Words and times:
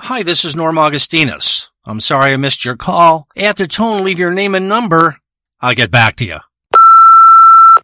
Hi, 0.00 0.22
this 0.22 0.44
is 0.44 0.54
Norm 0.54 0.78
Augustinus. 0.78 1.70
I'm 1.86 2.00
sorry 2.00 2.32
I 2.32 2.36
missed 2.36 2.64
your 2.64 2.76
call. 2.76 3.26
At 3.34 3.56
the 3.56 3.66
tone, 3.66 4.04
leave 4.04 4.18
your 4.18 4.30
name 4.30 4.54
and 4.54 4.68
number. 4.68 5.16
I'll 5.60 5.74
get 5.74 5.90
back 5.90 6.16
to 6.16 6.24
you. 6.24 6.38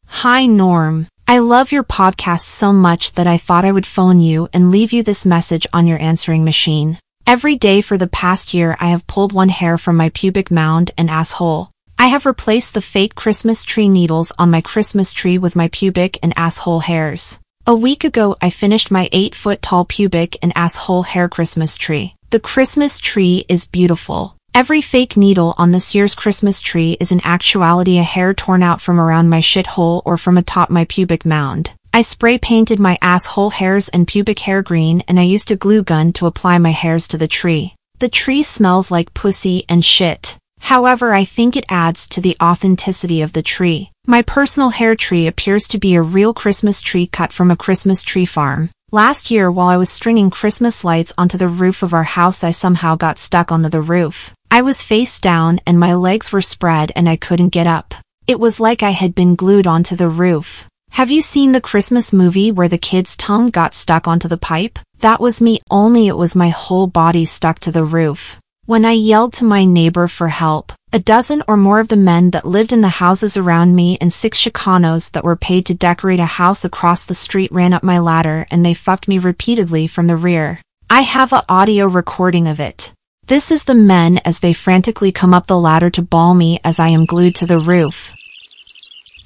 Hi, 0.07 0.45
Norm. 0.45 1.09
I 1.27 1.38
love 1.38 1.72
your 1.72 1.83
podcast 1.83 2.43
so 2.43 2.72
much 2.72 3.14
that 3.14 3.27
I 3.27 3.38
thought 3.38 3.64
I 3.64 3.72
would 3.72 3.87
phone 3.87 4.21
you 4.21 4.48
and 4.53 4.71
leave 4.71 4.93
you 4.93 5.03
this 5.03 5.25
message 5.25 5.67
on 5.73 5.87
your 5.87 5.98
answering 6.01 6.45
machine. 6.45 6.98
Every 7.27 7.57
day 7.57 7.80
for 7.80 7.96
the 7.96 8.09
past 8.09 8.53
year, 8.53 8.77
I 8.79 8.89
have 8.89 9.07
pulled 9.07 9.33
one 9.33 9.49
hair 9.49 9.79
from 9.79 9.97
my 9.97 10.11
pubic 10.11 10.51
mound 10.51 10.91
and 10.99 11.09
asshole. 11.09 11.71
I 11.99 12.09
have 12.09 12.27
replaced 12.27 12.75
the 12.75 12.83
fake 12.83 13.15
Christmas 13.15 13.65
tree 13.65 13.89
needles 13.89 14.33
on 14.39 14.51
my 14.51 14.61
Christmas 14.61 15.13
tree 15.15 15.39
with 15.39 15.57
my 15.57 15.69
pubic 15.69 16.19
and 16.23 16.35
asshole 16.37 16.81
hairs. 16.81 17.41
A 17.65 17.77
week 17.77 18.03
ago, 18.03 18.37
I 18.43 18.51
finished 18.51 18.91
my 18.91 19.09
8 19.13 19.37
foot 19.37 19.62
tall 19.62 19.85
pubic 19.85 20.37
and 20.43 20.53
asshole 20.57 21.05
hair 21.05 21.29
Christmas 21.29 21.77
tree. 21.77 22.16
The 22.30 22.41
Christmas 22.41 22.98
tree 22.98 23.45
is 23.48 23.69
beautiful. 23.69 24.37
Every 24.53 24.80
fake 24.80 25.16
needle 25.16 25.55
on 25.57 25.70
this 25.70 25.95
year's 25.95 26.17
Christmas 26.17 26.61
tree 26.61 26.97
is 26.98 27.12
in 27.12 27.20
actuality 27.23 27.98
a 27.98 28.03
hair 28.03 28.34
torn 28.34 28.65
out 28.65 28.80
from 28.80 28.98
around 28.98 29.29
my 29.29 29.39
shithole 29.39 30.03
or 30.05 30.17
from 30.17 30.39
atop 30.39 30.70
my 30.70 30.87
pubic 30.87 31.25
mound. 31.25 31.70
I 31.95 32.03
spray 32.03 32.37
painted 32.37 32.80
my 32.80 32.98
asshole 33.01 33.51
hairs 33.51 33.89
and 33.91 34.09
pubic 34.09 34.41
hair 34.41 34.61
green 34.61 35.05
and 35.06 35.20
I 35.20 35.23
used 35.23 35.53
a 35.53 35.56
glue 35.56 35.84
gun 35.84 36.12
to 36.15 36.27
apply 36.27 36.59
my 36.59 36.73
hairs 36.73 37.06
to 37.09 37.17
the 37.17 37.29
tree. 37.29 37.77
The 38.01 38.09
tree 38.09 38.42
smells 38.42 38.91
like 38.91 39.15
pussy 39.15 39.65
and 39.69 39.84
shit. 39.84 40.37
However, 40.62 41.12
I 41.12 41.25
think 41.25 41.57
it 41.57 41.65
adds 41.69 42.09
to 42.09 42.21
the 42.21 42.37
authenticity 42.41 43.20
of 43.20 43.33
the 43.33 43.43
tree. 43.43 43.91
My 44.07 44.23
personal 44.23 44.70
hair 44.70 44.95
tree 44.95 45.27
appears 45.27 45.66
to 45.69 45.79
be 45.79 45.95
a 45.95 46.03
real 46.03 46.33
Christmas 46.33 46.80
tree 46.80 47.07
cut 47.07 47.33
from 47.33 47.51
a 47.51 47.57
Christmas 47.57 48.03
tree 48.03 48.27
farm. 48.27 48.70
Last 48.93 49.30
year, 49.30 49.51
while 49.51 49.69
I 49.69 49.77
was 49.77 49.91
stringing 49.91 50.30
Christmas 50.30 50.84
lights 50.84 51.12
onto 51.19 51.37
the 51.37 51.48
roof 51.48 51.83
of 51.83 51.93
our 51.93 52.05
house, 52.05 52.45
I 52.45 52.53
somehow 52.53 52.95
got 52.95 53.19
stuck 53.19 53.51
onto 53.51 53.69
the 53.69 53.81
roof. 53.81 54.33
I 54.51 54.62
was 54.62 54.83
face 54.83 55.19
down 55.20 55.61
and 55.67 55.81
my 55.81 55.95
legs 55.95 56.31
were 56.31 56.42
spread 56.42 56.92
and 56.95 57.08
I 57.08 57.17
couldn't 57.17 57.48
get 57.48 57.67
up. 57.67 57.95
It 58.27 58.39
was 58.39 58.61
like 58.61 58.83
I 58.83 58.91
had 58.91 59.14
been 59.14 59.34
glued 59.34 59.67
onto 59.67 59.97
the 59.97 60.08
roof. 60.08 60.69
Have 60.91 61.11
you 61.11 61.23
seen 61.23 61.53
the 61.53 61.61
Christmas 61.61 62.12
movie 62.12 62.53
where 62.53 62.69
the 62.69 62.77
kid's 62.79 63.17
tongue 63.17 63.51
got 63.51 63.75
stuck 63.75 64.06
onto 64.06 64.29
the 64.29 64.36
pipe? 64.36 64.79
That 64.98 65.20
was 65.20 65.41
me, 65.42 65.58
only 65.70 66.06
it 66.06 66.17
was 66.17 66.36
my 66.36 66.51
whole 66.51 66.86
body 66.86 67.25
stuck 67.25 67.58
to 67.61 67.73
the 67.73 67.84
roof. 67.84 68.39
When 68.66 68.84
I 68.84 68.92
yelled 68.92 69.32
to 69.34 69.44
my 69.44 69.64
neighbor 69.64 70.06
for 70.06 70.28
help, 70.28 70.72
a 70.92 71.00
dozen 71.00 71.42
or 71.48 71.56
more 71.56 71.80
of 71.80 71.88
the 71.88 71.96
men 71.96 72.30
that 72.30 72.44
lived 72.44 72.72
in 72.72 72.80
the 72.80 73.02
houses 73.02 73.36
around 73.36 73.74
me 73.74 73.98
and 74.00 74.12
six 74.12 74.38
Chicanos 74.38 75.10
that 75.10 75.24
were 75.24 75.34
paid 75.34 75.66
to 75.66 75.74
decorate 75.74 76.20
a 76.20 76.27
house 76.38 76.64
across 76.64 77.05
the 77.05 77.12
street 77.12 77.50
ran 77.50 77.72
up 77.72 77.83
my 77.83 77.98
ladder 77.98 78.46
and 78.52 78.64
they 78.64 78.72
fucked 78.72 79.08
me 79.08 79.18
repeatedly 79.18 79.88
from 79.88 80.06
the 80.06 80.14
rear. 80.14 80.60
I 80.88 81.00
have 81.00 81.33
a 81.33 81.44
audio 81.48 81.86
recording 81.86 82.46
of 82.46 82.60
it. 82.60 82.92
This 83.27 83.50
is 83.50 83.64
the 83.64 83.74
men 83.74 84.20
as 84.24 84.38
they 84.38 84.52
frantically 84.52 85.10
come 85.10 85.34
up 85.34 85.48
the 85.48 85.58
ladder 85.58 85.90
to 85.90 86.00
ball 86.00 86.33
me 86.33 86.60
as 86.62 86.78
I 86.78 86.90
am 86.90 87.05
glued 87.05 87.34
to 87.36 87.46
the 87.46 87.58
roof. 87.58 88.14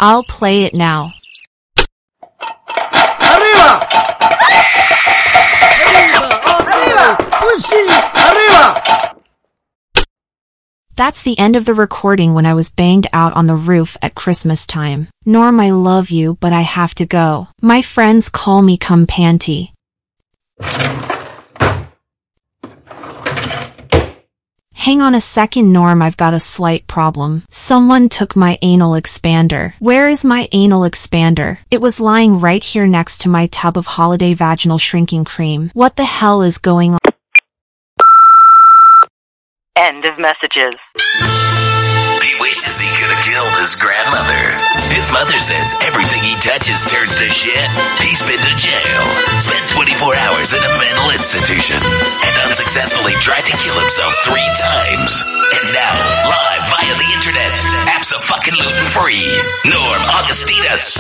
I'll 0.00 0.24
play 0.24 0.64
it 0.64 0.72
now. 0.72 1.10
¡Arriba! 3.20 3.86
¡Arriba! 6.56 7.18
¡Pussy! 7.42 7.86
¡Arriba! 8.14 9.15
That's 10.96 11.20
the 11.20 11.38
end 11.38 11.56
of 11.56 11.66
the 11.66 11.74
recording 11.74 12.32
when 12.32 12.46
I 12.46 12.54
was 12.54 12.72
banged 12.72 13.06
out 13.12 13.34
on 13.34 13.46
the 13.46 13.54
roof 13.54 13.98
at 14.00 14.14
Christmas 14.14 14.66
time. 14.66 15.08
Norm, 15.26 15.60
I 15.60 15.70
love 15.70 16.08
you, 16.08 16.38
but 16.40 16.54
I 16.54 16.62
have 16.62 16.94
to 16.94 17.04
go. 17.04 17.48
My 17.60 17.82
friends 17.82 18.30
call 18.30 18.62
me 18.62 18.78
cum 18.78 19.06
panty. 19.06 19.72
Hang 24.72 25.02
on 25.02 25.14
a 25.14 25.20
second, 25.20 25.70
Norm, 25.70 26.00
I've 26.00 26.16
got 26.16 26.32
a 26.32 26.40
slight 26.40 26.86
problem. 26.86 27.42
Someone 27.50 28.08
took 28.08 28.34
my 28.34 28.56
anal 28.62 28.92
expander. 28.92 29.74
Where 29.80 30.08
is 30.08 30.24
my 30.24 30.48
anal 30.52 30.82
expander? 30.82 31.58
It 31.70 31.82
was 31.82 32.00
lying 32.00 32.40
right 32.40 32.62
here 32.62 32.86
next 32.86 33.18
to 33.22 33.28
my 33.28 33.48
tub 33.48 33.76
of 33.76 33.84
holiday 33.86 34.32
vaginal 34.32 34.78
shrinking 34.78 35.26
cream. 35.26 35.70
What 35.74 35.96
the 35.96 36.04
hell 36.04 36.40
is 36.40 36.56
going 36.56 36.92
on? 36.94 37.05
End 39.76 40.08
of 40.08 40.16
messages. 40.18 40.80
He 40.96 42.32
wishes 42.40 42.80
he 42.80 42.88
could 42.96 43.12
have 43.12 43.20
killed 43.28 43.52
his 43.60 43.76
grandmother. 43.76 44.56
His 44.88 45.12
mother 45.12 45.36
says 45.36 45.76
everything 45.84 46.24
he 46.24 46.32
touches 46.40 46.80
turns 46.88 47.20
to 47.20 47.28
shit. 47.28 47.68
He's 48.00 48.24
been 48.24 48.40
to 48.40 48.54
jail, 48.56 49.04
spent 49.36 49.60
24 49.68 50.16
hours 50.16 50.56
in 50.56 50.64
a 50.64 50.72
mental 50.80 51.12
institution, 51.12 51.76
and 51.76 52.34
unsuccessfully 52.48 53.12
tried 53.20 53.44
to 53.44 53.54
kill 53.60 53.76
himself 53.76 54.16
three 54.24 54.48
times. 54.56 55.20
And 55.60 55.68
now, 55.76 55.92
live 56.24 56.64
via 56.72 56.94
the 56.96 57.08
internet, 57.12 57.52
abso-fucking-lutin 57.92 58.88
free, 58.88 59.28
Norm 59.68 60.02
Augustinus. 60.16 60.96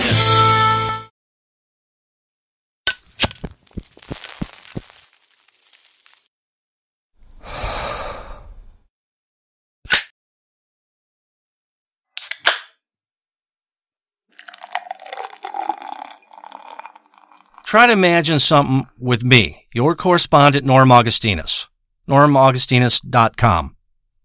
Try 17.66 17.88
to 17.88 17.92
imagine 17.94 18.38
something 18.38 18.86
with 18.96 19.24
me, 19.24 19.66
your 19.74 19.96
correspondent 19.96 20.64
Norm 20.64 20.92
Augustinus. 20.92 21.66
NormAugustinus.com. 22.08 23.76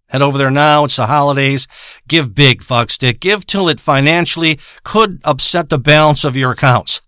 Head 0.10 0.22
over 0.22 0.38
there 0.38 0.52
now. 0.52 0.84
It's 0.84 0.98
the 0.98 1.08
holidays. 1.08 1.68
Give 2.08 2.36
big, 2.36 2.62
fuckstick. 2.62 3.20
Give 3.20 3.44
till 3.48 3.68
it 3.68 3.80
financially 3.80 4.60
could 4.84 5.20
upset 5.24 5.70
the 5.70 5.80
balance 5.80 6.24
of 6.24 6.36
your 6.36 6.52
accounts. 6.52 7.02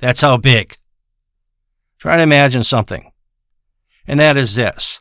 That's 0.00 0.22
how 0.22 0.38
big. 0.38 0.76
Try 2.00 2.16
to 2.16 2.22
imagine 2.24 2.64
something. 2.64 3.12
And 4.08 4.18
that 4.18 4.36
is 4.36 4.56
this. 4.56 4.98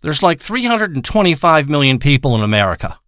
There's 0.00 0.22
like 0.22 0.40
325 0.40 1.68
million 1.68 1.98
people 1.98 2.34
in 2.34 2.42
America. 2.42 2.98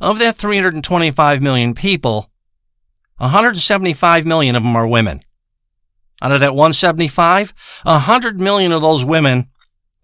Of 0.00 0.20
that 0.20 0.36
325 0.36 1.42
million 1.42 1.74
people, 1.74 2.30
175 3.16 4.24
million 4.24 4.54
of 4.54 4.62
them 4.62 4.76
are 4.76 4.86
women. 4.86 5.24
Out 6.22 6.32
of 6.32 6.40
that 6.40 6.54
175, 6.54 7.54
100 7.84 8.40
million 8.40 8.72
of 8.72 8.82
those 8.82 9.04
women 9.04 9.48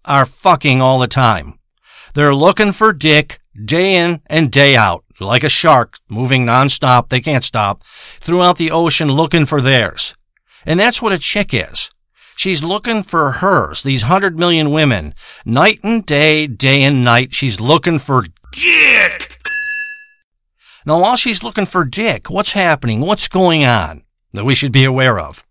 are 0.05 0.25
fucking 0.25 0.81
all 0.81 0.99
the 0.99 1.07
time. 1.07 1.59
They're 2.13 2.33
looking 2.33 2.71
for 2.71 2.93
dick 2.93 3.39
day 3.65 3.95
in 3.95 4.21
and 4.27 4.51
day 4.51 4.75
out, 4.75 5.03
like 5.19 5.43
a 5.43 5.49
shark 5.49 5.99
moving 6.09 6.45
nonstop. 6.45 7.09
They 7.09 7.21
can't 7.21 7.43
stop 7.43 7.83
throughout 7.85 8.57
the 8.57 8.71
ocean 8.71 9.11
looking 9.11 9.45
for 9.45 9.61
theirs. 9.61 10.15
And 10.65 10.79
that's 10.79 11.01
what 11.01 11.13
a 11.13 11.19
chick 11.19 11.53
is. 11.53 11.89
She's 12.35 12.63
looking 12.63 13.01
for 13.03 13.31
hers, 13.31 13.81
these 13.81 14.03
100 14.03 14.37
million 14.37 14.71
women. 14.71 15.15
Night 15.43 15.79
and 15.83 16.05
day, 16.05 16.45
day 16.45 16.83
and 16.83 17.03
night, 17.03 17.33
she's 17.33 17.59
looking 17.59 17.97
for 17.97 18.25
dick. 18.51 19.39
Now, 20.85 21.01
while 21.01 21.15
she's 21.15 21.43
looking 21.43 21.65
for 21.65 21.83
dick, 21.83 22.29
what's 22.29 22.53
happening? 22.53 23.01
What's 23.01 23.27
going 23.27 23.65
on 23.65 24.03
that 24.33 24.45
we 24.45 24.55
should 24.55 24.71
be 24.71 24.85
aware 24.85 25.19
of? 25.19 25.43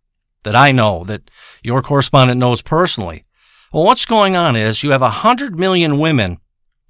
That 0.46 0.54
I 0.54 0.70
know, 0.70 1.02
that 1.06 1.28
your 1.64 1.82
correspondent 1.82 2.38
knows 2.38 2.62
personally. 2.62 3.24
Well, 3.72 3.82
what's 3.82 4.04
going 4.04 4.36
on 4.36 4.54
is 4.54 4.84
you 4.84 4.92
have 4.92 5.02
a 5.02 5.10
hundred 5.10 5.58
million 5.58 5.98
women 5.98 6.38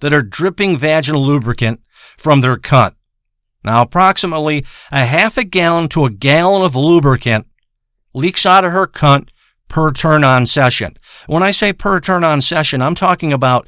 that 0.01 0.13
are 0.13 0.21
dripping 0.21 0.77
vaginal 0.77 1.25
lubricant 1.25 1.81
from 2.19 2.43
their 2.43 2.59
cunt. 2.59 2.97
Now, 3.65 3.81
approximately 3.81 4.67
a 4.93 5.07
half 5.07 5.39
a 5.39 5.45
gallon 5.45 5.89
to 5.89 6.05
a 6.05 6.11
gallon 6.11 6.67
of 6.67 6.77
lubricant 6.77 7.47
leaks 8.13 8.45
out 8.45 8.67
of 8.67 8.73
her 8.73 8.87
cunt 8.87 9.31
per 9.69 9.91
turn 9.91 10.23
on 10.23 10.45
session. 10.45 10.99
When 11.27 11.43
I 11.43 11.51
say 11.51 11.73
per 11.73 11.99
turn 11.99 12.25
on 12.25 12.43
session, 12.43 12.83
I'm 12.83 12.95
talking 12.95 13.33
about 13.33 13.67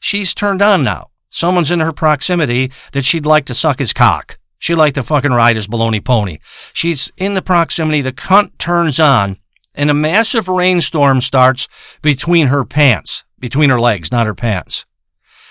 she's 0.00 0.34
turned 0.34 0.62
on 0.62 0.82
now. 0.82 1.10
Someone's 1.30 1.70
in 1.70 1.78
her 1.78 1.92
proximity 1.92 2.72
that 2.90 3.04
she'd 3.04 3.24
like 3.24 3.44
to 3.44 3.54
suck 3.54 3.78
his 3.78 3.92
cock. 3.92 4.36
She'd 4.58 4.74
like 4.74 4.94
to 4.94 5.02
fucking 5.02 5.32
ride 5.32 5.56
his 5.56 5.68
baloney 5.68 6.04
pony. 6.04 6.38
She's 6.72 7.12
in 7.16 7.34
the 7.34 7.42
proximity, 7.42 8.00
the 8.00 8.12
cunt 8.12 8.58
turns 8.58 8.98
on, 8.98 9.38
and 9.74 9.90
a 9.90 9.94
massive 9.94 10.48
rainstorm 10.48 11.20
starts 11.20 11.68
between 12.02 12.48
her 12.48 12.64
pants, 12.64 13.24
between 13.38 13.70
her 13.70 13.80
legs, 13.80 14.10
not 14.10 14.26
her 14.26 14.34
pants. 14.34 14.84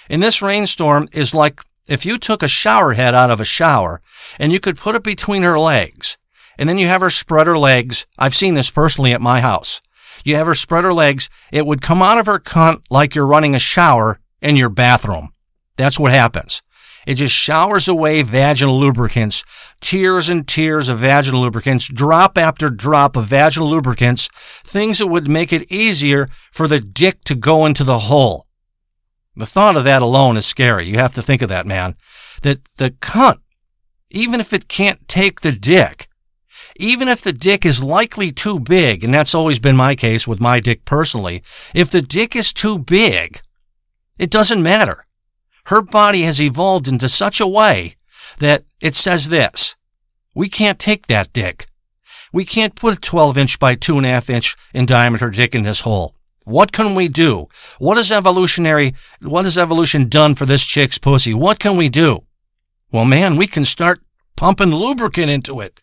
And 0.10 0.22
this 0.22 0.42
rainstorm 0.42 1.08
is 1.14 1.34
like 1.34 1.62
if 1.88 2.06
you 2.06 2.18
took 2.18 2.44
a 2.44 2.48
shower 2.48 2.94
head 2.94 3.16
out 3.16 3.32
of 3.32 3.40
a 3.40 3.46
shower 3.46 4.02
and 4.38 4.52
you 4.52 4.60
could 4.60 4.78
put 4.78 4.96
it 4.96 5.04
between 5.04 5.44
her 5.44 5.58
legs, 5.58 6.18
and 6.58 6.68
then 6.68 6.78
you 6.78 6.88
have 6.88 7.02
her 7.02 7.10
spread 7.10 7.48
her 7.48 7.58
legs. 7.58 8.06
I've 8.18 8.36
seen 8.36 8.56
this 8.56 8.70
personally 8.70 9.14
at 9.14 9.22
my 9.22 9.42
house. 9.42 9.82
You 10.26 10.36
have 10.36 10.48
her 10.48 10.56
spread 10.56 10.84
her 10.84 10.94
legs. 10.94 11.30
It 11.52 11.66
would 11.66 11.82
come 11.82 12.02
out 12.02 12.18
of 12.18 12.26
her 12.26 12.40
cunt 12.40 12.82
like 12.90 13.16
you're 13.16 13.28
running 13.28 13.56
a 13.56 13.60
shower 13.60 14.20
in 14.42 14.58
your 14.58 14.70
bathroom. 14.70 15.30
That's 15.78 16.00
what 16.00 16.12
happens. 16.12 16.62
It 17.08 17.16
just 17.16 17.34
showers 17.34 17.88
away 17.88 18.22
vaginal 18.22 18.78
lubricants, 18.78 19.42
tears 19.80 20.30
and 20.30 20.46
tears 20.46 20.90
of 20.90 20.98
vaginal 20.98 21.40
lubricants, 21.40 21.88
drop 21.88 22.38
after 22.38 22.70
drop 22.70 23.16
of 23.16 23.24
vaginal 23.24 23.70
lubricants, 23.70 24.28
things 24.66 24.98
that 24.98 25.08
would 25.08 25.30
make 25.30 25.54
it 25.54 25.72
easier 25.72 26.28
for 26.52 26.68
the 26.68 26.82
dick 26.82 27.24
to 27.24 27.34
go 27.34 27.66
into 27.66 27.86
the 27.86 28.00
hole. 28.00 28.46
The 29.38 29.46
thought 29.46 29.78
of 29.78 29.86
that 29.86 30.02
alone 30.02 30.36
is 30.36 30.46
scary. 30.46 30.86
You 30.86 30.98
have 30.98 31.14
to 31.14 31.22
think 31.22 31.42
of 31.42 31.48
that, 31.48 31.66
man. 31.66 31.96
That 32.42 32.66
the 32.76 32.92
cunt, 32.92 33.38
even 34.10 34.42
if 34.42 34.52
it 34.52 34.68
can't 34.68 35.08
take 35.08 35.40
the 35.40 35.54
dick, 35.54 36.10
even 36.76 37.08
if 37.08 37.22
the 37.22 37.32
dick 37.32 37.66
is 37.66 37.82
likely 37.82 38.34
too 38.34 38.60
big, 38.60 39.02
and 39.02 39.14
that's 39.14 39.34
always 39.34 39.60
been 39.60 39.78
my 39.78 39.96
case 39.96 40.28
with 40.28 40.42
my 40.42 40.60
dick 40.60 40.84
personally, 40.84 41.42
if 41.74 41.90
the 41.90 42.02
dick 42.02 42.36
is 42.36 42.52
too 42.52 42.78
big, 42.78 43.40
it 44.20 44.30
doesn't 44.30 44.62
matter. 44.62 45.07
Her 45.68 45.82
body 45.82 46.22
has 46.22 46.42
evolved 46.42 46.88
into 46.88 47.10
such 47.10 47.42
a 47.42 47.48
way 47.48 47.96
that 48.40 48.64
it 48.80 48.96
says 48.96 49.28
this. 49.28 49.76
We 50.34 50.48
can't 50.48 50.80
take 50.80 51.08
that 51.08 51.34
dick. 51.34 51.68
We 52.32 52.46
can't 52.46 52.76
put 52.76 52.98
a 52.98 53.02
12 53.02 53.38
inch 53.38 53.60
by 53.60 53.76
2.5 53.76 54.30
inch 54.30 54.56
in 54.74 54.86
diameter 54.86 55.30
dick 55.30 55.54
in 55.54 55.64
this 55.64 55.82
hole. 55.82 56.16
What 56.46 56.72
can 56.72 56.96
we 56.96 57.10
do? 57.10 57.48
What 57.80 57.98
is 57.98 58.14
evolutionary, 58.14 58.94
what 59.22 59.44
has 59.44 59.58
evolution 59.58 60.08
done 60.08 60.36
for 60.36 60.46
this 60.46 60.66
chick's 60.66 60.98
pussy? 60.98 61.34
What 61.34 61.60
can 61.60 61.76
we 61.76 61.90
do? 61.90 62.24
Well, 62.94 63.04
man, 63.04 63.36
we 63.36 63.48
can 63.48 63.66
start 63.66 64.00
pumping 64.38 64.74
lubricant 64.74 65.30
into 65.30 65.60
it. 65.60 65.82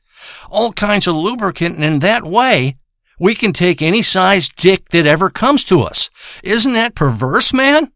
All 0.51 0.73
kinds 0.73 1.07
of 1.07 1.17
lubricant, 1.17 1.75
and 1.75 1.85
in 1.85 1.99
that 1.99 2.25
way, 2.25 2.79
we 3.19 3.35
can 3.35 3.53
take 3.53 3.83
any 3.83 4.01
size 4.01 4.49
dick 4.49 4.89
that 4.91 5.07
ever 5.07 5.29
comes 5.29 5.63
to 5.65 5.83
us. 5.83 6.09
Isn't 6.43 6.73
that 6.73 6.95
perverse, 6.95 7.53
man? 7.53 7.93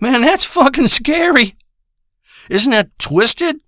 Man, 0.00 0.22
that's 0.22 0.44
fucking 0.44 0.86
scary. 0.86 1.56
Isn't 2.48 2.72
that 2.72 2.98
twisted? 2.98 3.60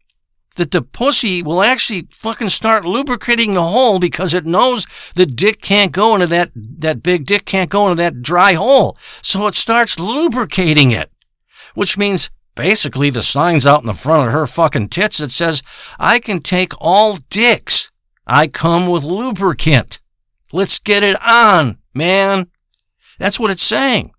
That 0.56 0.72
the 0.72 0.82
pussy 0.82 1.42
will 1.42 1.62
actually 1.62 2.08
fucking 2.10 2.48
start 2.48 2.84
lubricating 2.84 3.54
the 3.54 3.62
hole 3.62 3.98
because 3.98 4.34
it 4.34 4.44
knows 4.44 4.84
the 5.14 5.24
dick 5.24 5.62
can't 5.62 5.92
go 5.92 6.14
into 6.14 6.26
that, 6.26 6.50
that 6.54 7.02
big 7.02 7.24
dick 7.24 7.44
can't 7.44 7.70
go 7.70 7.86
into 7.86 8.02
that 8.02 8.20
dry 8.20 8.54
hole. 8.54 8.96
So 9.22 9.46
it 9.46 9.54
starts 9.54 9.98
lubricating 9.98 10.90
it. 10.90 11.10
Which 11.74 11.96
means 11.96 12.30
basically 12.56 13.10
the 13.10 13.22
sign's 13.22 13.64
out 13.64 13.80
in 13.80 13.86
the 13.86 13.94
front 13.94 14.26
of 14.26 14.32
her 14.32 14.46
fucking 14.46 14.88
tits 14.88 15.18
that 15.18 15.30
says, 15.30 15.62
I 15.98 16.18
can 16.18 16.40
take 16.40 16.72
all 16.80 17.18
dicks. 17.30 17.90
I 18.26 18.48
come 18.48 18.88
with 18.88 19.04
lubricant. 19.04 20.00
Let's 20.52 20.80
get 20.80 21.02
it 21.02 21.16
on, 21.24 21.78
man. 21.94 22.48
That's 23.18 23.38
what 23.38 23.50
it's 23.52 23.62
saying. 23.62 24.12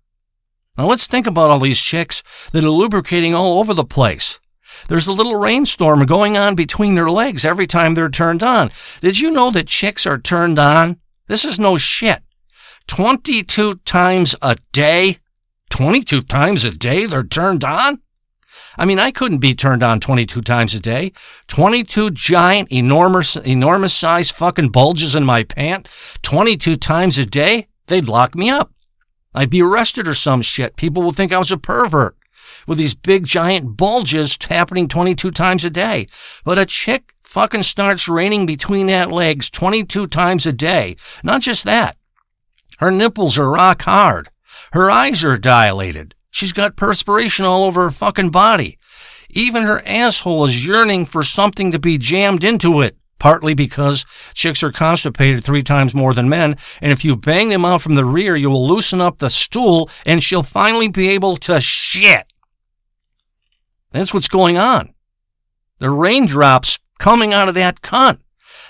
Now 0.78 0.86
let's 0.86 1.06
think 1.06 1.26
about 1.26 1.50
all 1.50 1.58
these 1.58 1.82
chicks 1.82 2.22
that 2.52 2.64
are 2.64 2.70
lubricating 2.70 3.34
all 3.34 3.58
over 3.58 3.74
the 3.74 3.84
place. 3.84 4.40
There's 4.88 5.06
a 5.06 5.12
little 5.12 5.36
rainstorm 5.36 6.06
going 6.06 6.36
on 6.36 6.54
between 6.54 6.94
their 6.94 7.10
legs 7.10 7.44
every 7.44 7.66
time 7.66 7.94
they're 7.94 8.08
turned 8.08 8.42
on. 8.42 8.70
Did 9.00 9.20
you 9.20 9.30
know 9.30 9.50
that 9.50 9.68
chicks 9.68 10.06
are 10.06 10.18
turned 10.18 10.58
on? 10.58 10.98
This 11.28 11.44
is 11.44 11.58
no 11.58 11.76
shit. 11.76 12.20
22 12.86 13.76
times 13.84 14.34
a 14.40 14.56
day? 14.72 15.18
22 15.70 16.22
times 16.22 16.64
a 16.64 16.70
day 16.70 17.06
they're 17.06 17.22
turned 17.22 17.64
on? 17.64 18.00
I 18.78 18.86
mean, 18.86 18.98
I 18.98 19.10
couldn't 19.10 19.38
be 19.38 19.54
turned 19.54 19.82
on 19.82 20.00
22 20.00 20.40
times 20.40 20.74
a 20.74 20.80
day. 20.80 21.12
22 21.48 22.10
giant, 22.12 22.72
enormous, 22.72 23.36
enormous 23.36 23.92
size 23.92 24.30
fucking 24.30 24.70
bulges 24.70 25.14
in 25.14 25.24
my 25.24 25.44
pant. 25.44 25.88
22 26.22 26.76
times 26.76 27.18
a 27.18 27.26
day? 27.26 27.68
They'd 27.88 28.08
lock 28.08 28.34
me 28.34 28.48
up. 28.48 28.72
I'd 29.34 29.50
be 29.50 29.62
arrested 29.62 30.06
or 30.06 30.14
some 30.14 30.42
shit. 30.42 30.76
People 30.76 31.02
would 31.02 31.14
think 31.14 31.32
I 31.32 31.38
was 31.38 31.52
a 31.52 31.56
pervert 31.56 32.16
with 32.66 32.78
these 32.78 32.94
big 32.94 33.24
giant 33.24 33.76
bulges 33.76 34.38
happening 34.48 34.88
22 34.88 35.30
times 35.30 35.64
a 35.64 35.70
day. 35.70 36.06
But 36.44 36.58
a 36.58 36.66
chick 36.66 37.14
fucking 37.22 37.62
starts 37.62 38.08
raining 38.08 38.46
between 38.46 38.86
that 38.88 39.10
legs 39.10 39.50
22 39.50 40.06
times 40.06 40.46
a 40.46 40.52
day. 40.52 40.96
Not 41.22 41.42
just 41.42 41.64
that. 41.64 41.96
Her 42.78 42.90
nipples 42.90 43.38
are 43.38 43.50
rock 43.50 43.82
hard. 43.82 44.28
Her 44.72 44.90
eyes 44.90 45.24
are 45.24 45.36
dilated. 45.36 46.14
She's 46.30 46.52
got 46.52 46.76
perspiration 46.76 47.44
all 47.44 47.64
over 47.64 47.82
her 47.82 47.90
fucking 47.90 48.30
body. 48.30 48.78
Even 49.30 49.62
her 49.62 49.82
asshole 49.86 50.44
is 50.44 50.66
yearning 50.66 51.06
for 51.06 51.22
something 51.22 51.72
to 51.72 51.78
be 51.78 51.98
jammed 51.98 52.44
into 52.44 52.80
it 52.80 52.96
partly 53.22 53.54
because 53.54 54.04
chicks 54.34 54.64
are 54.64 54.72
constipated 54.72 55.44
three 55.44 55.62
times 55.62 55.94
more 55.94 56.12
than 56.12 56.28
men, 56.28 56.56
and 56.80 56.90
if 56.90 57.04
you 57.04 57.14
bang 57.14 57.50
them 57.50 57.64
out 57.64 57.80
from 57.80 57.94
the 57.94 58.04
rear, 58.04 58.34
you 58.34 58.50
will 58.50 58.66
loosen 58.66 59.00
up 59.00 59.18
the 59.18 59.30
stool 59.30 59.88
and 60.04 60.24
she'll 60.24 60.42
finally 60.42 60.88
be 60.88 61.08
able 61.08 61.36
to 61.36 61.60
shit. 61.60 62.26
That's 63.92 64.12
what's 64.12 64.28
going 64.28 64.58
on. 64.58 64.92
The 65.78 65.88
raindrops 65.88 66.80
coming 66.98 67.32
out 67.32 67.48
of 67.48 67.54
that 67.54 67.80
cunt. 67.80 68.18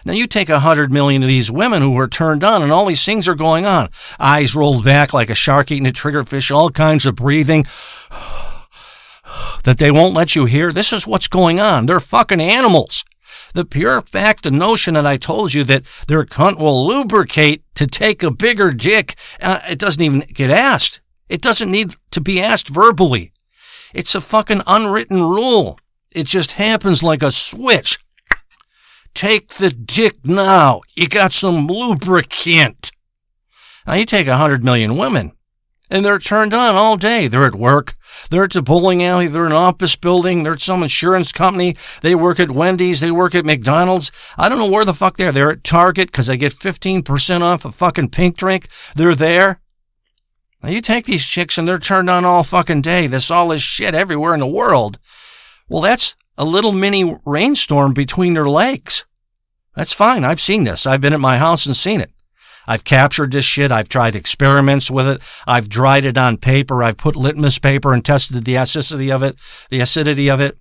Now 0.05 0.13
you 0.13 0.27
take 0.27 0.51
a 0.51 0.61
hundred 0.61 0.93
million 0.93 1.23
of 1.23 1.29
these 1.29 1.51
women 1.51 1.81
who 1.81 1.99
are 1.99 2.07
turned 2.07 2.45
on 2.45 2.63
and 2.63 2.71
all 2.71 2.85
these 2.85 3.07
things 3.07 3.31
are 3.31 3.35
going 3.35 3.65
on. 3.65 3.89
Eyes 4.21 4.55
rolled 4.55 4.85
back 4.85 5.15
like 5.15 5.31
a 5.31 5.35
shark 5.35 5.71
eating 5.71 5.87
a 5.87 5.93
triggerfish, 5.93 6.55
all 6.55 6.69
kinds 6.69 7.07
of 7.07 7.15
breathing 7.15 7.63
that 9.65 9.79
they 9.79 9.91
won't 9.91 10.13
let 10.13 10.37
you 10.37 10.45
hear. 10.45 10.75
This 10.75 10.93
is 10.93 11.07
what's 11.07 11.29
going 11.29 11.59
on. 11.59 11.87
They're 11.87 12.01
fucking 12.01 12.43
animals. 12.43 13.07
The 13.55 13.65
pure 13.65 14.01
fact, 14.01 14.45
the 14.45 14.51
notion 14.51 14.95
that 14.95 15.07
I 15.07 15.17
told 15.17 15.53
you 15.53 15.65
that 15.65 15.85
their 16.09 16.25
cunt 16.25 16.59
will 16.59 16.87
lubricate 16.87 17.63
to 17.75 17.87
take 17.87 18.23
a 18.23 18.31
bigger 18.31 18.73
dick, 18.73 19.15
uh, 19.41 19.61
it 19.69 19.79
doesn't 19.79 20.03
even 20.03 20.21
get 20.33 20.51
asked. 20.51 21.01
It 21.29 21.43
doesn't 21.43 21.71
need 21.71 21.97
to 22.11 22.21
be 22.21 22.41
asked 22.41 22.69
verbally. 22.69 23.33
It's 23.95 24.15
a 24.15 24.21
fucking 24.21 24.63
unwritten 24.67 25.23
rule. 25.23 25.79
It 26.11 26.27
just 26.27 26.53
happens 26.53 27.03
like 27.03 27.23
a 27.23 27.31
switch. 27.31 27.99
Take 29.15 29.49
the 29.55 29.71
dick 29.71 30.25
now. 30.25 30.81
You 30.95 31.09
got 31.09 31.33
some 31.33 31.67
lubricant. 31.67 32.91
Now 33.87 33.95
you 33.95 34.07
take 34.07 34.27
a 34.27 34.37
hundred 34.37 34.65
million 34.65 34.97
women 34.97 35.33
and 35.93 36.07
they're 36.07 36.19
turned 36.19 36.55
on 36.55 36.75
all 36.75 36.97
day. 36.97 37.29
They're 37.29 37.45
at 37.45 37.55
work. 37.55 37.95
They're 38.31 38.45
at 38.45 38.57
a 38.57 38.63
bowling 38.63 39.03
alley. 39.05 39.27
They're 39.27 39.45
in 39.45 39.53
an 39.53 39.59
office 39.59 39.95
building. 39.95 40.43
They're 40.43 40.55
at 40.55 40.63
some 40.63 40.83
insurance 40.83 41.33
company. 41.33 41.77
They 42.01 42.15
work 42.15 42.41
at 42.41 42.51
Wendy's. 42.51 43.01
They 43.01 43.11
work 43.11 43.35
at 43.35 43.45
McDonald's. 43.45 44.11
I 44.39 44.49
don't 44.49 44.59
know 44.59 44.71
where 44.71 44.87
the 44.87 44.95
fuck 44.95 45.19
they're. 45.19 45.33
They're 45.33 45.53
at 45.53 45.65
Target 45.65 46.09
because 46.09 46.29
they 46.29 46.39
get 46.39 46.55
15% 46.55 47.43
off 47.43 47.67
a 47.67 47.71
fucking 47.71 48.09
pink 48.09 48.39
drink. 48.39 48.69
They're 48.95 49.15
there. 49.15 49.61
Now 50.63 50.71
you 50.71 50.81
take 50.81 51.05
these 51.05 51.27
chicks 51.27 51.59
and 51.59 51.69
they're 51.69 51.79
turned 51.79 52.09
on 52.09 52.25
all 52.25 52.43
fucking 52.43 52.81
day. 52.81 53.07
This 53.07 53.31
all 53.31 53.49
this 53.49 53.61
shit 53.61 53.95
everywhere 53.95 54.33
in 54.33 54.41
the 54.41 54.47
world. 54.47 54.99
Well, 55.69 55.83
that's 55.83 56.15
a 56.39 56.47
little 56.47 56.73
mini 56.73 57.19
rainstorm 57.27 57.93
between 57.93 58.33
their 58.33 58.49
legs. 58.49 59.05
That's 59.77 59.93
fine. 59.93 60.25
I've 60.25 60.41
seen 60.41 60.65
this. 60.65 60.87
I've 60.87 61.03
been 61.03 61.13
at 61.13 61.21
my 61.21 61.37
house 61.37 61.67
and 61.67 61.77
seen 61.77 62.01
it. 62.01 62.13
I've 62.67 62.85
captured 62.85 63.33
this 63.33 63.45
shit. 63.45 63.73
I've 63.73 63.89
tried 63.89 64.15
experiments 64.15 64.91
with 64.91 65.09
it. 65.09 65.23
I've 65.47 65.69
dried 65.69 66.05
it 66.05 66.17
on 66.17 66.37
paper. 66.37 66.83
I've 66.83 66.97
put 66.97 67.17
litmus 67.17 67.59
paper 67.59 67.93
and 67.93 68.05
tested 68.05 68.45
the 68.45 68.57
acidity 68.57 69.11
of 69.11 69.23
it, 69.23 69.37
the 69.71 69.81
acidity 69.81 70.31
of 70.31 70.41
it. 70.41 70.59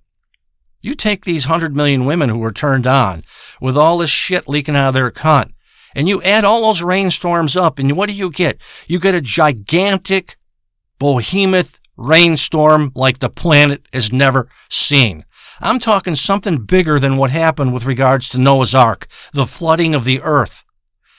You 0.80 0.94
take 0.94 1.24
these 1.24 1.44
hundred 1.44 1.76
million 1.76 2.06
women 2.06 2.28
who 2.28 2.42
are 2.42 2.52
turned 2.52 2.86
on 2.86 3.22
with 3.60 3.76
all 3.76 3.98
this 3.98 4.10
shit 4.10 4.48
leaking 4.48 4.74
out 4.74 4.88
of 4.88 4.94
their 4.94 5.10
cunt 5.12 5.52
and 5.94 6.08
you 6.08 6.22
add 6.22 6.44
all 6.44 6.62
those 6.62 6.82
rainstorms 6.82 7.56
up 7.56 7.78
and 7.78 7.96
what 7.96 8.08
do 8.08 8.14
you 8.14 8.30
get? 8.30 8.60
You 8.88 8.98
get 8.98 9.14
a 9.14 9.20
gigantic 9.20 10.36
behemoth 10.98 11.78
rainstorm 11.96 12.92
like 12.94 13.18
the 13.18 13.30
planet 13.30 13.86
has 13.92 14.12
never 14.12 14.48
seen. 14.68 15.24
I'm 15.60 15.78
talking 15.78 16.16
something 16.16 16.64
bigger 16.64 16.98
than 16.98 17.16
what 17.16 17.30
happened 17.30 17.72
with 17.72 17.84
regards 17.84 18.28
to 18.30 18.38
Noah's 18.38 18.74
Ark, 18.74 19.06
the 19.32 19.46
flooding 19.46 19.94
of 19.94 20.04
the 20.04 20.20
earth. 20.22 20.64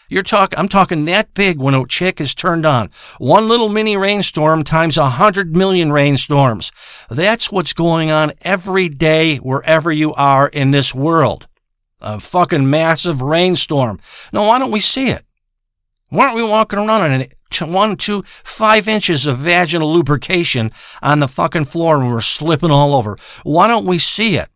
You're 0.10 0.24
talking, 0.24 0.60
I'm 0.60 0.68
talking 0.68 1.06
that 1.06 1.34
big 1.34 1.60
when 1.60 1.74
a 1.74 1.88
chick 1.88 2.20
is 2.20 2.36
turned 2.36 2.66
on. 2.66 2.90
One 3.18 3.48
little 3.48 3.70
mini 3.70 3.98
rainstorm 3.98 4.64
times 4.64 4.98
a 4.98 5.10
hundred 5.10 5.56
million 5.56 5.92
rainstorms. 5.92 6.72
That's 7.10 7.52
what's 7.52 7.74
going 7.74 8.12
on 8.12 8.34
every 8.42 8.90
day 8.90 9.38
wherever 9.38 9.92
you 9.92 10.14
are 10.14 10.48
in 10.48 10.72
this 10.72 10.94
world. 10.94 11.48
A 12.02 12.20
fucking 12.20 12.70
massive 12.70 13.22
rainstorm. 13.22 14.00
Now, 14.34 14.48
why 14.48 14.60
don't 14.60 14.72
we 14.72 14.82
see 14.82 15.10
it? 15.10 15.26
Why 16.10 16.26
aren't 16.26 16.36
we 16.36 16.44
walking 16.44 16.80
around 16.80 17.12
in 17.12 17.28
one, 17.74 17.96
two, 17.96 18.24
five 18.24 18.88
inches 18.88 19.26
of 19.26 19.38
vaginal 19.38 19.92
lubrication 19.92 20.72
on 21.02 21.20
the 21.20 21.28
fucking 21.28 21.66
floor 21.66 22.00
and 22.00 22.12
we're 22.12 22.22
slipping 22.22 22.72
all 22.72 22.94
over? 22.94 23.18
Why 23.44 23.68
don't 23.68 23.86
we 23.86 23.98
see 23.98 24.36
it? 24.36 24.50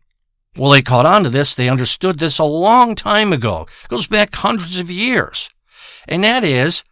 Well, 0.58 0.72
they 0.72 0.82
caught 0.82 1.06
on 1.06 1.22
to 1.22 1.30
this. 1.30 1.54
They 1.54 1.68
understood 1.68 2.18
this 2.18 2.38
a 2.38 2.44
long 2.44 2.96
time 2.96 3.32
ago. 3.32 3.66
It 3.84 3.88
goes 3.88 4.08
back 4.08 4.34
hundreds 4.34 4.80
of 4.80 4.90
years. 4.90 5.50
And 6.08 6.24
that 6.24 6.42
is, 6.42 6.82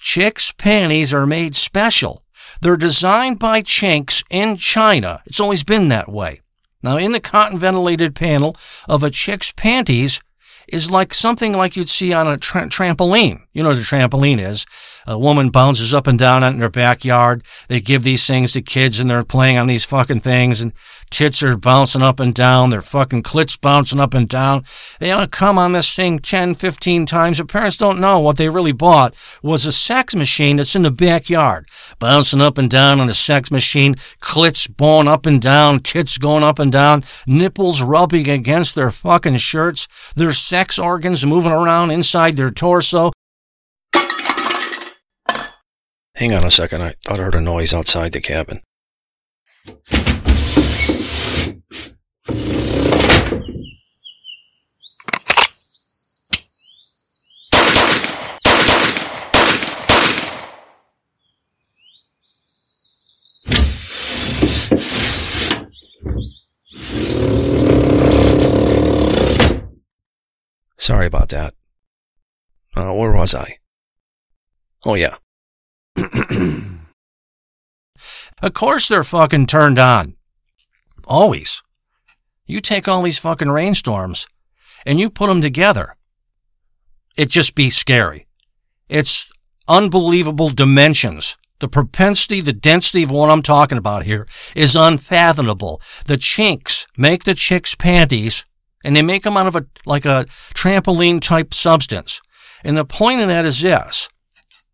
chicks' 0.00 0.52
panties 0.52 1.14
are 1.14 1.26
made 1.26 1.54
special. 1.54 2.24
They're 2.60 2.76
designed 2.76 3.38
by 3.38 3.62
chinks 3.62 4.24
in 4.28 4.56
China. 4.56 5.20
It's 5.26 5.40
always 5.40 5.62
been 5.62 5.88
that 5.88 6.10
way. 6.10 6.40
Now, 6.82 6.96
in 6.96 7.12
the 7.12 7.20
cotton 7.20 7.58
ventilated 7.58 8.16
panel 8.16 8.56
of 8.88 9.04
a 9.04 9.10
chick's 9.10 9.52
panties 9.52 10.20
is 10.66 10.90
like 10.90 11.14
something 11.14 11.52
like 11.52 11.76
you'd 11.76 11.88
see 11.88 12.12
on 12.12 12.26
a 12.26 12.36
tra- 12.36 12.68
trampoline. 12.68 13.42
You 13.52 13.62
know 13.62 13.68
what 13.68 13.78
a 13.78 13.82
trampoline 13.82 14.40
is. 14.40 14.66
A 15.06 15.18
woman 15.18 15.50
bounces 15.50 15.92
up 15.92 16.06
and 16.06 16.18
down 16.18 16.42
in 16.42 16.58
their 16.58 16.68
backyard. 16.68 17.42
They 17.68 17.80
give 17.80 18.02
these 18.02 18.26
things 18.26 18.52
to 18.52 18.62
kids 18.62 19.00
and 19.00 19.10
they're 19.10 19.24
playing 19.24 19.58
on 19.58 19.66
these 19.66 19.84
fucking 19.84 20.20
things 20.20 20.60
and 20.60 20.72
tits 21.10 21.42
are 21.42 21.56
bouncing 21.56 22.02
up 22.02 22.20
and 22.20 22.34
down. 22.34 22.70
Their 22.70 22.80
fucking 22.80 23.22
clits 23.22 23.60
bouncing 23.60 24.00
up 24.00 24.14
and 24.14 24.28
down. 24.28 24.64
They 24.98 25.10
to 25.10 25.26
come 25.26 25.58
on 25.58 25.72
this 25.72 25.94
thing 25.94 26.18
10, 26.18 26.54
15 26.54 27.06
times. 27.06 27.38
The 27.38 27.44
parents 27.44 27.76
don't 27.76 28.00
know 28.00 28.18
what 28.18 28.36
they 28.36 28.48
really 28.48 28.72
bought 28.72 29.14
was 29.42 29.66
a 29.66 29.72
sex 29.72 30.14
machine 30.14 30.56
that's 30.56 30.76
in 30.76 30.82
the 30.82 30.90
backyard. 30.90 31.68
Bouncing 31.98 32.40
up 32.40 32.58
and 32.58 32.70
down 32.70 33.00
on 33.00 33.08
a 33.08 33.14
sex 33.14 33.50
machine. 33.50 33.94
Clits 34.20 34.74
going 34.76 35.08
up 35.08 35.26
and 35.26 35.40
down. 35.40 35.80
Tits 35.80 36.18
going 36.18 36.44
up 36.44 36.58
and 36.58 36.72
down. 36.72 37.04
Nipples 37.26 37.82
rubbing 37.82 38.28
against 38.28 38.74
their 38.74 38.90
fucking 38.90 39.36
shirts. 39.36 39.88
Their 40.16 40.32
sex 40.32 40.78
organs 40.78 41.26
moving 41.26 41.52
around 41.52 41.90
inside 41.90 42.36
their 42.36 42.50
torso. 42.50 43.12
Hang 46.22 46.34
on 46.34 46.44
a 46.44 46.52
second. 46.52 46.82
I 46.82 46.94
thought 47.04 47.18
I 47.18 47.24
heard 47.24 47.34
a 47.34 47.40
noise 47.40 47.74
outside 47.74 48.12
the 48.12 48.20
cabin. 48.20 48.60
Sorry 70.78 71.06
about 71.06 71.30
that. 71.30 71.54
Uh, 72.76 72.92
where 72.92 73.10
was 73.10 73.34
I? 73.34 73.58
Oh 74.84 74.94
yeah. 74.94 75.16
Of 78.42 78.54
course 78.54 78.88
they're 78.88 79.04
fucking 79.04 79.46
turned 79.46 79.78
on. 79.78 80.16
Always. 81.06 81.62
You 82.44 82.60
take 82.60 82.88
all 82.88 83.02
these 83.02 83.20
fucking 83.20 83.50
rainstorms 83.50 84.26
and 84.84 84.98
you 84.98 85.10
put 85.10 85.28
them 85.28 85.40
together. 85.40 85.96
It 87.16 87.28
just 87.28 87.54
be 87.54 87.70
scary. 87.70 88.26
It's 88.88 89.30
unbelievable 89.68 90.50
dimensions. 90.50 91.36
The 91.60 91.68
propensity, 91.68 92.40
the 92.40 92.52
density 92.52 93.04
of 93.04 93.12
what 93.12 93.30
I'm 93.30 93.42
talking 93.42 93.78
about 93.78 94.02
here 94.02 94.26
is 94.56 94.74
unfathomable. 94.74 95.80
The 96.06 96.16
chinks 96.16 96.88
make 96.96 97.22
the 97.22 97.34
chicks 97.34 97.76
panties 97.76 98.44
and 98.82 98.96
they 98.96 99.02
make 99.02 99.22
them 99.22 99.36
out 99.36 99.46
of 99.46 99.54
a, 99.54 99.66
like 99.86 100.04
a 100.04 100.26
trampoline 100.54 101.20
type 101.20 101.54
substance. 101.54 102.20
And 102.64 102.76
the 102.76 102.84
point 102.84 103.20
of 103.20 103.28
that 103.28 103.44
is 103.44 103.60
this. 103.60 104.08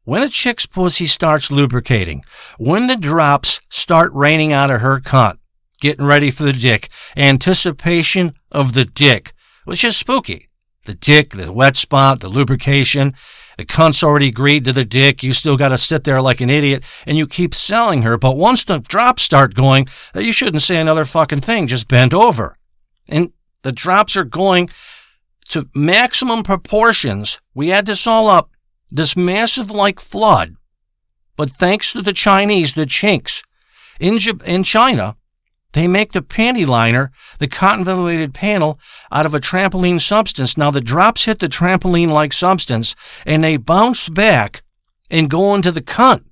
When 0.08 0.22
a 0.22 0.30
chick's 0.30 0.64
pussy 0.64 1.04
starts 1.04 1.50
lubricating, 1.50 2.24
when 2.56 2.86
the 2.86 2.96
drops 2.96 3.60
start 3.68 4.10
raining 4.14 4.54
out 4.54 4.70
of 4.70 4.80
her 4.80 5.00
cunt, 5.00 5.36
getting 5.82 6.06
ready 6.06 6.30
for 6.30 6.44
the 6.44 6.54
dick, 6.54 6.88
anticipation 7.14 8.32
of 8.50 8.72
the 8.72 8.86
dick, 8.86 9.34
which 9.66 9.84
is 9.84 9.98
spooky. 9.98 10.48
The 10.86 10.94
dick, 10.94 11.32
the 11.32 11.52
wet 11.52 11.76
spot, 11.76 12.20
the 12.20 12.30
lubrication, 12.30 13.12
the 13.58 13.66
cunt's 13.66 14.02
already 14.02 14.28
agreed 14.28 14.64
to 14.64 14.72
the 14.72 14.86
dick. 14.86 15.22
You 15.22 15.34
still 15.34 15.58
got 15.58 15.68
to 15.68 15.76
sit 15.76 16.04
there 16.04 16.22
like 16.22 16.40
an 16.40 16.48
idiot 16.48 16.84
and 17.04 17.18
you 17.18 17.26
keep 17.26 17.54
selling 17.54 18.00
her. 18.00 18.16
But 18.16 18.38
once 18.38 18.64
the 18.64 18.78
drops 18.78 19.20
start 19.20 19.52
going, 19.52 19.88
uh, 20.16 20.20
you 20.20 20.32
shouldn't 20.32 20.62
say 20.62 20.80
another 20.80 21.04
fucking 21.04 21.42
thing. 21.42 21.66
Just 21.66 21.86
bend 21.86 22.14
over. 22.14 22.56
And 23.10 23.34
the 23.60 23.72
drops 23.72 24.16
are 24.16 24.24
going 24.24 24.70
to 25.50 25.68
maximum 25.74 26.44
proportions. 26.44 27.42
We 27.52 27.70
add 27.70 27.84
this 27.84 28.06
all 28.06 28.30
up 28.30 28.48
this 28.90 29.16
massive 29.16 29.70
like 29.70 30.00
flood. 30.00 30.56
But 31.36 31.50
thanks 31.50 31.92
to 31.92 32.02
the 32.02 32.12
Chinese, 32.12 32.74
the 32.74 32.86
chinks, 32.86 33.42
in, 34.00 34.18
in 34.44 34.62
China, 34.62 35.16
they 35.72 35.86
make 35.86 36.12
the 36.12 36.22
panty 36.22 36.66
liner, 36.66 37.12
the 37.38 37.48
cotton 37.48 37.84
ventilated 37.84 38.32
panel, 38.32 38.80
out 39.12 39.26
of 39.26 39.34
a 39.34 39.40
trampoline 39.40 40.00
substance. 40.00 40.56
Now 40.56 40.70
the 40.70 40.80
drops 40.80 41.26
hit 41.26 41.38
the 41.38 41.48
trampoline 41.48 42.08
like 42.08 42.32
substance 42.32 42.96
and 43.26 43.44
they 43.44 43.56
bounce 43.56 44.08
back 44.08 44.62
and 45.10 45.30
go 45.30 45.54
into 45.54 45.70
the 45.70 45.82
cunt. 45.82 46.24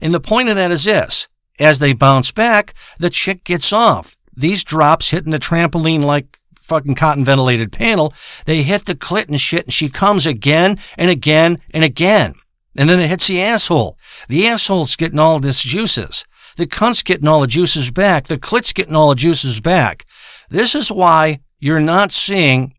And 0.00 0.14
the 0.14 0.20
point 0.20 0.48
of 0.48 0.56
that 0.56 0.70
is 0.70 0.84
this. 0.84 1.28
As 1.58 1.80
they 1.80 1.92
bounce 1.92 2.30
back, 2.30 2.72
the 2.98 3.10
chick 3.10 3.42
gets 3.42 3.72
off. 3.72 4.16
These 4.34 4.62
drops 4.62 5.10
hitting 5.10 5.32
the 5.32 5.38
trampoline 5.38 6.04
like 6.04 6.38
fucking 6.68 6.94
cotton 6.94 7.24
ventilated 7.24 7.72
panel, 7.72 8.12
they 8.44 8.62
hit 8.62 8.84
the 8.84 8.94
clit 8.94 9.28
and 9.28 9.40
shit, 9.40 9.64
and 9.64 9.72
she 9.72 9.88
comes 9.88 10.26
again 10.26 10.78
and 10.96 11.10
again 11.10 11.58
and 11.72 11.82
again. 11.82 12.34
And 12.76 12.88
then 12.88 13.00
it 13.00 13.08
hits 13.08 13.26
the 13.26 13.42
asshole. 13.42 13.98
The 14.28 14.46
asshole's 14.46 14.94
getting 14.94 15.18
all 15.18 15.40
this 15.40 15.62
juices. 15.62 16.24
The 16.56 16.66
cunt's 16.66 17.02
getting 17.02 17.26
all 17.26 17.40
the 17.40 17.46
juices 17.46 17.90
back. 17.90 18.26
The 18.26 18.38
clit's 18.38 18.72
getting 18.72 18.94
all 18.94 19.08
the 19.08 19.14
juices 19.14 19.60
back. 19.60 20.04
This 20.50 20.74
is 20.74 20.92
why 20.92 21.40
you're 21.58 21.80
not 21.80 22.12
seeing 22.12 22.74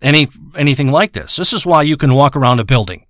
any 0.00 0.28
anything 0.56 0.90
like 0.90 1.12
this. 1.12 1.36
This 1.36 1.52
is 1.52 1.66
why 1.66 1.82
you 1.82 1.96
can 1.96 2.14
walk 2.14 2.36
around 2.36 2.60
a 2.60 2.64
building. 2.64 3.06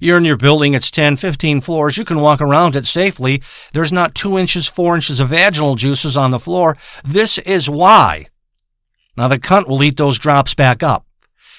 You're 0.00 0.16
in 0.16 0.24
your 0.24 0.38
building, 0.38 0.72
it's 0.72 0.90
10, 0.90 1.16
15 1.16 1.60
floors, 1.60 1.98
you 1.98 2.06
can 2.06 2.20
walk 2.20 2.40
around 2.40 2.74
it 2.74 2.86
safely. 2.86 3.42
There's 3.74 3.92
not 3.92 4.14
two 4.14 4.38
inches, 4.38 4.66
four 4.66 4.94
inches 4.94 5.20
of 5.20 5.28
vaginal 5.28 5.74
juices 5.74 6.16
on 6.16 6.30
the 6.30 6.38
floor. 6.38 6.78
This 7.04 7.36
is 7.38 7.68
why 7.68 8.26
now 9.16 9.28
the 9.28 9.38
cunt 9.38 9.68
will 9.68 9.82
eat 9.82 9.96
those 9.96 10.18
drops 10.18 10.54
back 10.54 10.82
up. 10.82 11.06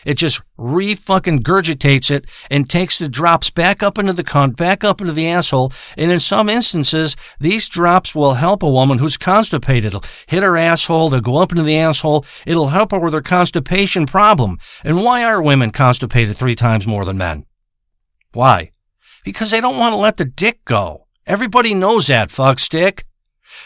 It 0.06 0.16
just 0.16 0.42
re-fucking 0.58 1.44
gurgitates 1.44 2.10
it 2.10 2.26
and 2.50 2.70
takes 2.70 2.98
the 2.98 3.08
drops 3.08 3.52
back 3.52 3.84
up 3.84 3.98
into 3.98 4.14
the 4.14 4.24
cunt, 4.24 4.56
back 4.56 4.84
up 4.84 5.00
into 5.00 5.14
the 5.14 5.28
asshole. 5.28 5.72
And 5.98 6.12
in 6.12 6.20
some 6.20 6.50
instances, 6.50 7.16
these 7.40 7.70
drops 7.70 8.16
will 8.16 8.36
help 8.36 8.64
a 8.64 8.70
woman 8.70 8.98
who's 8.98 9.18
constipated. 9.18 9.94
It'll 9.94 10.04
hit 10.28 10.44
her 10.44 10.58
asshole, 10.58 11.12
to 11.12 11.22
go 11.22 11.38
up 11.38 11.52
into 11.52 11.64
the 11.64 11.78
asshole. 11.78 12.26
It'll 12.46 12.70
help 12.70 12.92
her 12.92 13.00
with 13.00 13.14
her 13.14 13.22
constipation 13.22 14.08
problem. 14.08 14.58
And 14.84 15.04
why 15.04 15.24
are 15.24 15.42
women 15.42 15.72
constipated 15.72 16.38
three 16.38 16.56
times 16.56 16.88
more 16.88 17.06
than 17.06 17.18
men? 17.18 17.46
Why? 18.34 18.72
Because 19.24 19.52
they 19.52 19.62
don't 19.62 19.78
want 19.78 19.94
to 19.94 19.98
let 19.98 20.18
the 20.18 20.26
dick 20.26 20.66
go. 20.66 21.06
Everybody 21.28 21.76
knows 21.76 22.08
that, 22.08 22.32
fuck 22.32 22.58
stick. 22.58 23.06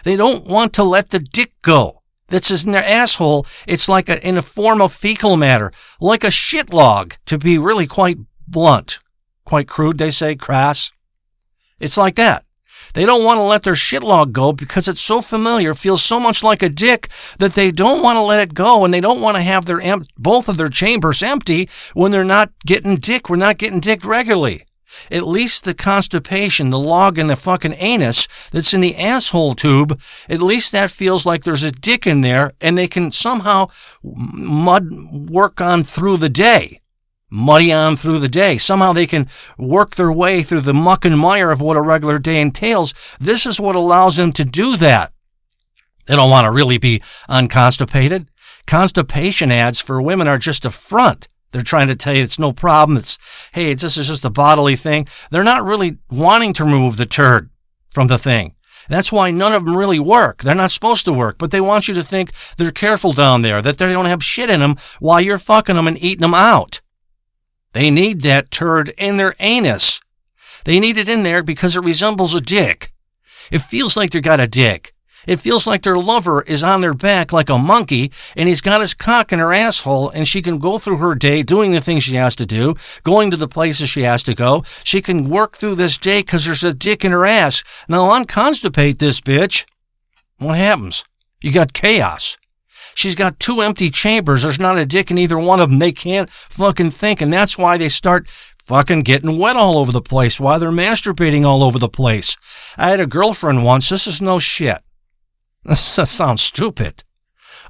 They 0.04 0.18
don't 0.18 0.46
want 0.46 0.74
to 0.74 0.84
let 0.84 1.12
the 1.12 1.20
dick 1.20 1.54
go 1.62 2.02
that's 2.28 2.64
in 2.64 2.72
their 2.72 2.84
asshole, 2.84 3.46
it's 3.68 3.88
like 3.88 4.10
a, 4.10 4.26
in 4.28 4.38
a 4.38 4.42
form 4.42 4.82
of 4.82 4.92
fecal 4.92 5.38
matter, 5.38 5.72
like 6.00 6.24
a 6.24 6.32
shit 6.32 6.74
log, 6.74 7.16
to 7.26 7.38
be 7.38 7.58
really 7.58 7.88
quite 7.88 8.18
blunt. 8.48 9.00
Quite 9.46 9.68
crude, 9.68 9.98
they 9.98 10.12
say, 10.12 10.36
crass. 10.36 10.92
It's 11.80 11.98
like 11.98 12.16
that. 12.16 12.46
They 12.94 13.06
don't 13.06 13.26
want 13.26 13.38
to 13.38 13.44
let 13.44 13.64
their 13.64 13.76
shit 13.76 14.04
log 14.04 14.32
go 14.32 14.54
because 14.54 14.88
it's 14.88 15.02
so 15.02 15.22
familiar, 15.22 15.74
feels 15.74 16.02
so 16.02 16.20
much 16.20 16.42
like 16.42 16.64
a 16.64 16.70
dick 16.70 17.10
that 17.40 17.54
they 17.54 17.70
don't 17.70 18.02
want 18.02 18.16
to 18.16 18.22
let 18.22 18.42
it 18.42 18.54
go 18.54 18.86
and 18.86 18.94
they 18.94 19.02
don't 19.02 19.22
want 19.22 19.36
to 19.36 19.44
have 19.44 19.66
their 19.66 19.82
em- 19.82 20.06
both 20.18 20.48
of 20.48 20.58
their 20.58 20.70
chambers 20.70 21.22
empty 21.22 21.70
when 21.94 22.12
they're 22.12 22.24
not 22.24 22.52
getting 22.66 22.96
dick. 22.96 23.30
We're 23.30 23.36
not 23.36 23.58
getting 23.58 23.82
dick 23.82 24.06
regularly. 24.06 24.64
At 25.12 25.28
least 25.28 25.64
the 25.64 25.74
constipation, 25.74 26.70
the 26.70 26.80
log 26.80 27.18
in 27.18 27.28
the 27.28 27.36
fucking 27.36 27.76
anus 27.78 28.28
that's 28.52 28.74
in 28.74 28.82
the 28.82 28.96
asshole 28.96 29.56
tube, 29.56 30.00
at 30.30 30.40
least 30.40 30.72
that 30.72 30.92
feels 30.92 31.26
like 31.26 31.44
there's 31.44 31.64
a 31.64 31.72
dick 31.72 32.06
in 32.08 32.22
there 32.22 32.52
and 32.62 32.78
they 32.78 32.88
can 32.88 33.12
somehow 33.12 33.68
mud 34.04 34.90
work 35.30 35.62
on 35.62 35.84
through 35.84 36.18
the 36.18 36.30
day. 36.30 36.80
Muddy 37.30 37.74
on 37.74 37.96
through 37.96 38.20
the 38.20 38.30
day. 38.30 38.56
Somehow 38.56 38.94
they 38.94 39.08
can 39.08 39.28
work 39.58 39.96
their 39.96 40.12
way 40.12 40.44
through 40.44 40.62
the 40.62 40.74
muck 40.74 41.06
and 41.06 41.20
mire 41.20 41.52
of 41.52 41.62
what 41.62 41.76
a 41.76 41.82
regular 41.82 42.18
day 42.18 42.40
entails. 42.40 42.94
This 43.20 43.46
is 43.46 43.60
what 43.60 43.76
allows 43.76 44.18
them 44.18 44.32
to 44.34 44.46
do 44.46 44.78
that. 44.78 45.12
They 46.08 46.16
don't 46.16 46.30
want 46.30 46.46
to 46.46 46.52
really 46.52 46.78
be 46.78 47.02
unconstipated. 47.28 48.28
Constipation 48.68 49.52
ads 49.52 49.82
for 49.82 50.02
women 50.02 50.28
are 50.28 50.38
just 50.38 50.66
a 50.66 50.70
front. 50.70 51.28
They're 51.52 51.64
trying 51.64 51.88
to 51.88 51.96
tell 51.96 52.14
you 52.14 52.24
it's 52.24 52.40
no 52.40 52.52
problem. 52.52 52.98
It's, 52.98 53.18
hey, 53.56 53.74
this 53.74 53.98
is 53.98 54.08
just 54.08 54.26
a 54.26 54.30
bodily 54.30 54.76
thing. 54.76 55.08
They're 55.32 55.42
not 55.42 55.64
really 55.64 55.98
wanting 56.12 56.52
to 56.54 56.66
remove 56.66 56.98
the 56.98 57.06
turd 57.06 57.50
from 57.90 58.08
the 58.08 58.18
thing. 58.18 58.54
That's 58.90 59.14
why 59.14 59.32
none 59.32 59.54
of 59.54 59.64
them 59.64 59.78
really 59.78 59.98
work. 59.98 60.44
They're 60.44 60.54
not 60.54 60.72
supposed 60.72 61.06
to 61.06 61.14
work, 61.14 61.38
but 61.38 61.52
they 61.52 61.62
want 61.62 61.88
you 61.88 61.94
to 61.94 62.04
think 62.04 62.32
they're 62.58 62.72
careful 62.72 63.14
down 63.14 63.44
there, 63.44 63.62
that 63.62 63.78
they 63.78 63.94
don't 63.94 64.08
have 64.08 64.22
shit 64.22 64.50
in 64.50 64.60
them 64.60 64.76
while 65.00 65.22
you're 65.22 65.38
fucking 65.38 65.78
them 65.78 65.88
and 65.88 65.98
eating 66.04 66.22
them 66.22 66.34
out. 66.34 66.82
They 67.72 67.90
need 67.90 68.22
that 68.22 68.52
turd 68.52 68.90
in 68.98 69.16
their 69.16 69.36
anus. 69.40 70.02
They 70.66 70.80
need 70.82 70.98
it 70.98 71.08
in 71.08 71.24
there 71.24 71.42
because 71.42 71.78
it 71.78 71.84
resembles 71.84 72.36
a 72.36 72.42
dick. 72.42 72.92
It 73.52 73.60
feels 73.60 73.96
like 73.96 74.12
they've 74.12 74.22
got 74.22 74.42
a 74.42 74.48
dick. 74.48 74.94
It 75.28 75.38
feels 75.38 75.68
like 75.68 75.84
their 75.84 75.98
lover 75.98 76.42
is 76.44 76.64
on 76.64 76.82
their 76.82 76.94
back 76.94 77.32
like 77.32 77.50
a 77.50 77.58
monkey 77.58 78.12
and 78.36 78.48
he's 78.48 78.62
got 78.62 78.82
his 78.82 78.94
cock 78.94 79.32
in 79.32 79.40
her 79.40 79.54
asshole 79.54 80.10
and 80.10 80.28
she 80.28 80.42
can 80.42 80.58
go 80.58 80.78
through 80.78 80.98
her 80.98 81.16
day 81.16 81.44
doing 81.44 81.72
the 81.72 81.82
things 81.82 82.04
she 82.04 82.16
has 82.16 82.36
to 82.38 82.46
do, 82.46 82.76
going 83.04 83.32
to 83.32 83.38
the 83.38 83.48
places 83.48 83.90
she 83.90 84.02
has 84.02 84.24
to 84.24 84.36
go. 84.36 84.64
She 84.84 85.02
can 85.02 85.30
work 85.30 85.58
through 85.58 85.76
this 85.76 85.98
day 85.98 86.22
because 86.22 86.46
there's 86.46 86.64
a 86.64 86.74
dick 86.74 87.04
in 87.04 87.12
her 87.12 87.26
ass. 87.26 87.64
Now 87.88 88.10
unconstipate 88.10 89.00
this 89.00 89.22
bitch. 89.22 89.66
What 90.38 90.58
happens? 90.58 91.04
You 91.42 91.52
got 91.52 91.74
chaos. 91.74 92.38
She's 92.96 93.16
got 93.16 93.40
two 93.40 93.60
empty 93.60 93.90
chambers. 93.90 94.44
There's 94.44 94.60
not 94.60 94.78
a 94.78 94.86
dick 94.86 95.12
in 95.12 95.18
either 95.18 95.38
one 95.38 95.60
of 95.60 95.70
them. 95.70 95.80
They 95.80 95.92
can't 95.92 96.30
fucking 96.30 96.92
think. 96.92 97.22
And 97.22 97.32
that's 97.32 97.58
why 97.58 97.78
they 97.78 97.90
start 97.90 98.28
fucking 98.66 99.02
getting 99.02 99.38
wet 99.38 99.56
all 99.56 99.78
over 99.78 99.92
the 99.92 100.02
place 100.02 100.40
why 100.40 100.58
they're 100.58 100.72
masturbating 100.72 101.46
all 101.46 101.64
over 101.64 101.78
the 101.78 101.90
place. 101.90 102.36
I 102.78 102.90
had 102.90 103.00
a 103.00 103.06
girlfriend 103.06 103.64
once. 103.64 103.90
This 103.90 104.08
is 104.08 104.22
no 104.22 104.40
shit. 104.40 104.80
This 105.68 106.12
sounds 106.12 106.44
stupid. 106.44 107.04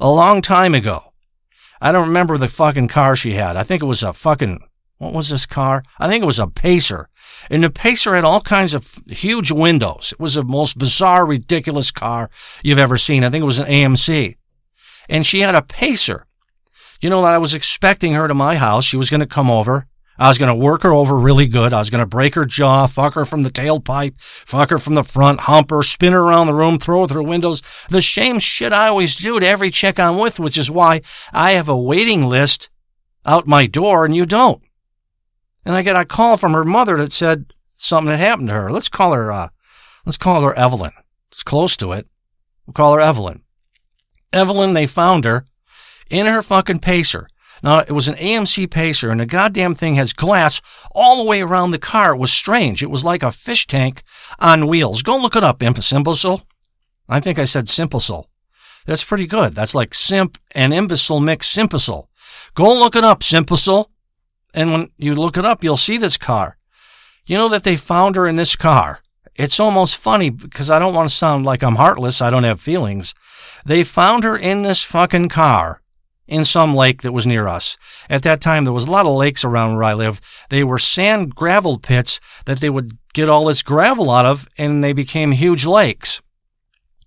A 0.01 0.11
long 0.11 0.41
time 0.41 0.75
ago. 0.75 1.13
I 1.79 1.93
don't 1.93 2.07
remember 2.07 2.37
the 2.37 2.49
fucking 2.49 2.89
car 2.89 3.15
she 3.15 3.33
had. 3.33 3.55
I 3.55 3.63
think 3.63 3.81
it 3.81 3.85
was 3.85 4.03
a 4.03 4.11
fucking, 4.11 4.59
what 4.97 5.13
was 5.13 5.29
this 5.29 5.45
car? 5.45 5.81
I 5.97 6.09
think 6.09 6.21
it 6.21 6.25
was 6.25 6.39
a 6.39 6.47
Pacer. 6.47 7.07
And 7.49 7.63
the 7.63 7.69
Pacer 7.69 8.15
had 8.15 8.25
all 8.25 8.41
kinds 8.41 8.73
of 8.73 8.99
huge 9.07 9.49
windows. 9.49 10.11
It 10.11 10.19
was 10.19 10.33
the 10.33 10.43
most 10.43 10.77
bizarre, 10.77 11.25
ridiculous 11.25 11.91
car 11.91 12.29
you've 12.63 12.79
ever 12.79 12.97
seen. 12.97 13.23
I 13.23 13.29
think 13.29 13.43
it 13.43 13.45
was 13.45 13.59
an 13.59 13.67
AMC. 13.67 14.35
And 15.07 15.25
she 15.25 15.39
had 15.39 15.55
a 15.55 15.61
Pacer. 15.61 16.27
You 16.99 17.09
know, 17.09 17.23
I 17.23 17.37
was 17.37 17.53
expecting 17.53 18.13
her 18.13 18.27
to 18.27 18.33
my 18.33 18.55
house. 18.55 18.83
She 18.83 18.97
was 18.97 19.09
going 19.09 19.21
to 19.21 19.25
come 19.25 19.49
over. 19.49 19.87
I 20.17 20.29
was 20.29 20.37
going 20.37 20.53
to 20.53 20.63
work 20.63 20.83
her 20.83 20.93
over 20.93 21.17
really 21.17 21.47
good. 21.47 21.73
I 21.73 21.79
was 21.79 21.89
going 21.89 22.03
to 22.03 22.07
break 22.07 22.35
her 22.35 22.45
jaw, 22.45 22.87
fuck 22.87 23.15
her 23.15 23.25
from 23.25 23.43
the 23.43 23.49
tailpipe, 23.49 24.19
fuck 24.19 24.69
her 24.69 24.77
from 24.77 24.93
the 24.93 25.03
front, 25.03 25.41
hump 25.41 25.71
her, 25.71 25.83
spin 25.83 26.13
her 26.13 26.21
around 26.21 26.47
the 26.47 26.53
room, 26.53 26.79
throw 26.79 27.01
her 27.01 27.07
through 27.07 27.25
windows. 27.25 27.61
The 27.89 28.01
same 28.01 28.39
shit 28.39 28.71
I 28.71 28.87
always 28.87 29.15
do 29.17 29.39
to 29.39 29.45
every 29.45 29.71
chick 29.71 29.99
I'm 29.99 30.17
with, 30.17 30.39
which 30.39 30.57
is 30.57 30.71
why 30.71 31.01
I 31.33 31.51
have 31.51 31.67
a 31.67 31.77
waiting 31.77 32.27
list 32.27 32.69
out 33.25 33.47
my 33.47 33.67
door 33.67 34.05
and 34.05 34.15
you 34.15 34.25
don't. 34.25 34.61
And 35.65 35.75
I 35.75 35.81
get 35.81 35.95
a 35.95 36.05
call 36.05 36.37
from 36.37 36.53
her 36.53 36.63
mother 36.63 36.95
that 36.97 37.11
said 37.11 37.53
something 37.71 38.11
had 38.11 38.19
happened 38.19 38.47
to 38.49 38.53
her. 38.53 38.71
Let's 38.71 38.89
call 38.89 39.13
her, 39.13 39.31
uh, 39.31 39.49
let's 40.05 40.17
call 40.17 40.41
her 40.43 40.57
Evelyn. 40.57 40.93
It's 41.31 41.43
close 41.43 41.75
to 41.77 41.91
it. 41.91 42.07
We'll 42.65 42.73
call 42.73 42.93
her 42.93 43.01
Evelyn. 43.01 43.43
Evelyn, 44.31 44.73
they 44.73 44.87
found 44.87 45.25
her 45.25 45.45
in 46.09 46.25
her 46.25 46.41
fucking 46.41 46.79
pacer. 46.79 47.27
Now, 47.65 47.79
it 47.79 47.93
was 47.93 48.07
an 48.07 48.13
AMC 48.17 48.69
Pacer, 48.69 49.09
and 49.09 49.19
the 49.19 49.25
goddamn 49.25 49.73
thing 49.73 49.95
has 49.95 50.13
glass 50.13 50.61
all 50.93 51.17
the 51.17 51.27
way 51.27 51.41
around 51.41 51.71
the 51.71 51.79
car. 51.79 52.13
It 52.13 52.19
was 52.19 52.31
strange. 52.31 52.83
It 52.83 52.91
was 52.91 53.03
like 53.03 53.23
a 53.23 53.31
fish 53.31 53.65
tank 53.65 54.03
on 54.37 54.67
wheels. 54.67 55.01
Go 55.01 55.17
look 55.17 55.35
it 55.35 55.43
up, 55.43 55.63
imbecile. 55.63 56.43
I 57.09 57.19
think 57.19 57.39
I 57.39 57.45
said 57.45 57.65
simpicile. 57.65 58.25
That's 58.85 59.03
pretty 59.03 59.25
good. 59.25 59.53
That's 59.53 59.73
like 59.73 59.95
simp 59.95 60.37
and 60.53 60.75
imbecile 60.75 61.19
mix 61.19 61.51
simpicile. 61.51 62.05
Go 62.53 62.71
look 62.71 62.95
it 62.95 63.03
up, 63.03 63.21
simpicile. 63.21 63.87
And 64.53 64.71
when 64.71 64.91
you 64.99 65.15
look 65.15 65.35
it 65.35 65.43
up, 65.43 65.63
you'll 65.63 65.75
see 65.75 65.97
this 65.97 66.19
car. 66.19 66.57
You 67.25 67.35
know 67.35 67.49
that 67.49 67.63
they 67.63 67.77
found 67.77 68.15
her 68.15 68.27
in 68.27 68.35
this 68.35 68.55
car. 68.55 69.01
It's 69.33 69.59
almost 69.59 69.97
funny 69.97 70.29
because 70.29 70.69
I 70.69 70.77
don't 70.77 70.93
want 70.93 71.09
to 71.09 71.15
sound 71.15 71.47
like 71.47 71.63
I'm 71.63 71.77
heartless. 71.77 72.21
I 72.21 72.29
don't 72.29 72.43
have 72.43 72.61
feelings. 72.61 73.15
They 73.65 73.83
found 73.83 74.23
her 74.23 74.37
in 74.37 74.61
this 74.61 74.83
fucking 74.83 75.29
car 75.29 75.81
in 76.27 76.43
some 76.45 76.75
lake 76.75 77.01
that 77.01 77.11
was 77.11 77.27
near 77.27 77.47
us. 77.47 77.77
At 78.09 78.23
that 78.23 78.41
time, 78.41 78.63
there 78.63 78.73
was 78.73 78.87
a 78.87 78.91
lot 78.91 79.05
of 79.05 79.13
lakes 79.13 79.45
around 79.45 79.75
where 79.75 79.83
I 79.83 79.93
live. 79.93 80.21
They 80.49 80.63
were 80.63 80.79
sand 80.79 81.35
gravel 81.35 81.77
pits 81.77 82.19
that 82.45 82.59
they 82.59 82.69
would 82.69 82.97
get 83.13 83.29
all 83.29 83.45
this 83.45 83.63
gravel 83.63 84.11
out 84.11 84.25
of, 84.25 84.47
and 84.57 84.83
they 84.83 84.93
became 84.93 85.31
huge 85.31 85.65
lakes. 85.65 86.21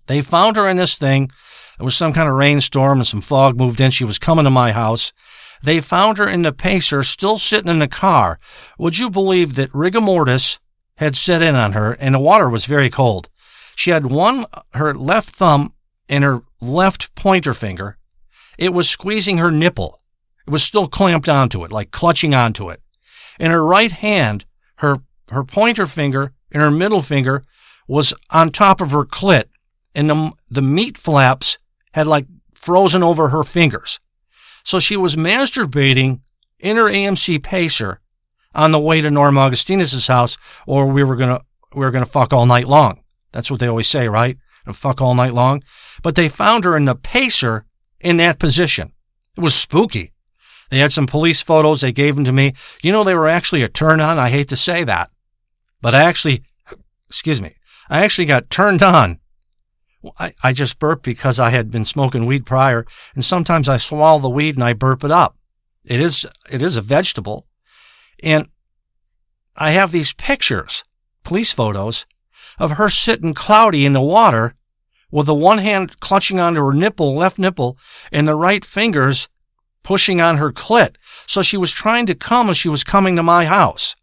They 0.07 0.21
found 0.21 0.55
her 0.55 0.67
in 0.67 0.77
this 0.77 0.97
thing. 0.97 1.29
There 1.77 1.85
was 1.85 1.95
some 1.95 2.13
kind 2.13 2.27
of 2.27 2.35
rainstorm 2.35 2.99
and 2.99 3.07
some 3.07 3.21
fog 3.21 3.57
moved 3.57 3.79
in. 3.79 3.91
She 3.91 4.03
was 4.03 4.19
coming 4.19 4.45
to 4.45 4.49
my 4.49 4.71
house. 4.71 5.13
They 5.61 5.79
found 5.79 6.17
her 6.17 6.27
in 6.27 6.41
the 6.41 6.51
pacer, 6.51 7.03
still 7.03 7.37
sitting 7.37 7.69
in 7.69 7.79
the 7.79 7.87
car. 7.87 8.39
Would 8.77 8.97
you 8.97 9.09
believe 9.09 9.55
that 9.55 9.73
rigor 9.73 10.01
mortis 10.01 10.59
had 10.95 11.15
set 11.15 11.41
in 11.41 11.55
on 11.55 11.73
her 11.73 11.93
and 11.93 12.15
the 12.15 12.19
water 12.19 12.49
was 12.49 12.65
very 12.65 12.89
cold? 12.89 13.29
She 13.75 13.91
had 13.91 14.07
one, 14.07 14.45
her 14.73 14.93
left 14.93 15.29
thumb 15.29 15.73
and 16.07 16.23
her 16.23 16.41
left 16.59 17.13
pointer 17.15 17.53
finger 17.53 17.98
it 18.59 18.73
was 18.73 18.89
squeezing 18.89 19.37
her 19.37 19.51
nipple. 19.51 20.01
It 20.45 20.51
was 20.51 20.61
still 20.61 20.87
clamped 20.87 21.29
onto 21.29 21.63
it, 21.63 21.71
like 21.71 21.91
clutching 21.91 22.35
onto 22.35 22.69
it. 22.69 22.81
In 23.39 23.51
her 23.51 23.63
right 23.63 23.91
hand, 23.91 24.45
her, 24.77 24.97
her 25.31 25.45
pointer 25.45 25.85
finger 25.85 26.33
and 26.51 26.61
her 26.61 26.69
middle 26.69 27.01
finger 27.01 27.45
was 27.87 28.13
on 28.29 28.51
top 28.51 28.81
of 28.81 28.91
her 28.91 29.05
clit, 29.05 29.45
and 29.95 30.09
the, 30.09 30.31
the 30.49 30.61
meat 30.61 30.97
flaps 30.97 31.57
had 31.93 32.05
like 32.05 32.27
frozen 32.53 33.01
over 33.01 33.29
her 33.29 33.43
fingers. 33.43 33.99
So 34.63 34.77
she 34.79 34.97
was 34.97 35.15
masturbating 35.15 36.19
in 36.59 36.75
her 36.75 36.91
AMC 36.91 37.41
Pacer 37.41 38.01
on 38.53 38.73
the 38.73 38.79
way 38.79 38.99
to 38.99 39.09
Norm 39.09 39.37
Augustinus's 39.37 40.07
house, 40.07 40.37
or 40.67 40.85
we 40.87 41.03
were 41.03 41.15
gonna 41.15 41.41
we 41.73 41.81
were 41.81 41.91
gonna 41.91 42.05
fuck 42.05 42.33
all 42.33 42.45
night 42.45 42.67
long. 42.67 43.01
That's 43.31 43.49
what 43.49 43.59
they 43.59 43.67
always 43.67 43.87
say, 43.87 44.09
right? 44.09 44.37
And 44.65 44.75
fuck 44.75 45.01
all 45.01 45.15
night 45.15 45.33
long. 45.33 45.63
But 46.03 46.15
they 46.15 46.27
found 46.27 46.65
her 46.65 46.75
in 46.75 46.85
the 46.85 46.95
Pacer 46.95 47.65
in 48.01 48.17
that 48.17 48.39
position. 48.39 48.93
It 49.37 49.41
was 49.41 49.55
spooky. 49.55 50.13
They 50.69 50.79
had 50.79 50.91
some 50.91 51.07
police 51.07 51.41
photos. 51.41 51.81
They 51.81 51.91
gave 51.91 52.15
them 52.15 52.25
to 52.25 52.31
me. 52.31 52.53
You 52.81 52.91
know, 52.91 53.03
they 53.03 53.15
were 53.15 53.27
actually 53.27 53.63
a 53.63 53.67
turn 53.67 53.99
on. 53.99 54.19
I 54.19 54.29
hate 54.29 54.47
to 54.49 54.55
say 54.55 54.83
that, 54.83 55.09
but 55.81 55.95
I 55.95 56.03
actually, 56.03 56.43
excuse 57.07 57.41
me, 57.41 57.55
I 57.89 58.03
actually 58.03 58.25
got 58.25 58.49
turned 58.49 58.83
on. 58.83 59.19
I, 60.17 60.33
I 60.43 60.53
just 60.53 60.79
burped 60.79 61.03
because 61.03 61.39
I 61.39 61.49
had 61.49 61.71
been 61.71 61.85
smoking 61.85 62.25
weed 62.25 62.45
prior, 62.45 62.85
and 63.13 63.23
sometimes 63.23 63.67
I 63.67 63.77
swallow 63.77 64.19
the 64.19 64.29
weed 64.29 64.55
and 64.55 64.63
I 64.63 64.73
burp 64.73 65.03
it 65.03 65.11
up. 65.11 65.37
It 65.83 65.99
is, 65.99 66.25
it 66.51 66.61
is 66.61 66.77
a 66.77 66.81
vegetable. 66.81 67.47
And 68.23 68.47
I 69.55 69.71
have 69.71 69.91
these 69.91 70.13
pictures, 70.13 70.83
police 71.23 71.51
photos, 71.51 72.05
of 72.59 72.71
her 72.71 72.89
sitting 72.89 73.33
cloudy 73.33 73.85
in 73.85 73.93
the 73.93 74.01
water 74.01 74.55
with 75.11 75.25
the 75.25 75.35
one 75.35 75.59
hand 75.59 75.99
clutching 75.99 76.39
onto 76.39 76.63
her 76.63 76.73
nipple, 76.73 77.15
left 77.15 77.39
nipple, 77.39 77.77
and 78.11 78.27
the 78.27 78.35
right 78.35 78.63
fingers 78.63 79.27
pushing 79.83 80.21
on 80.21 80.37
her 80.37 80.51
clit. 80.51 80.95
So 81.25 81.41
she 81.41 81.57
was 81.57 81.71
trying 81.71 82.05
to 82.07 82.15
come 82.15 82.49
as 82.49 82.57
she 82.57 82.69
was 82.69 82.83
coming 82.83 83.15
to 83.15 83.23
my 83.23 83.45
house. 83.45 83.95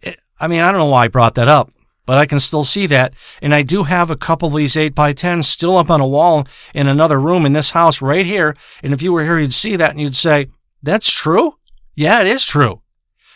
It, 0.00 0.18
I 0.38 0.46
mean, 0.46 0.60
I 0.60 0.70
don't 0.70 0.80
know 0.80 0.86
why 0.86 1.04
I 1.04 1.08
brought 1.08 1.34
that 1.34 1.48
up, 1.48 1.72
but 2.04 2.18
I 2.18 2.26
can 2.26 2.38
still 2.38 2.64
see 2.64 2.86
that. 2.86 3.14
And 3.42 3.54
I 3.54 3.62
do 3.62 3.84
have 3.84 4.10
a 4.10 4.16
couple 4.16 4.48
of 4.48 4.54
these 4.54 4.76
8 4.76 4.94
by 4.94 5.12
10s 5.12 5.44
still 5.44 5.76
up 5.76 5.90
on 5.90 6.00
a 6.00 6.06
wall 6.06 6.46
in 6.74 6.86
another 6.86 7.18
room 7.18 7.44
in 7.44 7.52
this 7.52 7.70
house 7.70 8.00
right 8.00 8.24
here. 8.24 8.56
And 8.82 8.94
if 8.94 9.02
you 9.02 9.12
were 9.12 9.24
here, 9.24 9.38
you'd 9.38 9.52
see 9.52 9.76
that 9.76 9.90
and 9.90 10.00
you'd 10.00 10.16
say, 10.16 10.48
that's 10.82 11.10
true? 11.10 11.54
Yeah, 11.96 12.20
it 12.20 12.28
is 12.28 12.44
true. 12.44 12.82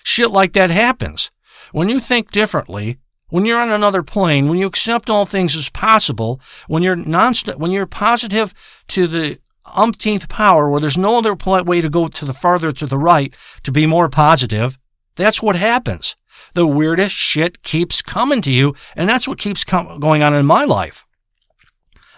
Shit 0.05 0.31
like 0.31 0.53
that 0.53 0.71
happens. 0.71 1.31
When 1.73 1.89
you 1.89 1.99
think 1.99 2.31
differently, 2.31 2.99
when 3.31 3.47
you're 3.47 3.61
on 3.61 3.73
another 3.73 4.03
plane, 4.03 4.49
when 4.49 4.59
you 4.59 4.67
accept 4.67 5.09
all 5.09 5.25
things 5.25 5.57
as 5.57 5.71
possible, 5.71 6.41
when 6.69 6.83
you're 6.83 6.97
non 6.97 7.33
when 7.57 7.71
you're 7.71 7.87
positive 7.87 8.53
to 8.89 9.07
the 9.07 9.39
umpteenth 9.67 10.29
power, 10.29 10.69
where 10.69 10.81
there's 10.81 10.99
no 10.99 11.19
other 11.19 11.37
way 11.63 11.81
to 11.81 11.89
go 11.89 12.09
to 12.09 12.25
the 12.25 12.33
farther 12.33 12.73
to 12.73 12.87
the 12.87 12.99
right 12.99 13.35
to 13.63 13.73
be 13.73 13.87
more 13.87 14.09
positive, 14.09 14.79
that's 15.17 15.43
what 15.43 15.57
happens. 15.57 16.17
The 16.55 16.67
weirdest 16.67 17.15
shit 17.15 17.63
keeps 17.63 18.03
coming 18.03 18.43
to 18.43 18.51
you, 18.51 18.75
and 18.97 19.09
that's 19.09 19.29
what 19.29 19.39
keeps 19.39 19.65
com- 19.65 20.01
going 20.01 20.23
on 20.23 20.35
in 20.35 20.47
my 20.47 20.65
life. 20.65 21.05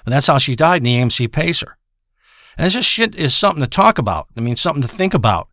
And 0.05 0.12
that's 0.12 0.27
how 0.27 0.38
she 0.38 0.57
died 0.57 0.79
in 0.79 0.85
the 0.85 0.96
AMC 0.96 1.31
Pacer. 1.31 1.77
And 2.57 2.70
this 2.70 2.85
shit 2.85 3.14
is 3.14 3.35
something 3.35 3.62
to 3.62 3.68
talk 3.68 3.98
about. 3.98 4.29
I 4.37 4.40
mean, 4.40 4.57
something 4.57 4.83
to 4.83 4.88
think 4.88 5.14
about 5.14 5.48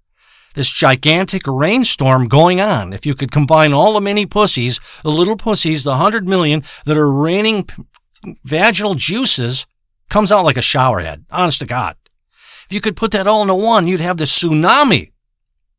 this 0.56 0.70
gigantic 0.70 1.44
rainstorm 1.46 2.28
going 2.28 2.60
on. 2.60 2.94
If 2.94 3.06
you 3.06 3.16
could 3.16 3.32
combine 3.32 3.74
all 3.74 3.94
the 3.94 4.02
mini 4.02 4.26
pussies, 4.26 4.80
the 5.04 5.12
little 5.12 5.38
pussies, 5.38 5.84
the 5.84 5.98
hundred 5.98 6.28
million 6.28 6.64
that 6.86 6.98
are 6.98 7.12
raining 7.12 7.68
vaginal 8.44 8.96
juices, 8.96 9.66
comes 10.10 10.32
out 10.32 10.46
like 10.46 10.58
a 10.58 10.62
showerhead. 10.62 11.26
Honest 11.32 11.60
to 11.60 11.66
God. 11.66 11.96
If 12.66 12.74
you 12.74 12.82
could 12.82 12.96
put 12.96 13.12
that 13.12 13.28
all 13.28 13.42
into 13.42 13.56
one, 13.56 13.88
you'd 13.88 14.02
have 14.02 14.18
the 14.18 14.26
tsunami. 14.26 15.12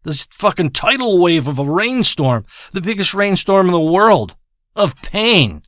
This 0.03 0.27
fucking 0.31 0.71
tidal 0.71 1.19
wave 1.19 1.47
of 1.47 1.59
a 1.59 1.65
rainstorm, 1.65 2.45
the 2.73 2.81
biggest 2.81 3.13
rainstorm 3.13 3.67
in 3.67 3.73
the 3.73 3.81
world 3.81 4.35
of 4.75 5.01
pain 5.03 5.63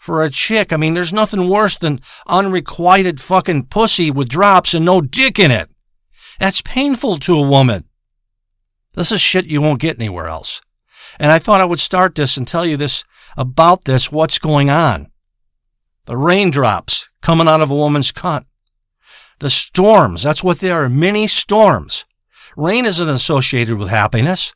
for 0.00 0.22
a 0.22 0.30
chick. 0.30 0.72
I 0.72 0.76
mean, 0.76 0.94
there's 0.94 1.12
nothing 1.12 1.48
worse 1.48 1.76
than 1.76 2.00
unrequited 2.26 3.20
fucking 3.20 3.66
pussy 3.66 4.10
with 4.10 4.28
drops 4.28 4.74
and 4.74 4.84
no 4.84 5.00
dick 5.00 5.38
in 5.38 5.50
it. 5.50 5.70
That's 6.38 6.62
painful 6.62 7.18
to 7.20 7.38
a 7.38 7.48
woman. 7.48 7.84
This 8.96 9.12
is 9.12 9.20
shit 9.20 9.46
you 9.46 9.60
won't 9.60 9.80
get 9.80 10.00
anywhere 10.00 10.26
else. 10.26 10.60
And 11.20 11.30
I 11.30 11.38
thought 11.38 11.60
I 11.60 11.66
would 11.66 11.78
start 11.78 12.14
this 12.14 12.36
and 12.36 12.48
tell 12.48 12.66
you 12.66 12.76
this 12.76 13.04
about 13.36 13.84
this, 13.84 14.10
what's 14.10 14.38
going 14.38 14.70
on. 14.70 15.10
The 16.06 16.16
raindrops 16.16 17.08
coming 17.20 17.46
out 17.46 17.60
of 17.60 17.70
a 17.70 17.74
woman's 17.74 18.12
cunt. 18.12 18.46
The 19.38 19.50
storms, 19.50 20.22
that's 20.22 20.42
what 20.42 20.60
they 20.60 20.70
are, 20.70 20.88
mini 20.88 21.26
storms. 21.26 22.06
Rain 22.56 22.86
isn't 22.86 23.08
associated 23.08 23.76
with 23.76 23.88
happiness. 23.88 24.54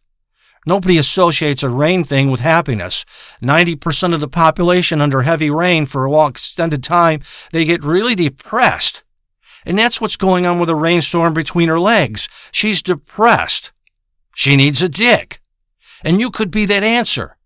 Nobody 0.66 0.96
associates 0.96 1.62
a 1.62 1.68
rain 1.68 2.02
thing 2.02 2.30
with 2.30 2.40
happiness. 2.40 3.04
90% 3.42 4.14
of 4.14 4.20
the 4.20 4.28
population 4.28 5.00
under 5.00 5.22
heavy 5.22 5.50
rain 5.50 5.86
for 5.86 6.04
a 6.04 6.10
long 6.10 6.30
extended 6.30 6.82
time, 6.82 7.20
they 7.52 7.64
get 7.64 7.84
really 7.84 8.14
depressed. 8.14 9.02
And 9.66 9.78
that's 9.78 10.00
what's 10.00 10.16
going 10.16 10.46
on 10.46 10.58
with 10.58 10.70
a 10.70 10.74
rainstorm 10.74 11.34
between 11.34 11.68
her 11.68 11.80
legs. 11.80 12.28
She's 12.52 12.82
depressed. 12.82 13.72
She 14.34 14.56
needs 14.56 14.82
a 14.82 14.88
dick. 14.88 15.40
And 16.02 16.20
you 16.20 16.30
could 16.30 16.50
be 16.50 16.64
that 16.66 16.82
answer. 16.82 17.36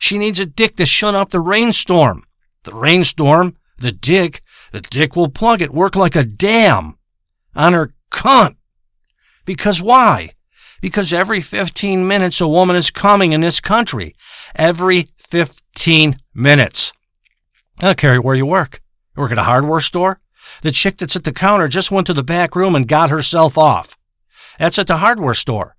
She 0.00 0.16
needs 0.16 0.40
a 0.40 0.46
dick 0.46 0.76
to 0.76 0.86
shut 0.86 1.14
off 1.14 1.28
the 1.30 1.40
rainstorm. 1.40 2.24
The 2.64 2.72
rainstorm, 2.72 3.56
the 3.78 3.92
dick, 3.92 4.42
the 4.72 4.80
dick 4.80 5.16
will 5.16 5.28
plug 5.28 5.60
it, 5.60 5.72
work 5.72 5.96
like 5.96 6.16
a 6.16 6.24
dam 6.24 6.96
on 7.54 7.72
her 7.72 7.94
cunt. 8.10 8.56
Because 9.44 9.82
why? 9.82 10.30
Because 10.80 11.12
every 11.12 11.40
15 11.40 12.06
minutes 12.06 12.40
a 12.40 12.48
woman 12.48 12.76
is 12.76 12.90
coming 12.90 13.32
in 13.32 13.42
this 13.42 13.60
country. 13.60 14.14
Every 14.56 15.08
15 15.18 16.16
minutes. 16.34 16.92
I 17.80 17.86
don't 17.86 17.98
care 17.98 18.20
where 18.20 18.34
you 18.34 18.46
work. 18.46 18.80
You 19.16 19.22
work 19.22 19.32
at 19.32 19.38
a 19.38 19.44
hardware 19.44 19.80
store? 19.80 20.20
The 20.62 20.70
chick 20.70 20.98
that's 20.98 21.16
at 21.16 21.24
the 21.24 21.32
counter 21.32 21.68
just 21.68 21.90
went 21.90 22.06
to 22.06 22.14
the 22.14 22.22
back 22.22 22.56
room 22.56 22.74
and 22.74 22.88
got 22.88 23.10
herself 23.10 23.56
off. 23.58 23.96
That's 24.58 24.78
at 24.78 24.86
the 24.86 24.98
hardware 24.98 25.34
store. 25.34 25.76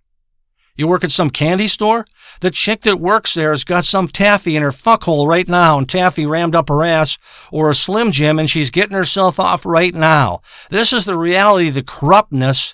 You 0.82 0.88
work 0.88 1.04
at 1.04 1.12
some 1.12 1.30
candy 1.30 1.68
store? 1.68 2.06
The 2.40 2.50
chick 2.50 2.82
that 2.82 3.00
works 3.00 3.36
there 3.36 3.52
has 3.52 3.64
got 3.64 3.86
some 3.86 4.08
taffy 4.08 4.56
in 4.56 4.64
her 4.64 4.72
fuckhole 4.72 5.28
right 5.28 5.48
now 5.48 5.78
and 5.78 5.88
taffy 5.88 6.26
rammed 6.26 6.56
up 6.56 6.70
her 6.70 6.84
ass 6.84 7.20
or 7.52 7.70
a 7.70 7.76
Slim 7.76 8.12
Jim 8.12 8.40
and 8.40 8.50
she's 8.50 8.72
getting 8.72 8.98
herself 8.98 9.40
off 9.40 9.64
right 9.64 9.94
now. 9.94 10.42
This 10.72 10.92
is 10.92 11.06
the 11.06 11.20
reality, 11.20 11.70
the 11.70 11.84
corruptness, 11.84 12.74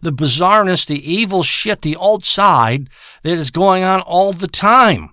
the 0.00 0.10
bizarreness, 0.10 0.86
the 0.86 1.12
evil 1.12 1.42
shit, 1.42 1.82
the 1.82 1.96
old 1.96 2.24
side 2.24 2.88
that 3.24 3.36
is 3.36 3.50
going 3.50 3.84
on 3.84 4.00
all 4.00 4.32
the 4.32 4.48
time. 4.48 5.10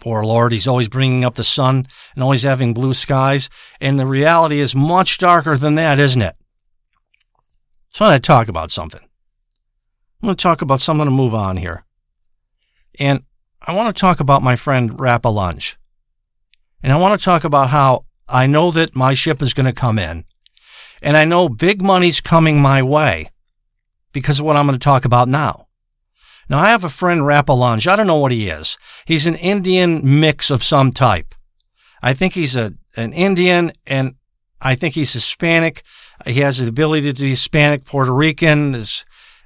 Poor 0.00 0.24
Lord, 0.24 0.52
he's 0.52 0.66
always 0.66 0.88
bringing 0.88 1.22
up 1.22 1.34
the 1.34 1.44
sun 1.44 1.86
and 2.14 2.24
always 2.24 2.44
having 2.44 2.72
blue 2.72 2.94
skies, 2.94 3.50
and 3.78 3.98
the 3.98 4.06
reality 4.06 4.58
is 4.58 4.74
much 4.74 5.18
darker 5.18 5.58
than 5.58 5.74
that, 5.74 5.98
isn't 5.98 6.22
it? 6.22 6.36
So 7.90 8.06
I 8.06 8.08
want 8.12 8.24
to 8.24 8.26
talk 8.26 8.48
about 8.48 8.70
something. 8.70 9.07
I'm 10.20 10.26
going 10.26 10.36
to 10.36 10.42
talk 10.42 10.62
about 10.62 10.80
something 10.80 11.06
to 11.06 11.10
move 11.10 11.34
on 11.34 11.56
here. 11.56 11.84
And 12.98 13.22
I 13.62 13.72
want 13.72 13.94
to 13.94 14.00
talk 14.00 14.18
about 14.18 14.42
my 14.42 14.56
friend 14.56 14.98
Rappa 14.98 15.28
Lunge. 15.28 15.76
And 16.82 16.92
I 16.92 16.96
want 16.96 17.18
to 17.18 17.24
talk 17.24 17.44
about 17.44 17.70
how 17.70 18.04
I 18.28 18.46
know 18.46 18.70
that 18.72 18.96
my 18.96 19.14
ship 19.14 19.40
is 19.40 19.54
going 19.54 19.66
to 19.66 19.72
come 19.72 19.98
in. 19.98 20.24
And 21.00 21.16
I 21.16 21.24
know 21.24 21.48
big 21.48 21.80
money's 21.80 22.20
coming 22.20 22.60
my 22.60 22.82
way 22.82 23.30
because 24.12 24.40
of 24.40 24.46
what 24.46 24.56
I'm 24.56 24.66
going 24.66 24.78
to 24.78 24.84
talk 24.84 25.04
about 25.04 25.28
now. 25.28 25.66
Now, 26.48 26.58
I 26.58 26.70
have 26.70 26.82
a 26.82 26.88
friend, 26.88 27.20
Rapalunge. 27.20 27.86
I 27.86 27.94
don't 27.94 28.06
know 28.06 28.16
what 28.16 28.32
he 28.32 28.48
is. 28.48 28.76
He's 29.06 29.26
an 29.26 29.36
Indian 29.36 30.00
mix 30.20 30.50
of 30.50 30.64
some 30.64 30.90
type. 30.90 31.34
I 32.02 32.14
think 32.14 32.32
he's 32.32 32.56
a, 32.56 32.74
an 32.96 33.12
Indian 33.12 33.72
and 33.86 34.14
I 34.60 34.74
think 34.74 34.94
he's 34.94 35.12
Hispanic. 35.12 35.82
He 36.26 36.40
has 36.40 36.58
the 36.58 36.68
ability 36.68 37.12
to 37.12 37.20
be 37.20 37.30
Hispanic, 37.30 37.84
Puerto 37.84 38.12
Rican. 38.12 38.74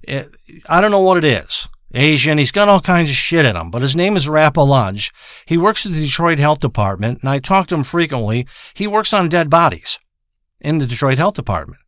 I 0.09 0.81
don't 0.81 0.91
know 0.91 1.01
what 1.01 1.19
it 1.19 1.25
is. 1.25 1.69
Asian. 1.95 2.39
He's 2.39 2.53
got 2.53 2.69
all 2.69 2.81
kinds 2.81 3.11
of 3.11 3.17
shit 3.17 3.45
in 3.45 3.57
him, 3.57 3.71
but 3.71 3.83
his 3.83 3.97
name 3.97 4.17
is 4.17 4.27
Rapalunge. 4.27 5.13
He 5.47 5.59
works 5.59 5.85
at 5.85 5.93
the 5.93 6.01
Detroit 6.01 6.39
Health 6.39 6.61
Department, 6.61 7.21
and 7.21 7.29
I 7.29 7.39
talk 7.39 7.67
to 7.69 7.75
him 7.75 7.85
frequently. 7.85 8.47
He 8.75 8.87
works 8.87 9.13
on 9.13 9.29
dead 9.29 9.51
bodies 9.51 9.99
in 10.61 10.79
the 10.79 10.87
Detroit 10.87 11.19
Health 11.19 11.35
Department. 11.35 11.81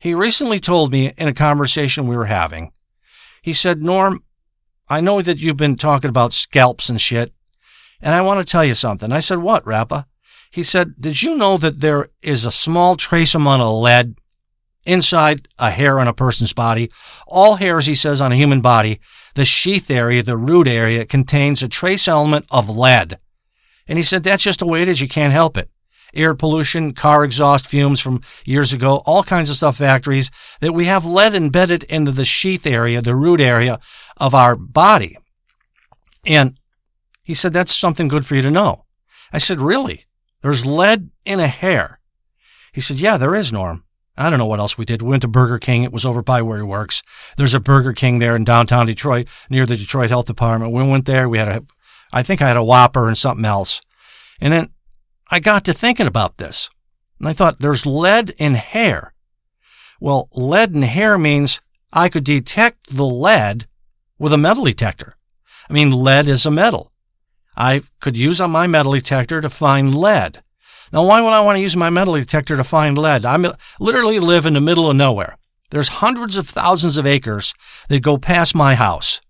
He 0.00 0.14
recently 0.14 0.58
told 0.58 0.92
me 0.92 1.12
in 1.16 1.28
a 1.28 1.34
conversation 1.34 2.06
we 2.06 2.16
were 2.16 2.26
having, 2.26 2.72
he 3.42 3.52
said, 3.52 3.82
Norm, 3.82 4.22
I 4.88 5.00
know 5.00 5.22
that 5.22 5.40
you've 5.40 5.56
been 5.56 5.76
talking 5.76 6.10
about 6.10 6.32
scalps 6.32 6.88
and 6.88 7.00
shit, 7.00 7.32
and 8.00 8.14
I 8.14 8.22
want 8.22 8.44
to 8.44 8.50
tell 8.50 8.64
you 8.64 8.74
something. 8.74 9.12
I 9.12 9.20
said, 9.20 9.38
What, 9.38 9.66
Rappa? 9.66 10.06
He 10.50 10.62
said, 10.62 10.94
Did 10.98 11.22
you 11.22 11.36
know 11.36 11.56
that 11.58 11.80
there 11.80 12.10
is 12.22 12.44
a 12.44 12.50
small 12.50 12.96
trace 12.96 13.34
amount 13.34 13.62
of 13.62 13.74
lead 13.74 14.14
inside 14.86 15.48
a 15.58 15.70
hair 15.70 15.98
on 16.00 16.08
a 16.08 16.14
person's 16.14 16.52
body? 16.52 16.90
All 17.26 17.56
hairs, 17.56 17.86
he 17.86 17.94
says, 17.94 18.20
on 18.20 18.32
a 18.32 18.36
human 18.36 18.60
body, 18.60 19.00
the 19.34 19.44
sheath 19.44 19.90
area, 19.90 20.22
the 20.22 20.36
root 20.36 20.68
area, 20.68 21.04
contains 21.04 21.62
a 21.62 21.68
trace 21.68 22.08
element 22.08 22.46
of 22.50 22.68
lead. 22.68 23.18
And 23.86 23.98
he 23.98 24.02
said, 24.02 24.22
That's 24.22 24.42
just 24.42 24.60
the 24.60 24.66
way 24.66 24.82
it 24.82 24.88
is. 24.88 25.00
You 25.00 25.08
can't 25.08 25.32
help 25.32 25.56
it 25.56 25.70
air 26.16 26.34
pollution, 26.34 26.92
car 26.92 27.24
exhaust 27.24 27.66
fumes 27.66 28.00
from 28.00 28.22
years 28.44 28.72
ago, 28.72 29.02
all 29.06 29.22
kinds 29.22 29.50
of 29.50 29.56
stuff, 29.56 29.76
factories, 29.76 30.30
that 30.60 30.72
we 30.72 30.86
have 30.86 31.04
lead 31.04 31.34
embedded 31.34 31.84
into 31.84 32.10
the 32.10 32.24
sheath 32.24 32.66
area, 32.66 33.02
the 33.02 33.14
root 33.14 33.40
area 33.40 33.78
of 34.16 34.34
our 34.34 34.56
body. 34.56 35.16
And 36.24 36.58
he 37.22 37.34
said, 37.34 37.52
that's 37.52 37.76
something 37.76 38.08
good 38.08 38.26
for 38.26 38.34
you 38.34 38.42
to 38.42 38.50
know. 38.50 38.84
I 39.32 39.38
said, 39.38 39.60
really? 39.60 40.04
There's 40.42 40.66
lead 40.66 41.10
in 41.24 41.40
a 41.40 41.48
hair. 41.48 42.00
He 42.72 42.80
said, 42.80 42.98
yeah, 42.98 43.16
there 43.16 43.34
is, 43.34 43.52
Norm. 43.52 43.84
I 44.16 44.30
don't 44.30 44.38
know 44.38 44.46
what 44.46 44.60
else 44.60 44.78
we 44.78 44.84
did. 44.84 45.02
We 45.02 45.10
went 45.10 45.22
to 45.22 45.28
Burger 45.28 45.58
King. 45.58 45.82
It 45.82 45.92
was 45.92 46.06
over 46.06 46.22
by 46.22 46.40
where 46.42 46.56
he 46.56 46.62
works. 46.62 47.02
There's 47.36 47.54
a 47.54 47.60
Burger 47.60 47.92
King 47.92 48.18
there 48.18 48.34
in 48.34 48.44
downtown 48.44 48.86
Detroit 48.86 49.28
near 49.50 49.66
the 49.66 49.76
Detroit 49.76 50.10
Health 50.10 50.26
Department. 50.26 50.72
We 50.72 50.82
went 50.88 51.04
there. 51.04 51.28
We 51.28 51.38
had 51.38 51.48
a, 51.48 51.62
I 52.12 52.22
think 52.22 52.40
I 52.40 52.48
had 52.48 52.56
a 52.56 52.64
Whopper 52.64 53.08
and 53.08 53.18
something 53.18 53.44
else. 53.44 53.80
And 54.40 54.52
then 54.52 54.70
I 55.30 55.40
got 55.40 55.64
to 55.66 55.72
thinking 55.72 56.06
about 56.06 56.38
this. 56.38 56.70
And 57.18 57.28
I 57.28 57.32
thought, 57.32 57.58
there's 57.58 57.86
lead 57.86 58.30
in 58.38 58.54
hair. 58.54 59.12
Well, 60.00 60.28
lead 60.32 60.74
in 60.74 60.82
hair 60.82 61.18
means 61.18 61.60
I 61.92 62.08
could 62.08 62.24
detect 62.24 62.96
the 62.96 63.06
lead 63.06 63.66
with 64.18 64.32
a 64.32 64.38
metal 64.38 64.64
detector. 64.64 65.16
I 65.68 65.72
mean, 65.72 65.90
lead 65.90 66.28
is 66.28 66.46
a 66.46 66.50
metal. 66.50 66.92
I 67.56 67.82
could 68.00 68.16
use 68.16 68.40
on 68.40 68.50
my 68.50 68.66
metal 68.66 68.92
detector 68.92 69.40
to 69.40 69.48
find 69.48 69.94
lead. 69.94 70.42
Now, 70.92 71.04
why 71.04 71.20
would 71.20 71.32
I 71.32 71.40
want 71.40 71.56
to 71.56 71.62
use 71.62 71.76
my 71.76 71.90
metal 71.90 72.14
detector 72.14 72.56
to 72.56 72.64
find 72.64 72.96
lead? 72.96 73.24
I 73.24 73.36
literally 73.80 74.18
live 74.18 74.46
in 74.46 74.54
the 74.54 74.60
middle 74.60 74.90
of 74.90 74.96
nowhere. 74.96 75.36
There's 75.70 75.88
hundreds 75.88 76.36
of 76.36 76.48
thousands 76.48 76.96
of 76.96 77.06
acres 77.06 77.54
that 77.88 78.02
go 78.02 78.18
past 78.18 78.54
my 78.54 78.74
house. 78.74 79.20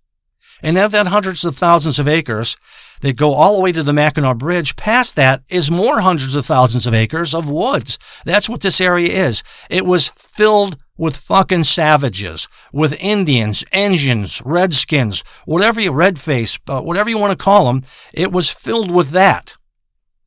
And 0.63 0.79
of 0.79 0.91
that 0.93 1.09
hundreds 1.09 1.45
of 1.45 1.57
thousands 1.57 1.99
of 1.99 2.09
acres, 2.09 2.57
that 3.01 3.17
go 3.17 3.35
all 3.35 3.57
the 3.57 3.63
way 3.63 3.73
to 3.73 3.83
the 3.83 3.93
Mackinac 3.93 4.39
Bridge. 4.39 4.77
Past 4.77 5.17
that 5.17 5.43
is 5.49 5.71
more 5.71 6.01
hundreds 6.01 6.35
of 6.35 6.47
thousands 6.47 6.87
of 6.87 6.95
acres 6.95 7.35
of 7.35 7.51
woods. 7.51 7.99
That's 8.25 8.49
what 8.49 8.61
this 8.61 8.81
area 8.81 9.27
is. 9.27 9.43
It 9.71 9.87
was 9.87 10.09
filled 10.09 10.77
with 10.97 11.17
fucking 11.17 11.65
savages, 11.65 12.49
with 12.73 12.97
Indians, 12.99 13.65
engines, 13.71 14.41
redskins, 14.45 15.23
whatever 15.45 15.81
you, 15.81 15.93
red 15.93 16.19
face, 16.19 16.59
uh, 16.69 16.81
whatever 16.81 17.11
you 17.11 17.19
want 17.19 17.39
to 17.39 17.45
call 17.45 17.67
them. 17.67 17.83
It 18.15 18.33
was 18.33 18.49
filled 18.49 18.91
with 18.91 19.11
that. 19.11 19.57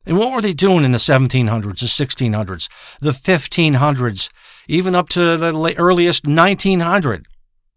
And 0.06 0.18
what 0.18 0.32
were 0.32 0.40
they 0.40 0.52
doing 0.52 0.84
in 0.84 0.92
the 0.92 0.98
1700s, 0.98 1.80
the 1.80 1.86
1600s, 1.86 2.68
the 3.00 3.10
1500s, 3.10 4.30
even 4.66 4.94
up 4.94 5.08
to 5.10 5.36
the 5.36 5.74
earliest 5.76 6.26
1900? 6.26 7.26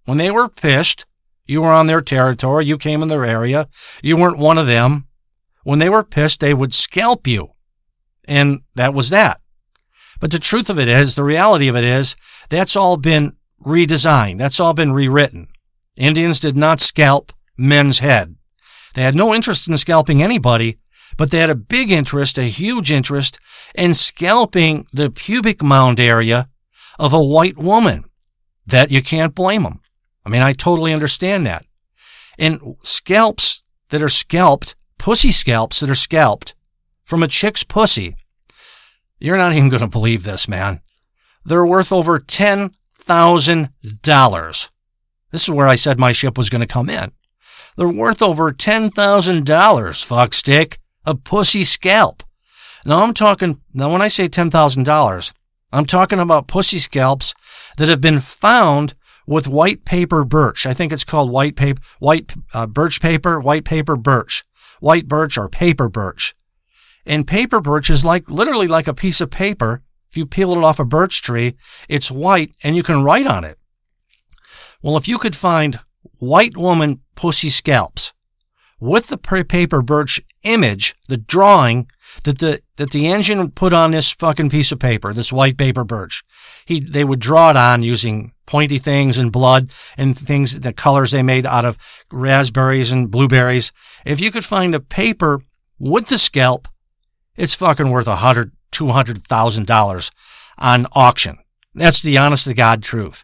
When 0.06 0.18
they 0.18 0.32
were 0.32 0.50
pissed, 0.50 1.06
you 1.46 1.62
were 1.62 1.72
on 1.72 1.88
their 1.88 2.02
territory. 2.02 2.66
You 2.66 2.78
came 2.78 3.02
in 3.02 3.10
their 3.10 3.26
area. 3.26 3.68
You 4.02 4.18
weren't 4.18 4.38
one 4.38 4.58
of 4.58 4.68
them. 4.68 5.08
When 5.64 5.80
they 5.80 5.90
were 5.90 6.04
pissed, 6.04 6.40
they 6.40 6.54
would 6.54 6.74
scalp 6.74 7.28
you. 7.28 7.52
And 8.26 8.62
that 8.76 8.94
was 8.94 9.10
that. 9.10 9.42
But 10.20 10.32
the 10.32 10.40
truth 10.40 10.70
of 10.70 10.80
it 10.80 10.88
is, 10.88 11.16
the 11.16 11.24
reality 11.24 11.68
of 11.68 11.76
it 11.76 11.84
is, 11.84 12.16
that's 12.50 12.76
all 12.76 12.98
been 12.98 13.36
redesigned. 13.62 14.38
That's 14.38 14.60
all 14.60 14.74
been 14.74 14.94
rewritten. 14.94 15.48
Indians 15.98 16.40
did 16.40 16.56
not 16.56 16.80
scalp 16.80 17.32
men's 17.58 18.00
head. 18.00 18.36
They 18.94 19.04
had 19.04 19.16
no 19.16 19.34
interest 19.34 19.68
in 19.68 19.78
scalping 19.78 20.22
anybody, 20.22 20.78
but 21.18 21.32
they 21.32 21.40
had 21.40 21.50
a 21.50 21.56
big 21.56 21.92
interest, 21.92 22.38
a 22.38 22.44
huge 22.44 22.92
interest 22.92 23.40
in 23.76 23.94
scalping 23.94 24.86
the 24.94 25.10
pubic 25.10 25.64
mound 25.64 26.00
area 26.00 26.50
of 27.00 27.14
a 27.14 27.24
white 27.24 27.58
woman. 27.58 28.06
That 28.68 28.92
you 28.92 29.02
can't 29.02 29.36
blame 29.36 29.64
them. 29.64 29.82
I 30.26 30.30
mean, 30.30 30.42
I 30.42 30.54
totally 30.54 30.94
understand 30.94 31.46
that. 31.46 31.66
And 32.40 32.78
scalps 32.82 33.62
that 33.90 34.02
are 34.02 34.10
scalped, 34.10 34.76
pussy 34.98 35.32
scalps 35.32 35.82
that 35.82 35.90
are 35.90 35.96
scalped 35.96 36.56
from 37.04 37.22
a 37.22 37.28
chick's 37.28 37.66
pussy, 37.66 38.16
you're 39.20 39.38
not 39.38 39.54
even 39.54 39.70
going 39.70 39.82
to 39.82 39.88
believe 39.88 40.24
this, 40.24 40.48
man. 40.48 40.80
They're 41.46 41.66
worth 41.66 41.92
over 41.92 42.20
$10,000. 42.20 44.70
This 45.32 45.44
is 45.44 45.50
where 45.50 45.68
I 45.68 45.76
said 45.76 46.00
my 46.00 46.14
ship 46.14 46.38
was 46.38 46.50
going 46.50 46.62
to 46.62 46.68
come 46.68 46.90
in. 46.90 47.12
They're 47.76 47.90
worth 47.90 48.22
over 48.22 48.52
$10,000, 48.52 50.06
fuck 50.06 50.34
stick, 50.34 50.80
a 51.06 51.16
pussy 51.16 51.64
scalp. 51.64 52.24
Now 52.86 53.04
I'm 53.04 53.14
talking, 53.14 53.62
now 53.74 53.92
when 53.92 54.02
I 54.02 54.08
say 54.08 54.28
$10,000, 54.28 55.34
I'm 55.72 55.86
talking 55.86 56.20
about 56.20 56.48
pussy 56.48 56.78
scalps 56.78 57.34
that 57.78 57.90
have 57.90 58.02
been 58.02 58.20
found 58.20 58.94
with 59.26 59.48
white 59.48 59.86
paper 59.86 60.24
birch. 60.24 60.66
I 60.66 60.74
think 60.74 60.92
it's 60.92 61.06
called 61.06 61.32
white 61.32 61.56
paper, 61.56 61.82
white 62.00 62.34
uh, 62.54 62.66
birch 62.66 63.02
paper, 63.02 63.40
white 63.40 63.66
paper 63.66 63.96
birch, 63.96 64.44
white 64.80 65.08
birch 65.08 65.38
or 65.38 65.50
paper 65.50 65.90
birch. 65.90 66.36
And 67.06 67.28
paper 67.28 67.60
birch 67.60 67.90
is 67.90 68.06
like 68.06 68.30
literally 68.30 68.68
like 68.68 68.88
a 68.88 68.94
piece 68.94 69.22
of 69.22 69.32
paper. 69.32 69.82
If 70.10 70.18
you 70.18 70.26
peel 70.26 70.52
it 70.52 70.64
off 70.64 70.80
a 70.80 70.86
birch 70.86 71.22
tree, 71.22 71.56
it's 71.90 72.12
white 72.12 72.56
and 72.64 72.76
you 72.76 72.84
can 72.84 73.04
write 73.04 73.28
on 73.28 73.44
it. 73.44 73.58
Well, 74.82 74.98
if 74.98 75.08
you 75.08 75.18
could 75.18 75.36
find 75.36 75.80
white 76.20 76.56
woman 76.56 77.02
pussy 77.16 77.50
scalps 77.50 78.14
with 78.80 79.08
the 79.08 79.18
paper 79.18 79.82
birch 79.82 80.22
image, 80.44 80.96
the 81.08 81.18
drawing 81.18 81.88
that 82.24 82.40
the 82.40 82.62
that 82.78 82.92
the 82.92 83.08
engine 83.08 83.52
put 83.52 83.74
on 83.74 83.92
this 83.92 84.12
fucking 84.12 84.50
piece 84.50 84.72
of 84.72 84.80
paper, 84.80 85.14
this 85.14 85.34
white 85.34 85.58
paper 85.58 85.84
birch. 85.84 86.24
He 86.66 86.80
they 86.80 87.04
would 87.04 87.20
draw 87.20 87.50
it 87.50 87.58
on 87.58 87.84
using 87.84 88.34
pointy 88.46 88.78
things 88.78 89.18
and 89.18 89.32
blood 89.32 89.72
and 89.98 90.18
things 90.18 90.60
the 90.60 90.74
colors 90.74 91.12
they 91.12 91.24
made 91.24 91.46
out 91.46 91.66
of 91.66 91.78
raspberries 92.12 92.92
and 92.92 93.10
blueberries. 93.10 93.72
If 94.06 94.22
you 94.22 94.32
could 94.32 94.46
find 94.46 94.76
a 94.76 94.80
paper 94.80 95.42
with 95.80 96.08
the 96.08 96.18
scalp, 96.18 96.68
it's 97.36 97.56
fucking 97.56 97.90
worth 97.90 98.08
a 98.08 98.18
hundred, 98.18 98.52
two 98.72 98.90
hundred 98.90 99.22
thousand 99.24 99.68
dollars 99.68 100.12
on 100.58 100.88
auction. 100.94 101.38
That's 101.74 102.02
the 102.02 102.18
honest 102.18 102.46
to 102.46 102.54
God 102.54 102.84
truth. 102.84 103.24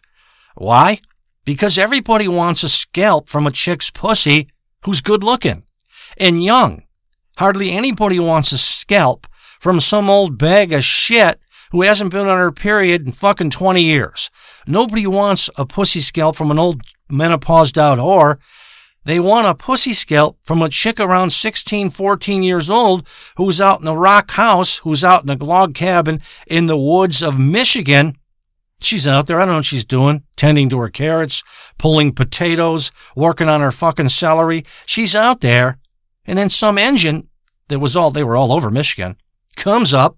Why? 0.56 0.98
Because 1.44 1.78
everybody 1.78 2.28
wants 2.28 2.62
a 2.62 2.68
scalp 2.68 3.28
from 3.28 3.46
a 3.46 3.50
chick's 3.50 3.90
pussy 3.90 4.48
who's 4.84 5.00
good 5.00 5.22
looking 5.22 5.64
and 6.18 6.42
young. 6.42 6.82
Hardly 7.38 7.70
anybody 7.70 8.18
wants 8.18 8.52
a 8.52 8.58
scalp 8.58 9.26
from 9.60 9.80
some 9.80 10.10
old 10.10 10.38
bag 10.38 10.72
of 10.72 10.84
shit 10.84 11.40
who 11.70 11.82
hasn't 11.82 12.10
been 12.10 12.26
on 12.26 12.38
her 12.38 12.52
period 12.52 13.06
in 13.06 13.12
fucking 13.12 13.50
20 13.50 13.82
years. 13.82 14.30
Nobody 14.66 15.06
wants 15.06 15.48
a 15.56 15.64
pussy 15.64 16.00
scalp 16.00 16.36
from 16.36 16.50
an 16.50 16.58
old 16.58 16.82
menopaused 17.10 17.78
out 17.78 17.98
whore. 17.98 18.38
They 19.04 19.18
want 19.18 19.46
a 19.46 19.54
pussy 19.54 19.92
scalp 19.92 20.38
from 20.44 20.60
a 20.60 20.68
chick 20.68 21.00
around 21.00 21.30
16, 21.30 21.90
14 21.90 22.42
years 22.42 22.70
old 22.70 23.08
who's 23.36 23.60
out 23.60 23.80
in 23.80 23.88
a 23.88 23.96
rock 23.96 24.32
house, 24.32 24.78
who's 24.78 25.02
out 25.02 25.22
in 25.22 25.30
a 25.30 25.42
log 25.42 25.74
cabin 25.74 26.20
in 26.46 26.66
the 26.66 26.76
woods 26.76 27.22
of 27.22 27.38
Michigan. 27.38 28.16
She's 28.82 29.06
out 29.06 29.26
there. 29.26 29.38
I 29.38 29.44
don't 29.44 29.50
know 29.50 29.56
what 29.56 29.64
she's 29.64 29.84
doing. 29.84 30.24
Tending 30.36 30.68
to 30.70 30.78
her 30.78 30.88
carrots, 30.88 31.42
pulling 31.78 32.12
potatoes, 32.12 32.90
working 33.14 33.48
on 33.48 33.60
her 33.60 33.72
fucking 33.72 34.08
celery. 34.08 34.62
She's 34.86 35.14
out 35.14 35.40
there. 35.40 35.78
And 36.26 36.38
then 36.38 36.48
some 36.48 36.78
engine 36.78 37.28
that 37.68 37.78
was 37.78 37.96
all, 37.96 38.10
they 38.10 38.24
were 38.24 38.36
all 38.36 38.52
over 38.52 38.70
Michigan, 38.70 39.16
comes 39.56 39.94
up. 39.94 40.16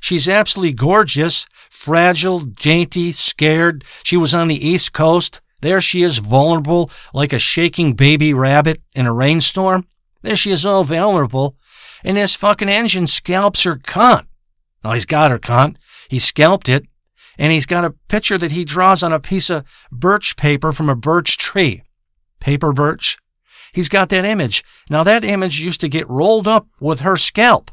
She's 0.00 0.28
absolutely 0.28 0.74
gorgeous, 0.74 1.46
fragile, 1.70 2.40
dainty, 2.40 3.12
scared. 3.12 3.84
She 4.02 4.16
was 4.16 4.34
on 4.34 4.48
the 4.48 4.66
East 4.66 4.92
Coast. 4.92 5.40
There 5.60 5.80
she 5.80 6.02
is, 6.02 6.18
vulnerable, 6.18 6.90
like 7.14 7.32
a 7.32 7.38
shaking 7.38 7.94
baby 7.94 8.34
rabbit 8.34 8.82
in 8.94 9.06
a 9.06 9.14
rainstorm. 9.14 9.86
There 10.22 10.36
she 10.36 10.50
is, 10.50 10.66
all 10.66 10.84
vulnerable. 10.84 11.56
And 12.02 12.18
this 12.18 12.34
fucking 12.34 12.68
engine 12.68 13.06
scalps 13.06 13.64
her 13.64 13.76
cunt. 13.76 14.26
Now 14.82 14.92
he's 14.92 15.06
got 15.06 15.30
her 15.30 15.38
cunt. 15.38 15.76
He 16.08 16.18
scalped 16.18 16.68
it. 16.68 16.86
And 17.38 17.50
he's 17.50 17.66
got 17.66 17.84
a 17.84 17.94
picture 18.08 18.38
that 18.38 18.52
he 18.52 18.64
draws 18.64 19.02
on 19.02 19.12
a 19.12 19.18
piece 19.18 19.50
of 19.50 19.64
birch 19.90 20.36
paper 20.36 20.70
from 20.70 20.88
a 20.88 20.94
birch 20.94 21.38
tree. 21.38 21.82
Paper 22.40 22.72
birch. 22.72 23.16
He's 23.74 23.88
got 23.88 24.08
that 24.10 24.24
image. 24.24 24.62
Now 24.88 25.02
that 25.02 25.24
image 25.24 25.60
used 25.60 25.80
to 25.80 25.88
get 25.88 26.08
rolled 26.08 26.46
up 26.46 26.68
with 26.80 27.00
her 27.00 27.16
scalp. 27.16 27.72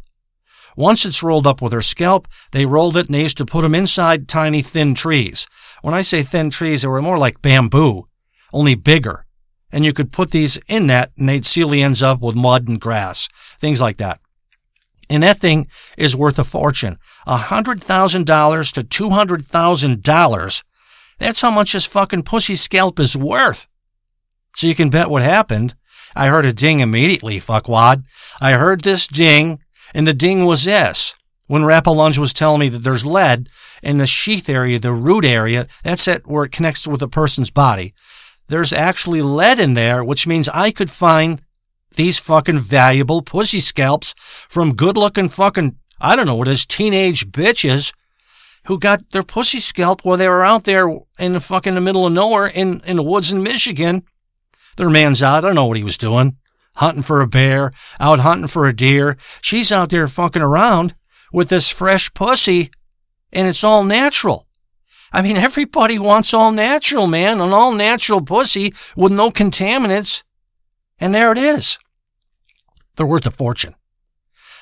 Once 0.76 1.06
it's 1.06 1.22
rolled 1.22 1.46
up 1.46 1.62
with 1.62 1.72
her 1.72 1.82
scalp, 1.82 2.28
they 2.52 2.66
rolled 2.66 2.98
it 2.98 3.06
and 3.06 3.16
they 3.16 3.22
used 3.22 3.38
to 3.38 3.46
put 3.46 3.62
them 3.62 3.76
inside 3.76 4.28
tiny 4.28 4.62
thin 4.62 4.96
trees. 4.96 5.46
When 5.84 5.94
I 5.94 6.02
say 6.02 6.24
thin 6.24 6.50
trees, 6.50 6.82
they 6.82 6.88
were 6.88 7.02
more 7.02 7.20
like 7.20 7.42
bamboo, 7.42 8.08
only 8.52 8.74
bigger. 8.74 9.26
And 9.72 9.86
you 9.86 9.94
could 9.94 10.12
put 10.12 10.32
these 10.32 10.58
in 10.68 10.88
that 10.88 11.12
and 11.18 11.30
they'd 11.30 11.46
seal 11.46 11.70
the 11.70 11.84
ends 11.84 12.02
up 12.02 12.22
with 12.22 12.36
mud 12.36 12.68
and 12.68 12.82
grass, 12.82 13.28
things 13.60 13.80
like 13.80 13.98
that. 13.98 14.20
And 15.08 15.22
that 15.22 15.38
thing 15.38 15.68
is 15.98 16.16
worth 16.16 16.40
a 16.40 16.44
fortune. 16.44 16.98
$100,000 17.28 18.74
to 18.74 18.82
$200,000. 18.82 20.64
That's 21.20 21.42
how 21.42 21.52
much 21.52 21.74
this 21.74 21.86
fucking 21.86 22.24
pussy 22.24 22.56
scalp 22.56 23.00
is 23.00 23.16
worth. 23.16 23.68
So 24.56 24.68
you 24.68 24.74
can 24.74 24.90
bet 24.90 25.10
what 25.10 25.22
happened. 25.22 25.76
I 26.16 26.28
heard 26.28 26.46
a 26.46 26.54
ding 26.54 26.80
immediately, 26.80 27.40
fuckwad. 27.40 28.04
I 28.42 28.54
heard 28.54 28.82
this 28.82 29.08
ding, 29.08 29.60
and 29.94 30.08
the 30.08 30.14
ding 30.14 30.46
was 30.46 30.66
this. 30.66 31.16
When 31.48 31.64
Rapalunge 31.64 32.18
was 32.18 32.34
telling 32.34 32.60
me 32.60 32.70
that 32.70 32.84
there's 32.84 33.06
lead 33.06 33.50
in 33.84 33.98
the 33.98 34.08
sheath 34.08 34.48
area, 34.50 34.80
the 34.80 34.94
root 34.94 35.26
area, 35.26 35.68
that's 35.84 36.08
it 36.08 36.26
where 36.26 36.46
it 36.46 36.52
connects 36.52 36.88
with 36.88 37.02
a 37.02 37.08
person's 37.08 37.52
body. 37.52 37.94
There's 38.48 38.74
actually 38.74 39.22
lead 39.22 39.60
in 39.60 39.74
there, 39.74 40.04
which 40.04 40.28
means 40.28 40.50
I 40.50 40.72
could 40.72 40.92
find 40.92 41.42
these 41.96 42.20
fucking 42.20 42.60
valuable 42.60 43.22
pussy 43.22 43.60
scalps 43.60 44.14
from 44.18 44.76
good 44.76 44.98
looking 44.98 45.30
fucking, 45.30 45.78
I 46.00 46.16
don't 46.16 46.26
know 46.26 46.36
what 46.36 46.48
it 46.48 46.52
is, 46.52 46.66
teenage 46.66 47.28
bitches 47.32 47.94
who 48.66 48.80
got 48.80 49.10
their 49.12 49.24
pussy 49.24 49.60
scalp 49.60 50.06
while 50.06 50.18
they 50.18 50.30
were 50.30 50.46
out 50.46 50.66
there 50.66 50.88
in 51.18 51.34
the 51.34 51.40
fucking 51.40 51.76
the 51.76 51.82
middle 51.82 52.06
of 52.06 52.14
nowhere 52.14 52.48
in, 52.48 52.82
in 52.86 52.96
the 52.96 53.04
woods 53.04 53.32
in 53.32 53.44
Michigan. 53.44 54.04
Their 54.82 54.90
man's 54.90 55.22
out. 55.22 55.46
I 55.46 55.50
don't 55.50 55.54
know 55.54 55.66
what 55.66 55.78
he 55.78 55.84
was 55.84 55.96
doing. 55.96 56.38
Hunting 56.78 57.04
for 57.04 57.22
a 57.22 57.28
bear, 57.28 57.72
out 58.00 58.22
hunting 58.22 58.48
for 58.48 58.66
a 58.66 58.76
deer. 58.76 59.16
She's 59.40 59.72
out 59.72 59.92
there 59.92 60.08
fucking 60.08 60.42
around 60.42 60.96
with 61.32 61.50
this 61.50 61.70
fresh 61.70 62.12
pussy 62.16 62.72
and 63.32 63.48
it's 63.48 63.64
all 63.64 63.84
natural. 63.84 64.48
I 65.14 65.22
mean, 65.22 65.38
everybody 65.38 66.00
wants 66.00 66.34
all 66.34 66.52
natural, 66.52 67.06
man, 67.06 67.40
an 67.42 67.54
all 67.54 67.76
natural 67.76 68.24
pussy 68.24 68.74
with 68.96 69.12
no 69.12 69.30
contaminants. 69.30 70.24
And 71.00 71.14
there 71.14 71.32
it 71.32 71.38
is. 71.38 71.78
They're 72.96 73.06
worth 73.06 73.28
a 73.28 73.30
fortune. 73.30 73.76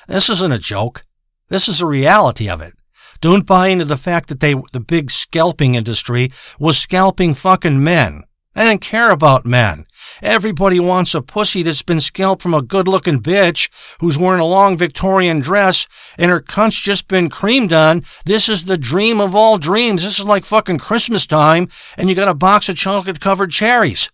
This 0.06 0.28
isn't 0.28 0.52
a 0.52 0.58
joke. 0.58 1.00
This 1.48 1.66
is 1.66 1.80
a 1.80 1.86
reality 1.86 2.46
of 2.46 2.60
it. 2.60 2.74
Don't 3.22 3.46
buy 3.46 3.68
into 3.68 3.86
the 3.86 3.96
fact 3.96 4.28
that 4.28 4.40
they, 4.40 4.54
the 4.74 4.80
big 4.80 5.10
scalping 5.10 5.76
industry 5.76 6.28
was 6.58 6.76
scalping 6.76 7.32
fucking 7.32 7.82
men. 7.82 8.24
I 8.54 8.64
didn't 8.64 8.80
care 8.80 9.10
about 9.10 9.46
men. 9.46 9.86
Everybody 10.22 10.80
wants 10.80 11.14
a 11.14 11.22
pussy 11.22 11.62
that's 11.62 11.82
been 11.82 12.00
scalped 12.00 12.42
from 12.42 12.52
a 12.52 12.62
good 12.62 12.88
looking 12.88 13.20
bitch 13.20 13.70
who's 14.00 14.18
wearing 14.18 14.40
a 14.40 14.46
long 14.46 14.76
Victorian 14.76 15.40
dress 15.40 15.86
and 16.18 16.30
her 16.30 16.40
cunt's 16.40 16.80
just 16.80 17.06
been 17.06 17.28
creamed 17.28 17.72
on. 17.72 18.02
This 18.24 18.48
is 18.48 18.64
the 18.64 18.76
dream 18.76 19.20
of 19.20 19.36
all 19.36 19.56
dreams. 19.56 20.02
This 20.02 20.18
is 20.18 20.24
like 20.24 20.44
fucking 20.44 20.78
Christmas 20.78 21.26
time 21.26 21.68
and 21.96 22.08
you 22.08 22.16
got 22.16 22.28
a 22.28 22.34
box 22.34 22.68
of 22.68 22.76
chocolate 22.76 23.20
covered 23.20 23.52
cherries. 23.52 24.10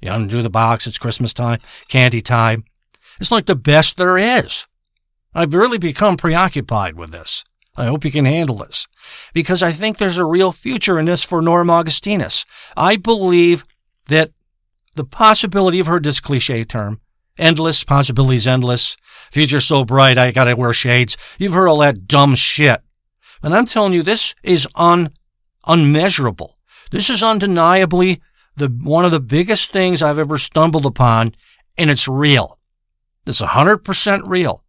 You 0.00 0.12
undo 0.12 0.42
the 0.42 0.50
box, 0.50 0.86
it's 0.86 0.98
Christmas 0.98 1.32
time, 1.32 1.60
candy 1.88 2.20
time. 2.20 2.64
It's 3.20 3.30
like 3.30 3.46
the 3.46 3.54
best 3.54 3.96
there 3.96 4.18
is. 4.18 4.66
I've 5.32 5.54
really 5.54 5.78
become 5.78 6.16
preoccupied 6.16 6.96
with 6.96 7.12
this. 7.12 7.44
I 7.80 7.86
hope 7.86 8.04
you 8.04 8.10
can 8.10 8.26
handle 8.26 8.58
this. 8.58 8.86
Because 9.32 9.62
I 9.62 9.72
think 9.72 9.96
there's 9.96 10.18
a 10.18 10.24
real 10.24 10.52
future 10.52 10.98
in 10.98 11.06
this 11.06 11.24
for 11.24 11.40
Norm 11.40 11.70
Augustinus. 11.70 12.44
I 12.76 12.96
believe 12.96 13.64
that 14.08 14.30
the 14.96 15.04
possibility 15.04 15.80
of 15.80 15.86
her, 15.86 15.98
this 15.98 16.20
cliche 16.20 16.64
term, 16.64 17.00
endless, 17.38 17.82
possibilities 17.82 18.46
endless, 18.46 18.96
future 19.30 19.60
so 19.60 19.84
bright 19.84 20.18
I 20.18 20.30
gotta 20.30 20.56
wear 20.56 20.72
shades. 20.72 21.16
You've 21.38 21.54
heard 21.54 21.68
all 21.68 21.78
that 21.78 22.06
dumb 22.06 22.34
shit. 22.34 22.82
And 23.42 23.54
I'm 23.54 23.64
telling 23.64 23.94
you, 23.94 24.02
this 24.02 24.34
is 24.42 24.68
un, 24.74 25.08
unmeasurable. 25.66 26.58
This 26.90 27.08
is 27.08 27.22
undeniably 27.22 28.20
the, 28.56 28.68
one 28.68 29.04
of 29.04 29.12
the 29.12 29.20
biggest 29.20 29.70
things 29.70 30.02
I've 30.02 30.18
ever 30.18 30.36
stumbled 30.38 30.84
upon, 30.84 31.34
and 31.78 31.90
it's 31.90 32.06
real. 32.06 32.58
It's 33.26 33.40
100% 33.40 34.22
real. 34.26 34.64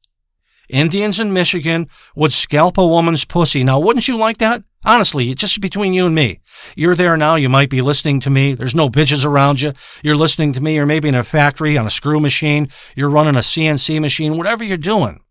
Indians 0.72 1.20
in 1.20 1.34
Michigan 1.34 1.88
would 2.16 2.34
scalp 2.34 2.78
a 2.78 2.88
woman's 2.88 3.26
pussy. 3.26 3.64
Now, 3.64 3.80
wouldn't 3.80 4.08
you 4.08 4.18
like 4.18 4.38
that? 4.38 4.64
Honestly, 4.84 5.30
it's 5.30 5.42
just 5.42 5.62
between 5.62 5.94
you 5.94 6.08
and 6.08 6.16
me. 6.16 6.40
You're 6.76 6.96
there 6.96 7.16
now. 7.16 7.36
You 7.36 7.50
might 7.50 7.70
be 7.70 7.82
listening 7.82 8.20
to 8.22 8.30
me. 8.30 8.54
There's 8.54 8.74
no 8.74 8.90
bitches 8.90 9.26
around 9.26 9.62
you. 9.62 9.74
You're 10.02 10.16
listening 10.16 10.54
to 10.54 10.62
me. 10.62 10.76
You're 10.76 10.88
maybe 10.88 11.10
in 11.10 11.16
a 11.16 11.24
factory 11.24 11.78
on 11.78 11.86
a 11.86 11.92
screw 11.92 12.20
machine. 12.20 12.70
You're 12.96 13.10
running 13.10 13.36
a 13.36 13.40
CNC 13.40 14.02
machine, 14.02 14.38
whatever 14.38 14.64
you're 14.64 14.78
doing. 14.78 15.22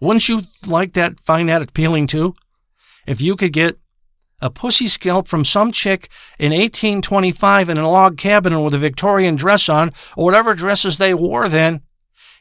Wouldn't 0.00 0.28
you 0.28 0.42
like 0.66 0.94
that, 0.94 1.20
find 1.20 1.48
that 1.48 1.62
appealing 1.62 2.08
too? 2.08 2.34
If 3.06 3.20
you 3.20 3.36
could 3.36 3.52
get 3.52 3.78
a 4.40 4.50
pussy 4.50 4.88
scalp 4.88 5.28
from 5.28 5.44
some 5.44 5.70
chick 5.70 6.08
in 6.38 6.52
1825 6.52 7.68
in 7.68 7.78
a 7.78 7.88
log 7.88 8.16
cabin 8.16 8.62
with 8.62 8.74
a 8.74 8.78
Victorian 8.78 9.36
dress 9.36 9.68
on, 9.68 9.92
or 10.16 10.24
whatever 10.24 10.54
dresses 10.54 10.98
they 10.98 11.14
wore 11.14 11.48
then, 11.48 11.82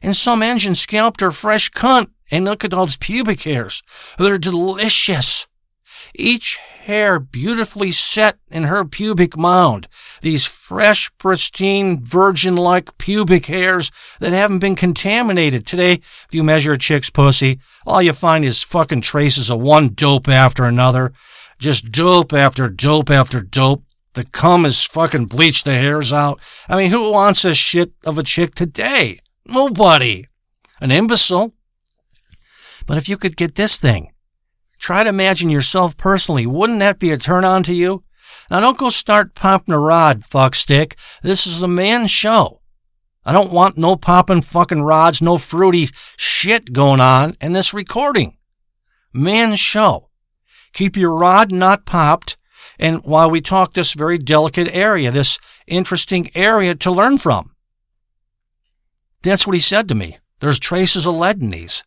and 0.03 0.15
some 0.15 0.43
engine 0.43 0.75
scalped 0.75 1.21
her 1.21 1.31
fresh 1.31 1.71
cunt. 1.71 2.09
And 2.31 2.45
look 2.45 2.65
at 2.65 2.73
all 2.73 2.87
those 2.87 2.97
pubic 2.97 3.43
hairs. 3.43 3.83
They're 4.17 4.39
delicious. 4.39 5.45
Each 6.15 6.57
hair 6.57 7.19
beautifully 7.19 7.91
set 7.91 8.37
in 8.49 8.63
her 8.63 8.83
pubic 8.85 9.37
mound. 9.37 9.87
These 10.21 10.45
fresh, 10.45 11.11
pristine, 11.19 12.03
virgin-like 12.03 12.97
pubic 12.97 13.45
hairs 13.45 13.91
that 14.19 14.33
haven't 14.33 14.59
been 14.59 14.75
contaminated. 14.75 15.67
Today, 15.67 15.93
if 15.93 16.27
you 16.31 16.43
measure 16.43 16.73
a 16.73 16.77
chick's 16.77 17.11
pussy, 17.11 17.59
all 17.85 18.01
you 18.01 18.13
find 18.13 18.43
is 18.43 18.63
fucking 18.63 19.01
traces 19.01 19.51
of 19.51 19.61
one 19.61 19.89
dope 19.89 20.27
after 20.27 20.65
another. 20.65 21.13
Just 21.59 21.91
dope 21.91 22.33
after 22.33 22.67
dope 22.67 23.11
after 23.11 23.41
dope. 23.41 23.83
The 24.13 24.25
cum 24.25 24.63
has 24.63 24.83
fucking 24.83 25.25
bleached 25.25 25.65
the 25.65 25.73
hairs 25.73 26.11
out. 26.11 26.39
I 26.67 26.77
mean, 26.77 26.91
who 26.91 27.11
wants 27.11 27.45
a 27.45 27.53
shit 27.53 27.93
of 28.05 28.17
a 28.17 28.23
chick 28.23 28.55
today? 28.55 29.19
Nobody. 29.45 30.25
An 30.79 30.91
imbecile. 30.91 31.53
But 32.86 32.97
if 32.97 33.08
you 33.08 33.17
could 33.17 33.38
get 33.38 33.56
this 33.56 33.79
thing, 33.79 34.12
try 34.79 35.03
to 35.03 35.10
imagine 35.10 35.49
yourself 35.49 35.95
personally. 35.97 36.45
Wouldn't 36.45 36.79
that 36.79 36.99
be 36.99 37.12
a 37.12 37.17
turn 37.17 37.45
on 37.45 37.63
to 37.63 37.73
you? 37.73 38.03
Now 38.49 38.60
don't 38.60 38.77
go 38.77 38.89
start 38.89 39.36
popping 39.36 39.73
a 39.73 39.79
rod, 39.79 40.23
fuckstick. 40.23 40.97
This 41.21 41.47
is 41.47 41.62
a 41.62 41.67
man's 41.67 42.12
show. 42.12 42.62
I 43.25 43.32
don't 43.32 43.53
want 43.53 43.77
no 43.77 43.95
popping 43.95 44.41
fucking 44.41 44.82
rods, 44.82 45.21
no 45.21 45.38
fruity 45.38 45.89
shit 46.17 46.73
going 46.73 46.99
on 46.99 47.36
in 47.39 47.53
this 47.53 47.73
recording. 47.73 48.38
Man's 49.13 49.60
show. 49.60 50.10
Keep 50.73 50.97
your 50.97 51.15
rod 51.15 51.51
not 51.51 51.86
popped. 51.86 52.36
And 52.79 53.01
while 53.03 53.29
we 53.29 53.39
talk 53.39 53.73
this 53.73 53.93
very 53.93 54.17
delicate 54.17 54.67
area, 54.75 55.12
this 55.12 55.38
interesting 55.67 56.29
area 56.36 56.75
to 56.75 56.91
learn 56.91 57.17
from. 57.17 57.52
That's 59.23 59.47
what 59.47 59.55
he 59.55 59.59
said 59.59 59.88
to 59.89 59.95
me. 59.95 60.17
There's 60.39 60.59
traces 60.59 61.07
of 61.07 61.15
lead 61.15 61.41
in 61.41 61.49
these. 61.49 61.83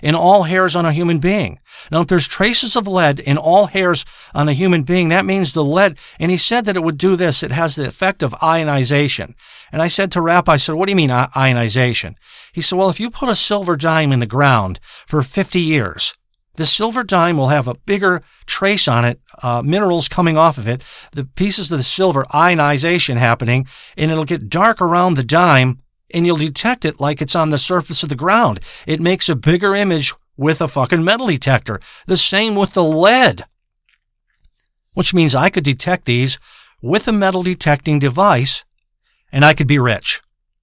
in 0.00 0.14
all 0.14 0.44
hairs 0.44 0.76
on 0.76 0.86
a 0.86 0.92
human 0.92 1.18
being. 1.18 1.58
Now, 1.90 2.02
if 2.02 2.06
there's 2.06 2.28
traces 2.28 2.76
of 2.76 2.86
lead 2.86 3.18
in 3.18 3.36
all 3.36 3.66
hairs 3.66 4.04
on 4.32 4.48
a 4.48 4.52
human 4.52 4.84
being, 4.84 5.08
that 5.08 5.24
means 5.24 5.52
the 5.52 5.64
lead, 5.64 5.98
and 6.20 6.30
he 6.30 6.36
said 6.36 6.64
that 6.64 6.76
it 6.76 6.84
would 6.84 6.98
do 6.98 7.16
this. 7.16 7.42
It 7.42 7.50
has 7.50 7.74
the 7.74 7.88
effect 7.88 8.22
of 8.22 8.34
ionization. 8.40 9.34
And 9.72 9.82
I 9.82 9.88
said 9.88 10.12
to 10.12 10.20
Rap, 10.20 10.48
I 10.48 10.56
said, 10.56 10.76
what 10.76 10.86
do 10.86 10.92
you 10.92 10.96
mean 10.96 11.10
ionization? 11.10 12.14
He 12.52 12.60
said, 12.60 12.78
well, 12.78 12.88
if 12.88 13.00
you 13.00 13.10
put 13.10 13.28
a 13.28 13.34
silver 13.34 13.74
dime 13.74 14.12
in 14.12 14.20
the 14.20 14.26
ground 14.26 14.78
for 14.82 15.20
50 15.20 15.60
years, 15.60 16.14
the 16.54 16.64
silver 16.64 17.04
dime 17.04 17.36
will 17.36 17.48
have 17.48 17.68
a 17.68 17.74
bigger 17.74 18.22
trace 18.46 18.88
on 18.88 19.04
it, 19.04 19.20
uh, 19.42 19.62
minerals 19.62 20.08
coming 20.08 20.36
off 20.36 20.58
of 20.58 20.66
it, 20.66 20.82
the 21.12 21.24
pieces 21.24 21.70
of 21.70 21.78
the 21.78 21.84
silver 21.84 22.24
ionization 22.34 23.16
happening, 23.16 23.66
and 23.96 24.10
it'll 24.10 24.24
get 24.24 24.48
dark 24.48 24.80
around 24.80 25.14
the 25.14 25.24
dime 25.24 25.82
and 26.12 26.26
you'll 26.26 26.36
detect 26.36 26.84
it 26.84 27.00
like 27.00 27.20
it's 27.20 27.36
on 27.36 27.50
the 27.50 27.58
surface 27.58 28.02
of 28.02 28.08
the 28.08 28.16
ground. 28.16 28.60
It 28.86 29.00
makes 29.00 29.28
a 29.28 29.36
bigger 29.36 29.74
image 29.74 30.14
with 30.36 30.60
a 30.60 30.68
fucking 30.68 31.04
metal 31.04 31.26
detector. 31.26 31.80
The 32.06 32.16
same 32.16 32.54
with 32.54 32.72
the 32.72 32.84
lead. 32.84 33.42
Which 34.94 35.14
means 35.14 35.34
I 35.34 35.50
could 35.50 35.64
detect 35.64 36.04
these 36.06 36.38
with 36.80 37.08
a 37.08 37.12
metal 37.12 37.42
detecting 37.42 37.98
device 37.98 38.64
and 39.30 39.44
I 39.44 39.54
could 39.54 39.66
be 39.66 39.78
rich. 39.78 40.22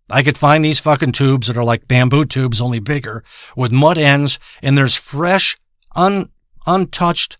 I 0.10 0.24
could 0.24 0.38
find 0.38 0.64
these 0.64 0.80
fucking 0.80 1.14
tubes 1.14 1.48
that 1.48 1.58
are 1.58 1.64
like 1.64 1.88
bamboo 1.88 2.26
tubes, 2.26 2.62
only 2.62 2.80
bigger, 2.80 3.24
with 3.56 3.72
mud 3.72 3.98
ends, 3.98 4.40
and 4.62 4.78
there's 4.78 4.96
fresh, 4.96 5.58
un, 5.96 6.30
untouched, 6.68 7.38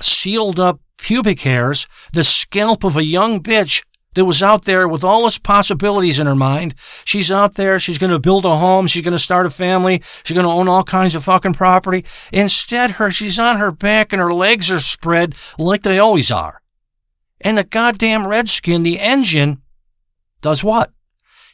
sealed 0.00 0.58
up 0.58 0.80
pubic 0.96 1.40
hairs, 1.40 1.86
the 2.12 2.24
scalp 2.24 2.84
of 2.84 2.96
a 2.96 3.04
young 3.04 3.42
bitch 3.42 3.84
that 4.16 4.24
was 4.24 4.42
out 4.42 4.64
there 4.64 4.88
with 4.88 5.04
all 5.04 5.26
its 5.26 5.38
possibilities 5.38 6.18
in 6.18 6.26
her 6.26 6.34
mind. 6.34 6.74
She's 7.04 7.30
out 7.30 7.54
there. 7.54 7.78
She's 7.78 7.98
going 7.98 8.10
to 8.10 8.18
build 8.18 8.46
a 8.46 8.56
home. 8.56 8.86
She's 8.86 9.02
going 9.02 9.12
to 9.12 9.18
start 9.18 9.44
a 9.44 9.50
family. 9.50 10.02
She's 10.24 10.34
going 10.34 10.46
to 10.46 10.52
own 10.52 10.68
all 10.68 10.84
kinds 10.84 11.14
of 11.14 11.22
fucking 11.22 11.52
property. 11.52 12.04
Instead, 12.32 12.92
her, 12.92 13.10
she's 13.10 13.38
on 13.38 13.58
her 13.58 13.70
back 13.70 14.12
and 14.12 14.20
her 14.20 14.32
legs 14.32 14.70
are 14.70 14.80
spread 14.80 15.34
like 15.58 15.82
they 15.82 15.98
always 15.98 16.30
are. 16.30 16.62
And 17.42 17.58
the 17.58 17.64
goddamn 17.64 18.26
redskin, 18.26 18.82
the 18.82 18.98
engine, 18.98 19.60
does 20.40 20.64
what? 20.64 20.92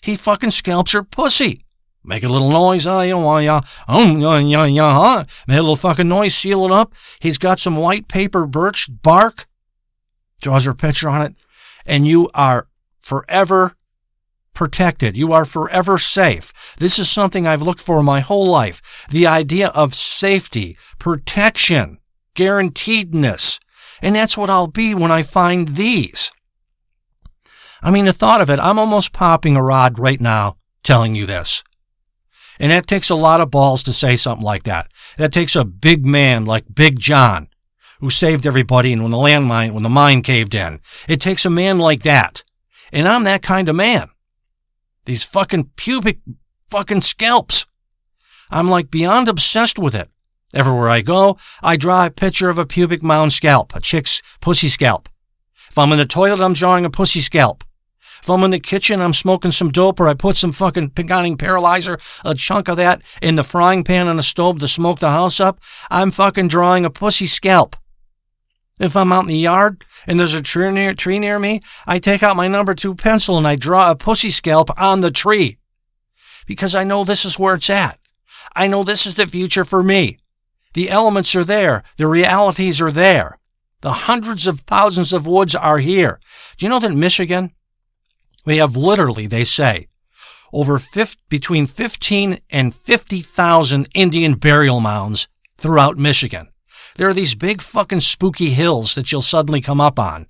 He 0.01 0.15
fucking 0.15 0.53
scalps 0.53 0.93
her 0.93 1.03
pussy. 1.03 1.67
Make 2.05 2.23
a 2.23 2.29
little 2.29 2.51
noise, 2.51 2.87
ah, 2.87 3.03
yeah, 3.03 3.61
um, 3.87 4.21
yeah, 4.21 4.39
yeah, 4.39 4.65
yeah, 4.65 4.93
huh? 4.93 5.25
Make 5.47 5.59
a 5.59 5.63
little 5.63 5.77
fucking 5.77 6.09
noise, 6.09 6.35
seal 6.35 6.65
it 6.65 6.73
up. 6.73 6.95
He's 7.21 7.39
got 7.39 7.61
some 7.61 7.77
white 7.77 8.09
paper 8.09 8.47
birch 8.47 8.89
bark. 9.03 9.47
Draws 10.41 10.65
her 10.65 10.75
picture 10.75 11.09
on 11.09 11.23
it 11.23 11.37
and 11.87 12.07
you 12.07 12.31
are 12.35 12.69
forever 13.01 13.75
protected. 14.55 15.17
You 15.17 15.33
are 15.33 15.45
forever 15.45 15.99
safe. 15.99 16.53
This 16.79 16.99
is 16.99 17.11
something 17.11 17.47
I've 17.47 17.63
looked 17.63 17.81
for 17.81 18.03
my 18.03 18.21
whole 18.21 18.47
life. 18.47 19.07
The 19.11 19.27
idea 19.27 19.69
of 19.69 19.95
safety, 19.95 20.77
protection, 20.99 21.99
guaranteedness. 22.35 23.59
And 24.01 24.15
that's 24.17 24.37
what 24.37 24.51
I'll 24.51 24.67
be 24.67 24.95
when 24.95 25.11
I 25.11 25.23
find 25.23 25.69
these. 25.69 26.31
I 27.83 27.91
mean, 27.91 28.05
the 28.05 28.13
thought 28.13 28.41
of 28.41 28.51
it, 28.51 28.61
I'm 28.61 28.79
almost 28.79 29.13
popping 29.13 29.57
a 29.57 29.63
rod 29.63 29.99
right 29.99 30.21
now 30.21 30.57
telling 30.83 31.15
you 31.15 31.27
this. 31.27 31.65
And 32.61 32.71
that 32.71 32.87
takes 32.87 33.11
a 33.11 33.17
lot 33.17 33.41
of 33.41 33.51
balls 33.51 33.83
to 33.85 33.93
say 33.93 34.15
something 34.17 34.45
like 34.45 34.65
that. 34.65 34.91
That 35.17 35.33
takes 35.33 35.57
a 35.57 35.65
big 35.65 36.07
man 36.07 36.45
like 36.45 36.75
Big 36.75 37.01
John 37.01 37.49
who 38.03 38.11
saved 38.11 38.49
everybody 38.49 38.93
and 38.93 39.01
when 39.01 39.13
the 39.13 39.17
landmine, 39.17 39.73
when 39.73 39.85
the 39.85 39.89
mine 39.89 40.23
caved 40.23 40.57
in. 40.57 40.81
It 41.09 41.21
takes 41.21 41.45
a 41.45 41.51
man 41.51 41.79
like 41.79 42.03
that. 42.03 42.43
And 42.93 43.07
I'm 43.07 43.23
that 43.25 43.43
kind 43.43 43.69
of 43.69 43.77
man. 43.77 44.11
These 45.05 45.25
fucking 45.25 45.71
pubic 45.77 46.19
fucking 46.69 47.03
scalps. 47.03 47.65
I'm 48.51 48.69
like 48.69 48.91
beyond 48.91 49.29
obsessed 49.29 49.79
with 49.79 49.95
it. 49.95 50.11
Everywhere 50.53 50.89
I 50.89 51.01
go, 51.01 51.39
I 51.63 51.77
draw 51.77 52.05
a 52.05 52.11
picture 52.11 52.51
of 52.51 52.59
a 52.59 52.67
pubic 52.67 53.05
mound 53.05 53.33
scalp, 53.33 53.73
a 53.75 53.81
chick's 53.81 54.21
pussy 54.41 54.67
scalp. 54.69 55.09
If 55.71 55.79
I'm 55.79 55.93
in 55.93 55.99
the 55.99 56.05
toilet, 56.05 56.41
I'm 56.41 56.55
drawing 56.55 56.85
a 56.85 56.91
pussy 56.91 57.21
scalp. 57.21 57.63
If 58.21 58.29
I'm 58.29 58.43
in 58.43 58.51
the 58.51 58.59
kitchen, 58.59 59.01
I'm 59.01 59.13
smoking 59.13 59.53
some 59.53 59.71
dope 59.71 60.01
or 60.01 60.09
I 60.09 60.15
put 60.15 60.37
some 60.37 60.51
fucking 60.51 60.91
Pinconning 60.91 61.39
paralyzer, 61.39 62.01
a 62.25 62.35
chunk 62.35 62.69
of 62.69 62.77
that 62.79 63.01
in 63.23 63.37
the 63.37 63.45
frying 63.45 63.85
pan 63.85 64.09
on 64.09 64.17
the 64.17 64.23
stove 64.25 64.59
to 64.59 64.69
smoke 64.69 64.99
the 64.99 65.11
house 65.11 65.39
up, 65.39 65.61
I'm 65.89 66.11
fucking 66.11 66.49
drawing 66.49 66.85
a 66.85 66.91
pussy 66.91 67.27
scalp. 67.27 67.77
If 68.81 68.97
I'm 68.97 69.13
out 69.13 69.25
in 69.25 69.29
the 69.29 69.37
yard 69.37 69.85
and 70.07 70.19
there's 70.19 70.35
a 70.35 70.43
tree 70.43 70.71
near, 70.71 70.95
tree 70.95 71.19
near 71.19 71.39
me, 71.39 71.61
I 71.87 71.99
take 71.99 72.23
out 72.23 72.37
my 72.37 72.49
number 72.49 72.75
two 72.75 72.95
pencil 72.95 73.39
and 73.39 73.47
I 73.47 73.57
draw 73.57 73.91
a 73.91 73.97
pussy 73.97 74.31
scalp 74.31 74.71
on 74.81 75.01
the 75.01 75.11
tree. 75.11 75.59
Because 76.47 76.75
I 76.75 76.85
know 76.85 77.05
this 77.05 77.25
is 77.25 77.39
where 77.39 77.55
it's 77.55 77.71
at. 77.71 77.99
I 78.57 78.67
know 78.67 78.83
this 78.83 79.07
is 79.07 79.15
the 79.15 79.27
future 79.27 79.65
for 79.65 79.83
me. 79.83 80.19
The 80.75 80.91
elements 80.91 81.37
are 81.37 81.45
there. 81.45 81.83
The 81.97 82.07
realities 82.07 82.81
are 82.81 82.91
there. 82.91 83.39
The 83.83 83.93
hundreds 83.93 84.47
of 84.47 84.61
thousands 84.61 85.13
of 85.13 85.27
woods 85.27 85.55
are 85.55 85.79
here. 85.79 86.21
Do 86.57 86.67
you 86.67 86.71
know 86.71 86.79
that 86.81 86.93
Michigan, 86.93 87.53
we 88.45 88.57
have 88.57 88.77
literally, 88.77 89.27
they 89.27 89.45
say, 89.45 89.89
over 90.53 90.79
50, 90.79 91.23
between 91.29 91.67
15 91.67 92.41
and 92.51 92.75
50,000 92.75 93.89
Indian 93.95 94.35
burial 94.35 94.81
mounds 94.81 95.29
throughout 95.57 95.97
Michigan. 95.97 96.52
There 96.97 97.09
are 97.09 97.15
these 97.15 97.35
big 97.35 97.63
fucking 97.63 98.01
spooky 98.01 98.51
hills 98.51 98.95
that 98.95 99.11
you'll 99.11 99.23
suddenly 99.23 99.61
come 99.61 99.81
up 99.81 99.99
on. 99.99 100.27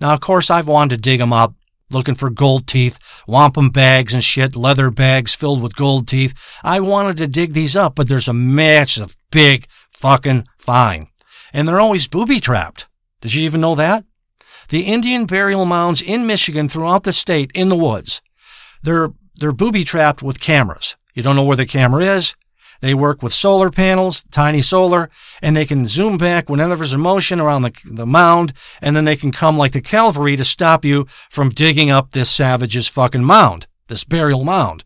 Now, 0.00 0.14
of 0.14 0.20
course, 0.20 0.50
I've 0.50 0.68
wanted 0.68 0.96
to 0.96 1.00
dig 1.00 1.20
them 1.20 1.32
up, 1.32 1.54
looking 1.90 2.14
for 2.14 2.30
gold 2.30 2.66
teeth, 2.66 2.98
wampum 3.26 3.70
bags 3.70 4.14
and 4.14 4.24
shit, 4.24 4.56
leather 4.56 4.90
bags 4.90 5.34
filled 5.34 5.62
with 5.62 5.76
gold 5.76 6.08
teeth. 6.08 6.34
I 6.64 6.80
wanted 6.80 7.16
to 7.18 7.26
dig 7.26 7.52
these 7.52 7.76
up, 7.76 7.94
but 7.94 8.08
there's 8.08 8.28
a 8.28 8.32
massive, 8.32 9.16
big 9.30 9.66
fucking 9.92 10.46
fine. 10.58 11.08
And 11.52 11.66
they're 11.66 11.80
always 11.80 12.08
booby 12.08 12.40
trapped. 12.40 12.88
Did 13.20 13.34
you 13.34 13.44
even 13.44 13.60
know 13.60 13.74
that? 13.74 14.04
The 14.68 14.82
Indian 14.82 15.26
burial 15.26 15.66
mounds 15.66 16.00
in 16.00 16.26
Michigan 16.26 16.68
throughout 16.68 17.02
the 17.02 17.12
state 17.12 17.50
in 17.54 17.68
the 17.68 17.76
woods, 17.76 18.22
they're, 18.82 19.10
they're 19.34 19.52
booby 19.52 19.84
trapped 19.84 20.22
with 20.22 20.40
cameras. 20.40 20.96
You 21.12 21.22
don't 21.22 21.36
know 21.36 21.44
where 21.44 21.56
the 21.56 21.66
camera 21.66 22.04
is. 22.04 22.34
They 22.80 22.94
work 22.94 23.22
with 23.22 23.32
solar 23.34 23.70
panels, 23.70 24.22
tiny 24.22 24.62
solar, 24.62 25.10
and 25.42 25.56
they 25.56 25.66
can 25.66 25.86
zoom 25.86 26.16
back 26.16 26.48
whenever 26.48 26.76
there's 26.76 26.94
a 26.94 26.98
motion 26.98 27.38
around 27.38 27.62
the, 27.62 27.72
the 27.90 28.06
mound, 28.06 28.52
and 28.80 28.96
then 28.96 29.04
they 29.04 29.16
can 29.16 29.32
come 29.32 29.58
like 29.58 29.72
the 29.72 29.82
cavalry 29.82 30.36
to 30.36 30.44
stop 30.44 30.84
you 30.84 31.04
from 31.28 31.50
digging 31.50 31.90
up 31.90 32.10
this 32.10 32.30
savage's 32.30 32.88
fucking 32.88 33.24
mound, 33.24 33.66
this 33.88 34.04
burial 34.04 34.44
mound. 34.44 34.84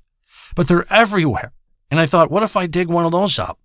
But 0.56 0.68
they're 0.68 0.92
everywhere. 0.92 1.52
And 1.90 2.00
I 2.00 2.06
thought, 2.06 2.30
what 2.30 2.42
if 2.42 2.56
I 2.56 2.66
dig 2.66 2.88
one 2.88 3.04
of 3.04 3.12
those 3.12 3.38
up? 3.38 3.58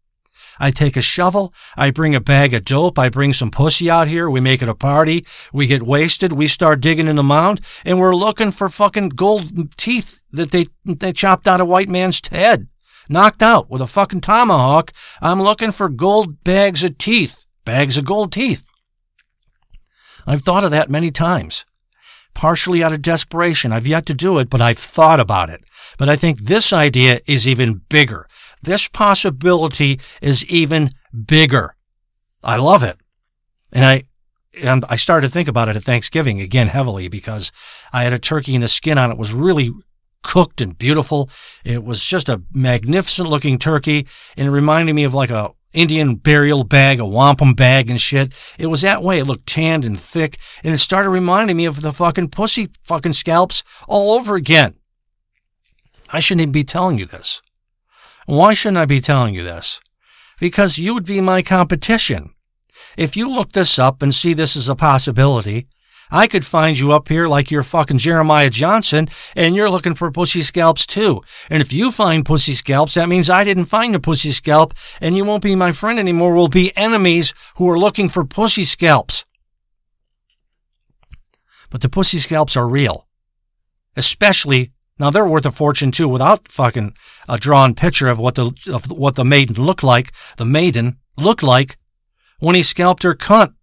I 0.59 0.71
take 0.71 0.97
a 0.97 1.01
shovel, 1.01 1.53
I 1.77 1.89
bring 1.89 2.13
a 2.13 2.19
bag 2.19 2.53
of 2.53 2.65
dope, 2.65 2.99
I 2.99 3.07
bring 3.07 3.31
some 3.31 3.49
pussy 3.49 3.89
out 3.89 4.09
here, 4.09 4.29
we 4.29 4.41
make 4.41 4.61
it 4.61 4.67
a 4.67 4.75
party, 4.75 5.25
we 5.53 5.67
get 5.67 5.83
wasted, 5.83 6.33
we 6.33 6.47
start 6.47 6.81
digging 6.81 7.07
in 7.07 7.15
the 7.15 7.23
mound, 7.23 7.61
and 7.85 7.97
we're 7.97 8.15
looking 8.15 8.51
for 8.51 8.67
fucking 8.67 9.09
gold 9.09 9.77
teeth 9.77 10.21
that 10.31 10.51
they, 10.51 10.65
they 10.83 11.13
chopped 11.13 11.47
out 11.47 11.61
a 11.61 11.65
white 11.65 11.87
man's 11.87 12.21
head 12.27 12.67
knocked 13.09 13.41
out 13.41 13.69
with 13.69 13.81
a 13.81 13.87
fucking 13.87 14.21
tomahawk. 14.21 14.91
I'm 15.21 15.41
looking 15.41 15.71
for 15.71 15.89
gold 15.89 16.43
bags 16.43 16.83
of 16.83 16.97
teeth. 16.97 17.45
Bags 17.65 17.97
of 17.97 18.05
gold 18.05 18.31
teeth. 18.31 18.67
I've 20.25 20.41
thought 20.41 20.63
of 20.63 20.71
that 20.71 20.89
many 20.89 21.11
times. 21.11 21.65
Partially 22.33 22.83
out 22.83 22.93
of 22.93 23.01
desperation. 23.01 23.71
I've 23.71 23.87
yet 23.87 24.05
to 24.07 24.13
do 24.13 24.37
it, 24.37 24.49
but 24.49 24.61
I've 24.61 24.77
thought 24.77 25.19
about 25.19 25.49
it. 25.49 25.63
But 25.97 26.07
I 26.07 26.15
think 26.15 26.39
this 26.39 26.71
idea 26.71 27.19
is 27.25 27.47
even 27.47 27.81
bigger. 27.89 28.27
This 28.61 28.87
possibility 28.87 29.99
is 30.21 30.45
even 30.45 30.89
bigger. 31.25 31.75
I 32.43 32.57
love 32.57 32.83
it. 32.83 32.97
And 33.73 33.85
I, 33.85 34.03
and 34.63 34.85
I 34.89 34.95
started 34.95 35.27
to 35.27 35.33
think 35.33 35.47
about 35.47 35.67
it 35.67 35.75
at 35.75 35.83
Thanksgiving 35.83 36.41
again 36.41 36.67
heavily 36.67 37.07
because 37.07 37.51
I 37.91 38.03
had 38.03 38.13
a 38.13 38.19
turkey 38.19 38.55
and 38.55 38.63
the 38.63 38.67
skin 38.67 38.97
on 38.97 39.11
it 39.11 39.17
was 39.17 39.33
really 39.33 39.71
cooked 40.23 40.61
and 40.61 40.77
beautiful. 40.77 41.29
It 41.63 41.83
was 41.83 42.03
just 42.03 42.29
a 42.29 42.41
magnificent 42.53 43.29
looking 43.29 43.57
turkey 43.57 44.07
and 44.37 44.47
it 44.47 44.51
reminded 44.51 44.93
me 44.93 45.03
of 45.03 45.13
like 45.13 45.29
a 45.29 45.51
Indian 45.71 46.15
burial 46.15 46.63
bag, 46.63 46.99
a 46.99 47.05
wampum 47.05 47.53
bag 47.53 47.89
and 47.89 48.01
shit. 48.01 48.33
It 48.57 48.67
was 48.67 48.81
that 48.81 49.03
way. 49.03 49.19
It 49.19 49.25
looked 49.25 49.47
tanned 49.47 49.85
and 49.85 49.99
thick 49.99 50.37
and 50.63 50.73
it 50.73 50.79
started 50.79 51.09
reminding 51.09 51.57
me 51.57 51.65
of 51.65 51.81
the 51.81 51.91
fucking 51.91 52.29
pussy 52.29 52.69
fucking 52.81 53.13
scalps 53.13 53.63
all 53.87 54.13
over 54.13 54.35
again. 54.35 54.75
I 56.11 56.19
shouldn't 56.19 56.41
even 56.41 56.51
be 56.51 56.63
telling 56.63 56.97
you 56.97 57.05
this. 57.05 57.41
Why 58.25 58.53
shouldn't 58.53 58.77
I 58.77 58.85
be 58.85 58.99
telling 58.99 59.35
you 59.35 59.43
this? 59.43 59.79
Because 60.39 60.77
you 60.77 60.93
would 60.93 61.05
be 61.05 61.21
my 61.21 61.41
competition. 61.41 62.33
If 62.97 63.15
you 63.15 63.29
look 63.29 63.51
this 63.51 63.77
up 63.77 64.01
and 64.01 64.13
see 64.13 64.33
this 64.33 64.55
as 64.55 64.69
a 64.69 64.75
possibility, 64.75 65.67
I 66.11 66.27
could 66.27 66.45
find 66.45 66.79
you 66.79 66.91
up 66.91 67.07
here 67.07 67.27
like 67.27 67.51
you're 67.51 67.63
fucking 67.63 67.99
Jeremiah 67.99 68.49
Johnson 68.49 69.07
and 69.35 69.55
you're 69.55 69.69
looking 69.69 69.93
for 69.93 70.11
pussy 70.11 70.41
scalps 70.41 70.87
too. 70.87 71.21
And 71.49 71.61
if 71.61 71.71
you 71.71 71.91
find 71.91 72.25
pussy 72.25 72.53
scalps, 72.53 72.95
that 72.95 73.09
means 73.09 73.29
I 73.29 73.43
didn't 73.43 73.65
find 73.65 73.95
a 73.95 73.99
pussy 73.99 74.31
scalp 74.31 74.73
and 74.99 75.15
you 75.15 75.23
won't 75.23 75.43
be 75.43 75.55
my 75.55 75.71
friend 75.71 75.99
anymore. 75.99 76.33
We'll 76.33 76.47
be 76.47 76.75
enemies 76.75 77.33
who 77.57 77.69
are 77.69 77.77
looking 77.77 78.09
for 78.09 78.25
pussy 78.25 78.63
scalps. 78.63 79.23
But 81.69 81.81
the 81.81 81.89
pussy 81.89 82.17
scalps 82.17 82.57
are 82.57 82.67
real. 82.67 83.07
Especially 83.95 84.71
Now 84.97 85.09
they're 85.09 85.25
worth 85.25 85.45
a 85.45 85.51
fortune 85.51 85.91
too, 85.91 86.09
without 86.09 86.47
fucking 86.49 86.93
a 87.27 87.37
drawn 87.37 87.73
picture 87.73 88.07
of 88.07 88.19
what 88.19 88.35
the 88.35 88.51
of 88.71 88.91
what 88.91 89.15
the 89.15 89.23
maiden 89.23 89.55
looked 89.63 89.83
like. 89.83 90.11
The 90.37 90.45
maiden 90.45 90.97
looked 91.17 91.43
like 91.43 91.77
when 92.39 92.55
he 92.55 92.63
scalped 92.63 93.03
her 93.03 93.15
cunt. 93.15 93.53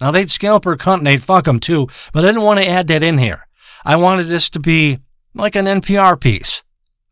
Now 0.00 0.10
they'd 0.10 0.30
scalp 0.30 0.64
her 0.64 0.76
cunt 0.76 0.98
and 0.98 1.06
they'd 1.06 1.22
fuck 1.22 1.46
him 1.46 1.60
too, 1.60 1.88
but 2.12 2.24
I 2.24 2.28
didn't 2.28 2.42
want 2.42 2.60
to 2.60 2.68
add 2.68 2.88
that 2.88 3.02
in 3.02 3.18
here. 3.18 3.46
I 3.84 3.96
wanted 3.96 4.24
this 4.24 4.50
to 4.50 4.60
be 4.60 4.98
like 5.34 5.56
an 5.56 5.66
NPR 5.66 6.20
piece. 6.20 6.62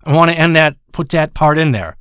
I 0.04 0.14
want 0.14 0.30
to 0.30 0.38
end 0.38 0.56
that, 0.56 0.76
put 0.92 1.10
that 1.10 1.34
part 1.34 1.58
in 1.58 1.72
there. 1.72 1.96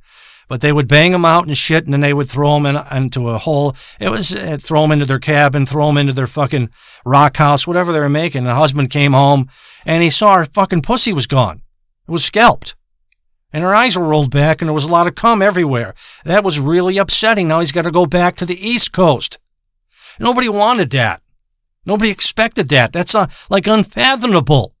But 0.48 0.60
they 0.60 0.72
would 0.72 0.88
bang 0.88 1.12
them 1.12 1.24
out 1.24 1.46
and 1.46 1.56
shit, 1.56 1.84
and 1.84 1.94
then 1.94 2.00
they 2.00 2.12
would 2.12 2.28
throw 2.28 2.54
them 2.54 2.66
in, 2.66 2.76
into 2.94 3.30
a 3.30 3.38
hole. 3.38 3.74
It 3.98 4.10
was 4.10 4.34
uh, 4.34 4.58
throw 4.60 4.82
them 4.82 4.92
into 4.92 5.06
their 5.06 5.18
cabin, 5.18 5.64
throw 5.64 5.86
them 5.86 5.96
into 5.96 6.12
their 6.12 6.26
fucking 6.26 6.68
rock 7.06 7.36
house, 7.36 7.66
whatever 7.66 7.92
they 7.92 8.00
were 8.00 8.10
making. 8.10 8.44
The 8.44 8.54
husband 8.54 8.90
came 8.90 9.12
home 9.12 9.48
and 9.86 10.02
he 10.02 10.10
saw 10.10 10.36
her 10.36 10.44
fucking 10.44 10.82
pussy 10.82 11.12
was 11.12 11.26
gone. 11.26 11.62
It 12.06 12.10
was 12.10 12.24
scalped. 12.24 12.74
And 13.52 13.64
her 13.64 13.74
eyes 13.74 13.96
were 13.96 14.06
rolled 14.06 14.30
back 14.30 14.60
and 14.60 14.68
there 14.68 14.74
was 14.74 14.84
a 14.84 14.90
lot 14.90 15.06
of 15.06 15.14
cum 15.14 15.42
everywhere. 15.42 15.94
That 16.24 16.44
was 16.44 16.60
really 16.60 16.98
upsetting. 16.98 17.48
Now 17.48 17.60
he's 17.60 17.72
got 17.72 17.82
to 17.82 17.90
go 17.90 18.06
back 18.06 18.36
to 18.36 18.46
the 18.46 18.66
East 18.66 18.92
Coast. 18.92 19.38
Nobody 20.18 20.48
wanted 20.48 20.90
that. 20.90 21.22
Nobody 21.84 22.10
expected 22.10 22.68
that. 22.68 22.92
That's 22.92 23.14
uh, 23.14 23.26
like 23.50 23.66
unfathomable. 23.66 24.74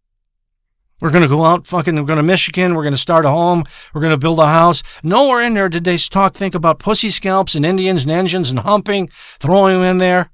We're 1.00 1.10
going 1.10 1.24
to 1.24 1.28
go 1.28 1.44
out 1.44 1.66
fucking, 1.66 1.96
we're 1.96 2.04
going 2.04 2.18
to 2.18 2.22
Michigan. 2.22 2.76
We're 2.76 2.84
going 2.84 2.94
to 2.94 3.00
start 3.00 3.24
a 3.24 3.30
home. 3.30 3.64
We're 3.92 4.00
going 4.00 4.12
to 4.12 4.18
build 4.18 4.38
a 4.38 4.46
house. 4.46 4.84
Nowhere 5.02 5.40
in 5.40 5.54
there 5.54 5.68
did 5.68 5.82
they 5.82 5.96
talk, 5.96 6.34
think 6.34 6.54
about 6.54 6.78
pussy 6.78 7.10
scalps 7.10 7.56
and 7.56 7.66
Indians 7.66 8.04
and 8.04 8.12
engines 8.12 8.50
and 8.50 8.60
humping, 8.60 9.08
throwing 9.10 9.80
them 9.80 9.90
in 9.90 9.98
there. 9.98 10.30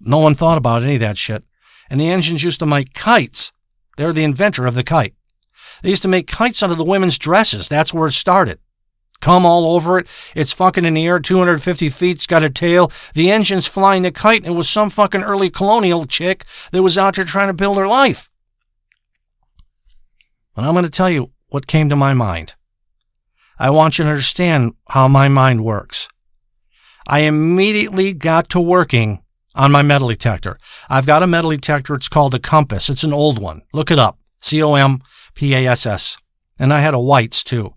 No 0.00 0.18
one 0.18 0.34
thought 0.34 0.58
about 0.58 0.82
any 0.82 0.94
of 0.94 1.00
that 1.00 1.16
shit. 1.16 1.44
And 1.88 2.00
the 2.00 2.08
engines 2.08 2.42
used 2.42 2.58
to 2.58 2.66
make 2.66 2.92
kites. 2.92 3.52
They're 3.96 4.12
the 4.12 4.24
inventor 4.24 4.66
of 4.66 4.74
the 4.74 4.84
kite. 4.84 5.14
They 5.82 5.90
used 5.90 6.02
to 6.02 6.08
make 6.08 6.26
kites 6.26 6.62
out 6.62 6.72
of 6.72 6.78
the 6.78 6.84
women's 6.84 7.18
dresses. 7.18 7.68
That's 7.68 7.94
where 7.94 8.08
it 8.08 8.12
started. 8.12 8.58
Come 9.20 9.44
all 9.44 9.74
over 9.74 9.98
it. 9.98 10.06
It's 10.34 10.52
fucking 10.52 10.84
in 10.84 10.94
the 10.94 11.06
air, 11.06 11.18
250 11.18 11.88
feet. 11.88 12.16
It's 12.16 12.26
got 12.26 12.44
a 12.44 12.50
tail. 12.50 12.92
The 13.14 13.30
engine's 13.30 13.66
flying 13.66 14.02
the 14.02 14.12
kite, 14.12 14.42
and 14.44 14.54
it 14.54 14.56
was 14.56 14.68
some 14.68 14.90
fucking 14.90 15.24
early 15.24 15.50
colonial 15.50 16.06
chick 16.06 16.44
that 16.70 16.82
was 16.82 16.96
out 16.96 17.16
there 17.16 17.24
trying 17.24 17.48
to 17.48 17.54
build 17.54 17.78
her 17.78 17.88
life. 17.88 18.30
And 20.56 20.66
I'm 20.66 20.74
going 20.74 20.84
to 20.84 20.90
tell 20.90 21.10
you 21.10 21.32
what 21.48 21.66
came 21.66 21.88
to 21.88 21.96
my 21.96 22.14
mind. 22.14 22.54
I 23.58 23.70
want 23.70 23.98
you 23.98 24.04
to 24.04 24.10
understand 24.10 24.74
how 24.90 25.08
my 25.08 25.26
mind 25.28 25.64
works. 25.64 26.08
I 27.08 27.20
immediately 27.20 28.12
got 28.12 28.48
to 28.50 28.60
working 28.60 29.22
on 29.54 29.72
my 29.72 29.82
metal 29.82 30.08
detector. 30.08 30.58
I've 30.88 31.06
got 31.06 31.22
a 31.22 31.26
metal 31.26 31.50
detector. 31.50 31.94
It's 31.94 32.08
called 32.08 32.34
a 32.34 32.38
compass. 32.38 32.88
It's 32.88 33.02
an 33.02 33.12
old 33.12 33.40
one. 33.40 33.62
Look 33.72 33.90
it 33.90 33.98
up. 33.98 34.18
C-O-M-P-A-S-S. 34.40 36.18
And 36.58 36.72
I 36.72 36.80
had 36.80 36.94
a 36.94 37.00
whites 37.00 37.42
too. 37.42 37.74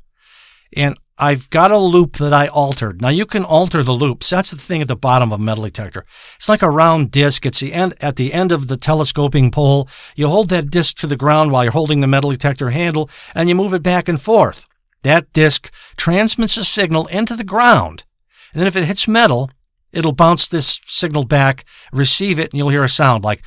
And 0.75 0.97
I've 1.23 1.51
got 1.51 1.69
a 1.69 1.77
loop 1.77 2.17
that 2.17 2.33
I 2.33 2.47
altered. 2.47 2.99
Now 2.99 3.09
you 3.09 3.27
can 3.27 3.45
alter 3.45 3.83
the 3.83 3.91
loops. 3.91 4.31
That's 4.31 4.49
the 4.49 4.57
thing 4.57 4.81
at 4.81 4.87
the 4.87 4.95
bottom 4.95 5.31
of 5.31 5.39
a 5.39 5.43
metal 5.43 5.65
detector. 5.65 6.03
It's 6.35 6.49
like 6.49 6.63
a 6.63 6.69
round 6.69 7.11
disc. 7.11 7.45
It's 7.45 7.59
the 7.59 7.73
end, 7.73 7.93
at 8.01 8.15
the 8.15 8.33
end 8.33 8.51
of 8.51 8.67
the 8.67 8.75
telescoping 8.75 9.51
pole. 9.51 9.87
You 10.15 10.29
hold 10.29 10.49
that 10.49 10.71
disc 10.71 10.97
to 10.97 11.07
the 11.07 11.15
ground 11.15 11.51
while 11.51 11.63
you're 11.63 11.73
holding 11.73 12.01
the 12.01 12.07
metal 12.07 12.31
detector 12.31 12.71
handle 12.71 13.07
and 13.35 13.47
you 13.47 13.53
move 13.53 13.75
it 13.75 13.83
back 13.83 14.07
and 14.07 14.19
forth. 14.19 14.65
That 15.03 15.31
disc 15.31 15.71
transmits 15.95 16.57
a 16.57 16.63
signal 16.63 17.05
into 17.05 17.35
the 17.35 17.43
ground. 17.43 18.03
And 18.51 18.59
then 18.59 18.67
if 18.67 18.75
it 18.75 18.85
hits 18.85 19.07
metal, 19.07 19.51
it'll 19.93 20.13
bounce 20.13 20.47
this 20.47 20.81
signal 20.85 21.25
back, 21.25 21.65
receive 21.93 22.39
it, 22.39 22.51
and 22.51 22.57
you'll 22.57 22.69
hear 22.69 22.83
a 22.83 22.89
sound 22.89 23.23
like, 23.23 23.43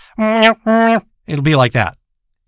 it'll 1.26 1.42
be 1.42 1.56
like 1.56 1.72
that. 1.72 1.98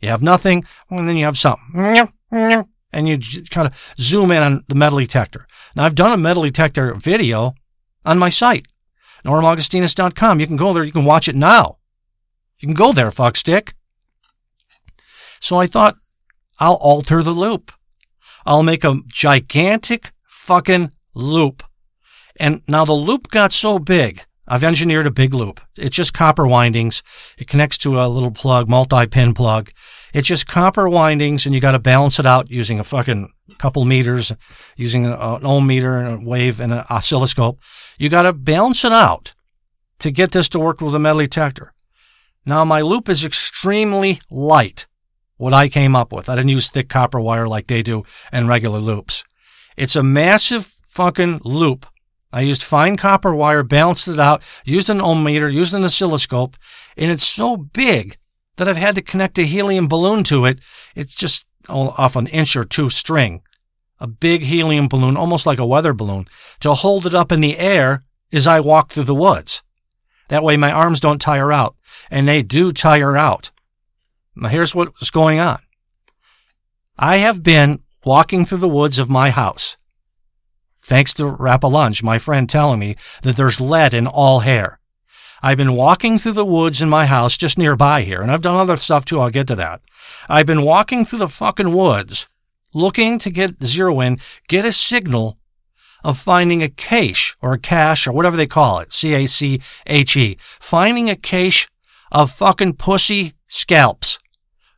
You 0.00 0.08
have 0.10 0.22
nothing, 0.22 0.64
and 0.88 1.08
then 1.08 1.16
you 1.16 1.24
have 1.24 1.36
something 1.36 2.68
and 2.92 3.08
you 3.08 3.18
kind 3.50 3.66
of 3.66 3.94
zoom 3.98 4.30
in 4.30 4.42
on 4.42 4.64
the 4.68 4.74
metal 4.74 4.98
detector. 4.98 5.46
Now, 5.74 5.84
I've 5.84 5.94
done 5.94 6.12
a 6.12 6.16
metal 6.16 6.42
detector 6.42 6.94
video 6.94 7.54
on 8.04 8.18
my 8.18 8.28
site, 8.28 8.66
normaugustinus.com. 9.24 10.40
You 10.40 10.46
can 10.46 10.56
go 10.56 10.72
there. 10.72 10.84
You 10.84 10.92
can 10.92 11.04
watch 11.04 11.28
it 11.28 11.36
now. 11.36 11.78
You 12.60 12.68
can 12.68 12.74
go 12.74 12.92
there, 12.92 13.10
fuckstick. 13.10 13.74
So 15.40 15.58
I 15.58 15.66
thought 15.66 15.96
I'll 16.58 16.74
alter 16.74 17.22
the 17.22 17.32
loop. 17.32 17.72
I'll 18.46 18.62
make 18.62 18.84
a 18.84 19.00
gigantic 19.08 20.12
fucking 20.28 20.92
loop. 21.14 21.62
And 22.38 22.62
now 22.68 22.84
the 22.84 22.92
loop 22.92 23.28
got 23.28 23.52
so 23.52 23.78
big. 23.78 24.22
I've 24.48 24.62
engineered 24.62 25.06
a 25.06 25.10
big 25.10 25.34
loop. 25.34 25.60
It's 25.76 25.96
just 25.96 26.14
copper 26.14 26.46
windings. 26.46 27.02
It 27.36 27.48
connects 27.48 27.78
to 27.78 28.00
a 28.00 28.06
little 28.06 28.30
plug, 28.30 28.68
multi-pin 28.68 29.34
plug. 29.34 29.72
It's 30.16 30.28
just 30.28 30.46
copper 30.46 30.88
windings, 30.88 31.44
and 31.44 31.54
you 31.54 31.60
got 31.60 31.72
to 31.72 31.78
balance 31.78 32.18
it 32.18 32.24
out 32.24 32.50
using 32.50 32.80
a 32.80 32.84
fucking 32.84 33.34
couple 33.58 33.84
meters, 33.84 34.32
using 34.74 35.04
an 35.04 35.12
ohm 35.44 35.66
meter 35.66 35.98
and 35.98 36.22
a 36.22 36.26
wave 36.26 36.58
and 36.58 36.72
an 36.72 36.84
oscilloscope. 36.88 37.60
You 37.98 38.08
got 38.08 38.22
to 38.22 38.32
balance 38.32 38.82
it 38.82 38.92
out 38.92 39.34
to 39.98 40.10
get 40.10 40.32
this 40.32 40.48
to 40.48 40.58
work 40.58 40.80
with 40.80 40.94
a 40.94 40.98
metal 40.98 41.18
detector. 41.18 41.74
Now, 42.46 42.64
my 42.64 42.80
loop 42.80 43.10
is 43.10 43.26
extremely 43.26 44.18
light, 44.30 44.86
what 45.36 45.52
I 45.52 45.68
came 45.68 45.94
up 45.94 46.14
with. 46.14 46.30
I 46.30 46.36
didn't 46.36 46.48
use 46.48 46.70
thick 46.70 46.88
copper 46.88 47.20
wire 47.20 47.46
like 47.46 47.66
they 47.66 47.82
do 47.82 48.04
in 48.32 48.48
regular 48.48 48.78
loops. 48.78 49.22
It's 49.76 49.96
a 49.96 50.02
massive 50.02 50.74
fucking 50.86 51.42
loop. 51.44 51.84
I 52.32 52.40
used 52.40 52.62
fine 52.62 52.96
copper 52.96 53.34
wire, 53.34 53.62
balanced 53.62 54.08
it 54.08 54.18
out, 54.18 54.42
used 54.64 54.88
an 54.88 55.02
ohm 55.02 55.22
meter, 55.22 55.50
used 55.50 55.74
an 55.74 55.84
oscilloscope, 55.84 56.56
and 56.96 57.12
it's 57.12 57.28
so 57.28 57.58
big 57.58 58.16
that 58.56 58.68
I've 58.68 58.76
had 58.76 58.94
to 58.94 59.02
connect 59.02 59.38
a 59.38 59.42
helium 59.42 59.88
balloon 59.88 60.22
to 60.24 60.44
it. 60.44 60.58
It's 60.94 61.14
just 61.14 61.46
off 61.68 62.16
an 62.16 62.26
inch 62.28 62.56
or 62.56 62.64
two 62.64 62.88
string. 62.90 63.42
A 63.98 64.06
big 64.06 64.42
helium 64.42 64.88
balloon, 64.88 65.16
almost 65.16 65.46
like 65.46 65.58
a 65.58 65.66
weather 65.66 65.94
balloon, 65.94 66.26
to 66.60 66.74
hold 66.74 67.06
it 67.06 67.14
up 67.14 67.32
in 67.32 67.40
the 67.40 67.58
air 67.58 68.04
as 68.32 68.46
I 68.46 68.60
walk 68.60 68.90
through 68.90 69.04
the 69.04 69.14
woods. 69.14 69.62
That 70.28 70.42
way 70.42 70.56
my 70.56 70.70
arms 70.70 71.00
don't 71.00 71.20
tire 71.20 71.52
out. 71.52 71.76
And 72.10 72.28
they 72.28 72.42
do 72.42 72.72
tire 72.72 73.16
out. 73.16 73.50
Now 74.34 74.48
here's 74.48 74.74
what's 74.74 75.10
going 75.10 75.40
on. 75.40 75.58
I 76.98 77.18
have 77.18 77.42
been 77.42 77.80
walking 78.04 78.44
through 78.44 78.58
the 78.58 78.68
woods 78.68 78.98
of 78.98 79.10
my 79.10 79.30
house. 79.30 79.76
Thanks 80.82 81.12
to 81.14 81.24
Rapalunge, 81.24 82.02
my 82.02 82.18
friend 82.18 82.48
telling 82.48 82.78
me 82.78 82.96
that 83.22 83.36
there's 83.36 83.60
lead 83.60 83.92
in 83.92 84.06
all 84.06 84.40
hair. 84.40 84.78
I've 85.42 85.58
been 85.58 85.74
walking 85.74 86.18
through 86.18 86.32
the 86.32 86.44
woods 86.44 86.80
in 86.80 86.88
my 86.88 87.06
house 87.06 87.36
just 87.36 87.58
nearby 87.58 88.02
here, 88.02 88.22
and 88.22 88.30
I've 88.30 88.42
done 88.42 88.56
other 88.56 88.76
stuff 88.76 89.04
too. 89.04 89.20
I'll 89.20 89.30
get 89.30 89.46
to 89.48 89.56
that. 89.56 89.80
I've 90.28 90.46
been 90.46 90.62
walking 90.62 91.04
through 91.04 91.20
the 91.20 91.28
fucking 91.28 91.72
woods 91.72 92.26
looking 92.74 93.18
to 93.18 93.30
get 93.30 93.62
zero 93.64 94.00
in, 94.00 94.18
get 94.48 94.64
a 94.64 94.72
signal 94.72 95.38
of 96.04 96.18
finding 96.18 96.62
a 96.62 96.68
cache 96.68 97.36
or 97.42 97.54
a 97.54 97.58
cache 97.58 98.06
or 98.06 98.12
whatever 98.12 98.36
they 98.36 98.46
call 98.46 98.78
it. 98.78 98.92
C-A-C-H-E. 98.92 100.36
Finding 100.40 101.10
a 101.10 101.16
cache 101.16 101.68
of 102.12 102.30
fucking 102.30 102.74
pussy 102.74 103.32
scalps. 103.46 104.18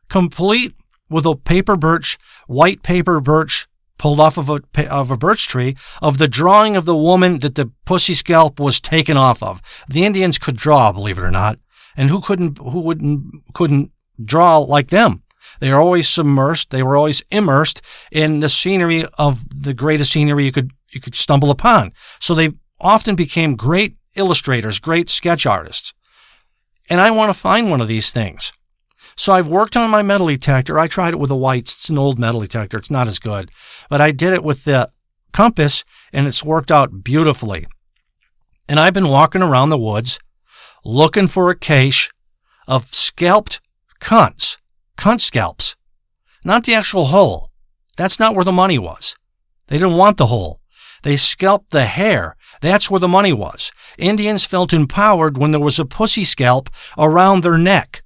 Complete 0.07 0.73
with 1.09 1.25
a 1.25 1.35
paper 1.35 1.75
birch, 1.75 2.17
white 2.47 2.81
paper 2.81 3.19
birch 3.19 3.67
pulled 3.99 4.19
off 4.19 4.37
of 4.37 4.49
a, 4.49 4.89
of 4.89 5.11
a 5.11 5.17
birch 5.17 5.47
tree 5.47 5.75
of 6.01 6.17
the 6.17 6.27
drawing 6.27 6.75
of 6.75 6.85
the 6.85 6.97
woman 6.97 7.39
that 7.39 7.53
the 7.53 7.71
pussy 7.85 8.15
scalp 8.15 8.59
was 8.59 8.81
taken 8.81 9.17
off 9.17 9.43
of. 9.43 9.61
The 9.87 10.05
Indians 10.05 10.39
could 10.39 10.55
draw, 10.55 10.91
believe 10.91 11.19
it 11.19 11.23
or 11.23 11.29
not. 11.29 11.59
And 11.95 12.09
who 12.09 12.21
couldn't, 12.21 12.57
who 12.57 12.79
wouldn't, 12.79 13.53
couldn't 13.53 13.91
draw 14.23 14.57
like 14.57 14.87
them? 14.87 15.21
They 15.59 15.69
were 15.69 15.79
always 15.79 16.07
submersed. 16.07 16.69
They 16.69 16.81
were 16.81 16.95
always 16.95 17.21
immersed 17.29 17.81
in 18.11 18.39
the 18.39 18.49
scenery 18.49 19.05
of 19.17 19.45
the 19.49 19.73
greatest 19.73 20.11
scenery 20.11 20.45
you 20.45 20.51
could, 20.51 20.71
you 20.91 21.01
could 21.01 21.15
stumble 21.15 21.51
upon. 21.51 21.91
So 22.19 22.33
they 22.33 22.51
often 22.79 23.15
became 23.15 23.55
great 23.55 23.97
illustrators, 24.15 24.79
great 24.79 25.09
sketch 25.09 25.45
artists. 25.45 25.93
And 26.89 27.01
I 27.01 27.11
want 27.11 27.31
to 27.31 27.39
find 27.39 27.69
one 27.69 27.81
of 27.81 27.87
these 27.87 28.11
things. 28.11 28.53
So 29.19 29.33
I've 29.33 29.49
worked 29.49 29.75
on 29.75 29.89
my 29.89 30.01
metal 30.01 30.27
detector. 30.27 30.79
I 30.79 30.87
tried 30.87 31.13
it 31.13 31.19
with 31.19 31.29
a 31.29 31.35
whites. 31.35 31.73
It's 31.73 31.89
an 31.89 31.97
old 31.97 32.17
metal 32.17 32.39
detector. 32.39 32.77
It's 32.77 32.89
not 32.89 33.09
as 33.09 33.19
good, 33.19 33.51
but 33.89 33.99
I 33.99 34.11
did 34.11 34.31
it 34.31 34.45
with 34.45 34.63
the 34.63 34.89
compass 35.33 35.83
and 36.13 36.25
it's 36.25 36.41
worked 36.41 36.71
out 36.71 37.03
beautifully. 37.03 37.67
And 38.69 38.79
I've 38.79 38.93
been 38.93 39.09
walking 39.09 39.41
around 39.41 39.69
the 39.71 39.77
woods 39.77 40.21
looking 40.85 41.27
for 41.27 41.49
a 41.49 41.55
cache 41.57 42.09
of 42.65 42.85
scalped 42.95 43.59
cunts, 43.99 44.57
cunt 44.97 45.19
scalps, 45.19 45.75
not 46.45 46.63
the 46.63 46.73
actual 46.73 47.07
hole. 47.07 47.51
That's 47.97 48.21
not 48.21 48.35
where 48.35 48.45
the 48.45 48.53
money 48.53 48.79
was. 48.79 49.17
They 49.67 49.77
didn't 49.77 49.97
want 49.97 50.15
the 50.15 50.27
hole. 50.27 50.61
They 51.03 51.17
scalped 51.17 51.71
the 51.71 51.87
hair. 51.87 52.37
That's 52.61 52.89
where 52.89 53.01
the 53.01 53.09
money 53.09 53.33
was. 53.33 53.73
Indians 53.97 54.45
felt 54.45 54.71
empowered 54.71 55.37
when 55.37 55.51
there 55.51 55.59
was 55.59 55.77
a 55.77 55.83
pussy 55.83 56.23
scalp 56.23 56.69
around 56.97 57.43
their 57.43 57.57
neck. 57.57 58.01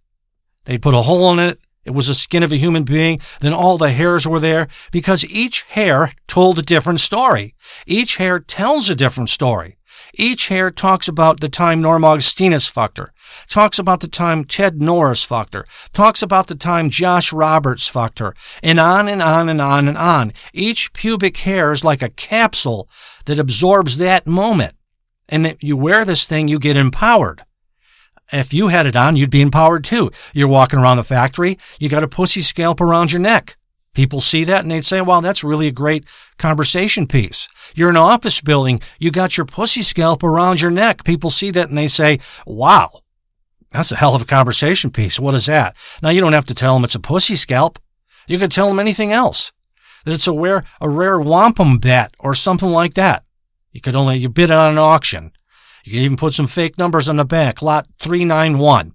They 0.65 0.77
put 0.77 0.95
a 0.95 1.01
hole 1.01 1.31
in 1.33 1.39
it. 1.39 1.57
It 1.85 1.91
was 1.91 2.07
the 2.07 2.13
skin 2.13 2.43
of 2.43 2.51
a 2.51 2.57
human 2.57 2.83
being. 2.83 3.19
Then 3.41 3.53
all 3.53 3.77
the 3.77 3.91
hairs 3.91 4.25
were 4.25 4.39
there 4.39 4.67
because 4.91 5.25
each 5.25 5.63
hair 5.63 6.11
told 6.27 6.57
a 6.57 6.61
different 6.61 7.01
story. 7.01 7.55
Each 7.85 8.17
hair 8.17 8.39
tells 8.39 8.89
a 8.89 8.95
different 8.95 9.29
story. 9.29 9.77
Each 10.15 10.49
hair 10.49 10.69
talks 10.69 11.07
about 11.07 11.39
the 11.39 11.49
time 11.49 11.81
Norma 11.81 12.07
Augustinus 12.07 12.67
fucked 12.67 12.99
her, 12.99 13.13
talks 13.47 13.79
about 13.79 13.99
the 13.99 14.07
time 14.07 14.43
Ted 14.43 14.81
Norris 14.81 15.23
fucked 15.23 15.55
her, 15.55 15.65
talks 15.91 16.21
about 16.21 16.47
the 16.47 16.55
time 16.55 16.89
Josh 16.89 17.33
Roberts 17.33 17.87
fucked 17.87 18.19
her, 18.19 18.35
and 18.61 18.79
on 18.79 19.07
and 19.07 19.21
on 19.21 19.49
and 19.49 19.59
on 19.59 19.87
and 19.87 19.97
on. 19.97 20.33
Each 20.53 20.93
pubic 20.93 21.37
hair 21.37 21.71
is 21.71 21.83
like 21.83 22.01
a 22.01 22.09
capsule 22.09 22.87
that 23.25 23.39
absorbs 23.39 23.97
that 23.97 24.27
moment. 24.27 24.75
And 25.29 25.45
that 25.45 25.63
you 25.63 25.77
wear 25.77 26.05
this 26.05 26.25
thing, 26.25 26.47
you 26.47 26.59
get 26.59 26.77
empowered. 26.77 27.43
If 28.33 28.53
you 28.53 28.69
had 28.69 28.87
it 28.87 28.95
on, 28.95 29.15
you'd 29.15 29.29
be 29.29 29.41
empowered 29.41 29.83
too. 29.83 30.11
You're 30.33 30.47
walking 30.47 30.79
around 30.79 30.97
the 30.97 31.03
factory, 31.03 31.59
you 31.79 31.87
got 31.87 32.03
a 32.03 32.07
pussy 32.07 32.41
scalp 32.41 32.81
around 32.81 33.11
your 33.11 33.21
neck. 33.21 33.57
People 33.93 34.21
see 34.21 34.43
that 34.43 34.61
and 34.61 34.71
they'd 34.71 34.83
say, 34.83 35.01
wow, 35.01 35.21
that's 35.21 35.43
really 35.43 35.67
a 35.67 35.71
great 35.71 36.05
conversation 36.39 37.05
piece. 37.05 37.47
You're 37.75 37.91
in 37.91 37.95
an 37.95 38.01
office 38.01 38.41
building, 38.41 38.81
you 38.97 39.11
got 39.11 39.37
your 39.37 39.45
pussy 39.45 39.83
scalp 39.83 40.23
around 40.23 40.61
your 40.61 40.71
neck. 40.71 41.03
People 41.03 41.29
see 41.29 41.51
that 41.51 41.69
and 41.69 41.77
they 41.77 41.85
say, 41.85 42.19
wow, 42.47 43.01
that's 43.69 43.91
a 43.91 43.97
hell 43.97 44.15
of 44.15 44.23
a 44.23 44.25
conversation 44.25 44.89
piece. 44.89 45.19
What 45.19 45.35
is 45.35 45.45
that? 45.45 45.75
Now 46.01 46.09
you 46.09 46.21
don't 46.21 46.33
have 46.33 46.45
to 46.45 46.55
tell 46.55 46.73
them 46.73 46.83
it's 46.83 46.95
a 46.95 46.99
pussy 46.99 47.35
scalp. 47.35 47.77
You 48.27 48.39
could 48.39 48.51
tell 48.51 48.67
them 48.67 48.79
anything 48.79 49.11
else. 49.11 49.51
That 50.05 50.13
it's 50.13 50.27
a 50.27 50.33
rare, 50.33 50.63
a 50.81 50.89
rare 50.89 51.19
wampum 51.19 51.77
bat 51.77 52.15
or 52.19 52.33
something 52.33 52.69
like 52.69 52.95
that. 52.95 53.23
You 53.71 53.79
could 53.81 53.95
only, 53.95 54.17
you 54.17 54.27
bid 54.27 54.49
on 54.49 54.71
an 54.71 54.77
auction. 54.79 55.33
You 55.83 55.91
can 55.91 56.01
even 56.01 56.17
put 56.17 56.33
some 56.33 56.47
fake 56.47 56.77
numbers 56.77 57.09
on 57.09 57.17
the 57.17 57.25
back, 57.25 57.61
lot 57.61 57.87
391. 58.01 58.93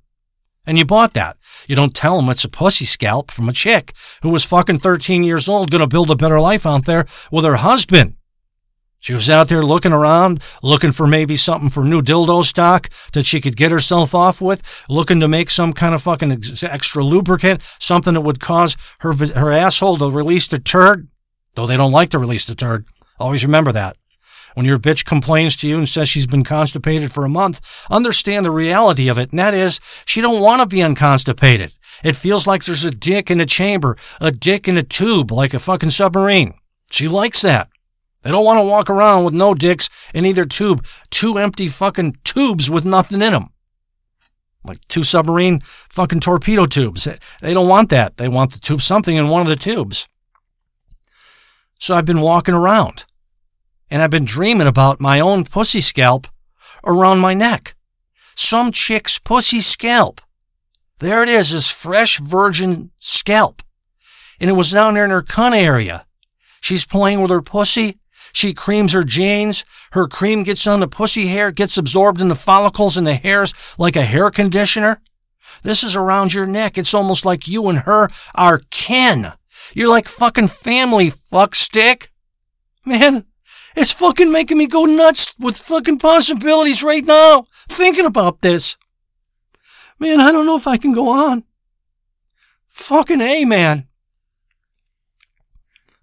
And 0.66 0.78
you 0.78 0.84
bought 0.84 1.14
that. 1.14 1.36
You 1.66 1.76
don't 1.76 1.94
tell 1.94 2.16
them 2.16 2.28
it's 2.28 2.44
a 2.44 2.48
pussy 2.48 2.84
scalp 2.84 3.30
from 3.30 3.48
a 3.48 3.52
chick 3.52 3.94
who 4.22 4.30
was 4.30 4.44
fucking 4.44 4.78
13 4.78 5.22
years 5.22 5.48
old, 5.48 5.70
gonna 5.70 5.86
build 5.86 6.10
a 6.10 6.16
better 6.16 6.40
life 6.40 6.66
out 6.66 6.86
there 6.86 7.06
with 7.30 7.44
her 7.44 7.56
husband. 7.56 8.14
She 9.00 9.12
was 9.12 9.30
out 9.30 9.48
there 9.48 9.62
looking 9.62 9.92
around, 9.92 10.42
looking 10.62 10.92
for 10.92 11.06
maybe 11.06 11.36
something 11.36 11.70
for 11.70 11.84
new 11.84 12.02
dildo 12.02 12.44
stock 12.44 12.88
that 13.12 13.26
she 13.26 13.40
could 13.40 13.56
get 13.56 13.70
herself 13.70 14.14
off 14.14 14.40
with, 14.40 14.84
looking 14.88 15.20
to 15.20 15.28
make 15.28 15.50
some 15.50 15.72
kind 15.72 15.94
of 15.94 16.02
fucking 16.02 16.32
ex- 16.32 16.64
extra 16.64 17.04
lubricant, 17.04 17.62
something 17.78 18.14
that 18.14 18.22
would 18.22 18.40
cause 18.40 18.76
her 19.00 19.14
her 19.14 19.52
asshole 19.52 19.98
to 19.98 20.10
release 20.10 20.48
the 20.48 20.58
turd. 20.58 21.08
Though 21.54 21.66
they 21.66 21.76
don't 21.76 21.92
like 21.92 22.10
to 22.10 22.18
release 22.18 22.44
the 22.44 22.54
turd. 22.54 22.86
Always 23.18 23.44
remember 23.44 23.72
that. 23.72 23.96
When 24.58 24.66
your 24.66 24.80
bitch 24.80 25.04
complains 25.04 25.54
to 25.58 25.68
you 25.68 25.78
and 25.78 25.88
says 25.88 26.08
she's 26.08 26.26
been 26.26 26.42
constipated 26.42 27.12
for 27.12 27.24
a 27.24 27.28
month, 27.28 27.86
understand 27.92 28.44
the 28.44 28.50
reality 28.50 29.08
of 29.08 29.16
it, 29.16 29.30
and 29.30 29.38
that 29.38 29.54
is 29.54 29.78
she 30.04 30.20
don't 30.20 30.42
want 30.42 30.60
to 30.60 30.66
be 30.66 30.82
unconstipated. 30.82 31.74
It 32.02 32.16
feels 32.16 32.44
like 32.44 32.64
there's 32.64 32.84
a 32.84 32.90
dick 32.90 33.30
in 33.30 33.40
a 33.40 33.46
chamber, 33.46 33.96
a 34.20 34.32
dick 34.32 34.66
in 34.66 34.76
a 34.76 34.82
tube, 34.82 35.30
like 35.30 35.54
a 35.54 35.60
fucking 35.60 35.90
submarine. 35.90 36.54
She 36.90 37.06
likes 37.06 37.40
that. 37.42 37.68
They 38.24 38.32
don't 38.32 38.44
want 38.44 38.58
to 38.58 38.66
walk 38.66 38.90
around 38.90 39.24
with 39.24 39.32
no 39.32 39.54
dicks 39.54 39.88
in 40.12 40.26
either 40.26 40.44
tube, 40.44 40.84
two 41.08 41.38
empty 41.38 41.68
fucking 41.68 42.16
tubes 42.24 42.68
with 42.68 42.84
nothing 42.84 43.22
in 43.22 43.34
them. 43.34 43.50
Like 44.64 44.80
two 44.88 45.04
submarine 45.04 45.60
fucking 45.88 46.18
torpedo 46.18 46.66
tubes. 46.66 47.06
They 47.40 47.54
don't 47.54 47.68
want 47.68 47.90
that. 47.90 48.16
They 48.16 48.26
want 48.26 48.54
the 48.54 48.58
tube, 48.58 48.82
something 48.82 49.16
in 49.16 49.28
one 49.28 49.42
of 49.42 49.46
the 49.46 49.54
tubes. 49.54 50.08
So 51.78 51.94
I've 51.94 52.04
been 52.04 52.22
walking 52.22 52.54
around 52.54 53.04
and 53.90 54.02
I've 54.02 54.10
been 54.10 54.24
dreaming 54.24 54.66
about 54.66 55.00
my 55.00 55.20
own 55.20 55.44
pussy 55.44 55.80
scalp 55.80 56.26
around 56.84 57.18
my 57.18 57.34
neck. 57.34 57.74
Some 58.34 58.72
chick's 58.72 59.18
pussy 59.18 59.60
scalp. 59.60 60.20
There 60.98 61.22
it 61.22 61.28
is, 61.28 61.52
this 61.52 61.70
fresh 61.70 62.18
virgin 62.18 62.90
scalp. 62.98 63.62
And 64.40 64.50
it 64.50 64.54
was 64.54 64.70
down 64.70 64.94
there 64.94 65.04
in 65.04 65.10
her 65.10 65.22
cunt 65.22 65.56
area. 65.56 66.06
She's 66.60 66.86
playing 66.86 67.20
with 67.20 67.30
her 67.30 67.42
pussy. 67.42 67.98
She 68.32 68.52
creams 68.52 68.92
her 68.92 69.04
jeans. 69.04 69.64
Her 69.92 70.06
cream 70.06 70.42
gets 70.42 70.66
on 70.66 70.80
the 70.80 70.88
pussy 70.88 71.28
hair, 71.28 71.50
gets 71.50 71.78
absorbed 71.78 72.20
in 72.20 72.28
the 72.28 72.34
follicles 72.34 72.96
in 72.96 73.04
the 73.04 73.14
hairs 73.14 73.54
like 73.78 73.96
a 73.96 74.04
hair 74.04 74.30
conditioner. 74.30 75.00
This 75.62 75.82
is 75.82 75.96
around 75.96 76.34
your 76.34 76.46
neck. 76.46 76.78
It's 76.78 76.94
almost 76.94 77.24
like 77.24 77.48
you 77.48 77.68
and 77.68 77.80
her 77.80 78.08
are 78.34 78.62
kin. 78.70 79.32
You're 79.74 79.88
like 79.88 80.08
fucking 80.08 80.48
family, 80.48 81.10
fuck 81.10 81.54
stick. 81.54 82.12
Man, 82.84 83.24
it's 83.78 83.92
fucking 83.92 84.32
making 84.32 84.58
me 84.58 84.66
go 84.66 84.84
nuts 84.84 85.34
with 85.38 85.56
fucking 85.56 85.98
possibilities 85.98 86.82
right 86.82 87.04
now, 87.04 87.44
thinking 87.68 88.06
about 88.06 88.40
this. 88.40 88.76
Man, 90.00 90.20
I 90.20 90.32
don't 90.32 90.46
know 90.46 90.56
if 90.56 90.66
I 90.66 90.76
can 90.76 90.92
go 90.92 91.08
on. 91.08 91.44
Fucking 92.68 93.20
A, 93.20 93.44
man. 93.44 93.86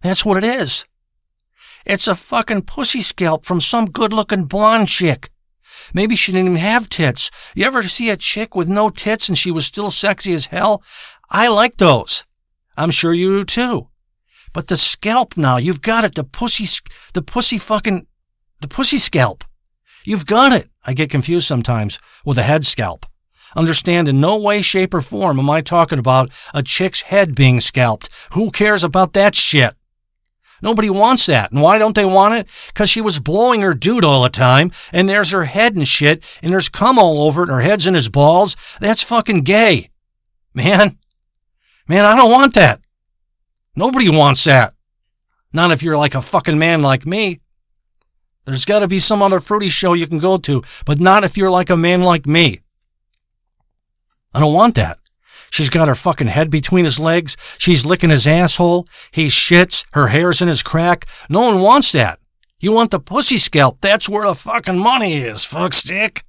That's 0.02 0.26
what 0.26 0.38
it 0.38 0.44
is. 0.46 0.86
It's 1.86 2.08
a 2.08 2.16
fucking 2.16 2.64
pussy 2.64 3.02
scalp 3.02 3.44
from 3.44 3.60
some 3.60 3.86
good 3.88 4.14
looking 4.14 4.46
blonde 4.46 4.88
chick. 4.88 5.30
Maybe 5.94 6.16
she 6.16 6.32
didn't 6.32 6.48
even 6.48 6.60
have 6.60 6.90
tits. 6.90 7.30
You 7.56 7.66
ever 7.66 7.84
see 7.84 8.10
a 8.10 8.18
chick 8.18 8.56
with 8.56 8.68
no 8.68 8.90
tits 8.90 9.30
and 9.30 9.38
she 9.38 9.52
was 9.52 9.66
still 9.66 9.92
sexy 9.92 10.34
as 10.34 10.48
hell? 10.48 10.82
I 11.30 11.48
like 11.48 11.78
those. 11.78 12.24
I'm 12.78 12.92
sure 12.92 13.14
you 13.14 13.40
do 13.40 13.44
too. 13.44 13.90
But 14.56 14.68
the 14.68 14.78
scalp 14.78 15.36
now, 15.36 15.58
you've 15.58 15.82
got 15.82 16.06
it. 16.06 16.16
The 16.16 16.24
pussy, 16.24 16.66
the 17.12 17.22
pussy 17.22 17.58
fucking, 17.58 18.08
the 18.62 18.70
pussy 18.70 18.98
scalp. 18.98 19.44
You've 20.06 20.26
got 20.26 20.54
it. 20.54 20.70
I 20.86 20.94
get 20.94 21.10
confused 21.10 21.46
sometimes 21.46 22.00
with 22.24 22.38
a 22.38 22.44
head 22.44 22.64
scalp. 22.64 23.06
Understand 23.58 24.08
in 24.08 24.22
no 24.22 24.42
way, 24.42 24.62
shape, 24.62 24.94
or 24.94 25.02
form 25.02 25.40
am 25.40 25.50
I 25.50 25.60
talking 25.60 26.00
about 26.00 26.32
a 26.54 26.64
chick's 26.64 27.02
head 27.02 27.36
being 27.36 27.60
scalped. 27.60 28.08
Who 28.32 28.50
cares 28.50 28.82
about 28.82 29.12
that 29.12 29.36
shit? 29.36 29.76
Nobody 30.62 30.90
wants 30.90 31.26
that. 31.26 31.52
And 31.52 31.62
why 31.62 31.78
don't 31.78 31.96
they 31.96 32.06
want 32.06 32.36
it? 32.36 32.48
Because 32.68 32.90
she 32.90 33.02
was 33.02 33.20
blowing 33.20 33.60
her 33.60 33.74
dude 33.74 34.06
all 34.06 34.24
the 34.24 34.30
time, 34.30 34.72
and 34.94 35.10
there's 35.10 35.32
her 35.32 35.44
head 35.44 35.76
and 35.76 35.86
shit, 35.86 36.24
and 36.42 36.54
there's 36.54 36.70
cum 36.70 36.98
all 36.98 37.24
over 37.24 37.44
it, 37.44 37.50
and 37.50 37.58
her 37.58 37.62
head's 37.62 37.88
in 37.88 37.94
his 37.94 38.08
balls. 38.08 38.56
That's 38.80 39.04
fucking 39.04 39.42
gay. 39.42 39.90
Man. 40.54 40.98
Man, 41.90 42.06
I 42.06 42.16
don't 42.16 42.32
want 42.32 42.54
that. 42.54 42.85
Nobody 43.76 44.10
wants 44.10 44.44
that. 44.46 44.74
Not 45.52 45.72
if 45.72 45.84
you're 45.84 45.98
like 45.98 46.16
a 46.16 46.22
fucking 46.22 46.58
man 46.58 46.82
like 46.82 47.06
me. 47.06 47.40
There's 48.46 48.66
got 48.66 48.80
to 48.80 48.88
be 48.88 49.00
some 49.00 49.22
other 49.22 49.40
fruity 49.40 49.70
show 49.70 49.94
you 49.94 50.08
can 50.08 50.20
go 50.20 50.38
to, 50.38 50.64
but 50.86 51.00
not 51.00 51.24
if 51.24 51.36
you're 51.36 51.52
like 51.52 51.70
a 51.70 51.78
man 51.78 52.02
like 52.02 52.28
me. 52.28 52.60
I 54.34 54.40
don't 54.40 54.54
want 54.54 54.76
that. 54.76 55.00
She's 55.50 55.70
got 55.70 55.88
her 55.88 55.96
fucking 55.96 56.28
head 56.28 56.50
between 56.50 56.86
his 56.86 57.00
legs. 57.00 57.38
She's 57.58 57.86
licking 57.86 58.10
his 58.10 58.28
asshole. 58.28 58.88
He 59.12 59.28
shits. 59.28 59.86
Her 59.94 60.08
hair's 60.08 60.42
in 60.42 60.48
his 60.48 60.62
crack. 60.62 61.06
No 61.30 61.42
one 61.42 61.62
wants 61.62 61.94
that. 61.94 62.20
You 62.60 62.74
want 62.74 62.92
the 62.92 63.00
pussy 63.00 63.38
scalp. 63.38 63.80
That's 63.82 64.10
where 64.10 64.26
the 64.26 64.36
fucking 64.36 64.78
money 64.78 65.14
is, 65.14 65.46
fuck 65.46 65.74
stick. 65.74 66.24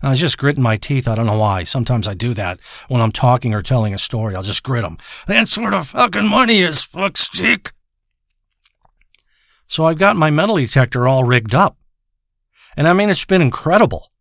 I 0.00 0.10
was 0.10 0.20
just 0.20 0.38
gritting 0.38 0.62
my 0.62 0.76
teeth. 0.76 1.08
I 1.08 1.14
don't 1.14 1.26
know 1.26 1.38
why. 1.38 1.64
Sometimes 1.64 2.06
I 2.06 2.14
do 2.14 2.32
that 2.34 2.60
when 2.88 3.00
I'm 3.00 3.10
talking 3.10 3.52
or 3.52 3.60
telling 3.60 3.92
a 3.92 3.98
story. 3.98 4.36
I'll 4.36 4.42
just 4.42 4.62
grit 4.62 4.82
them. 4.82 4.96
That's 5.26 5.58
where 5.58 5.72
the 5.72 5.82
fucking 5.82 6.28
money 6.28 6.58
is, 6.58 6.84
fuck 6.84 7.16
stick. 7.16 7.72
So 9.66 9.84
I've 9.84 9.98
got 9.98 10.16
my 10.16 10.30
metal 10.30 10.56
detector 10.56 11.08
all 11.08 11.24
rigged 11.24 11.54
up. 11.54 11.76
And 12.76 12.86
I 12.86 12.92
mean, 12.92 13.10
it's 13.10 13.24
been 13.24 13.42
incredible. 13.42 14.12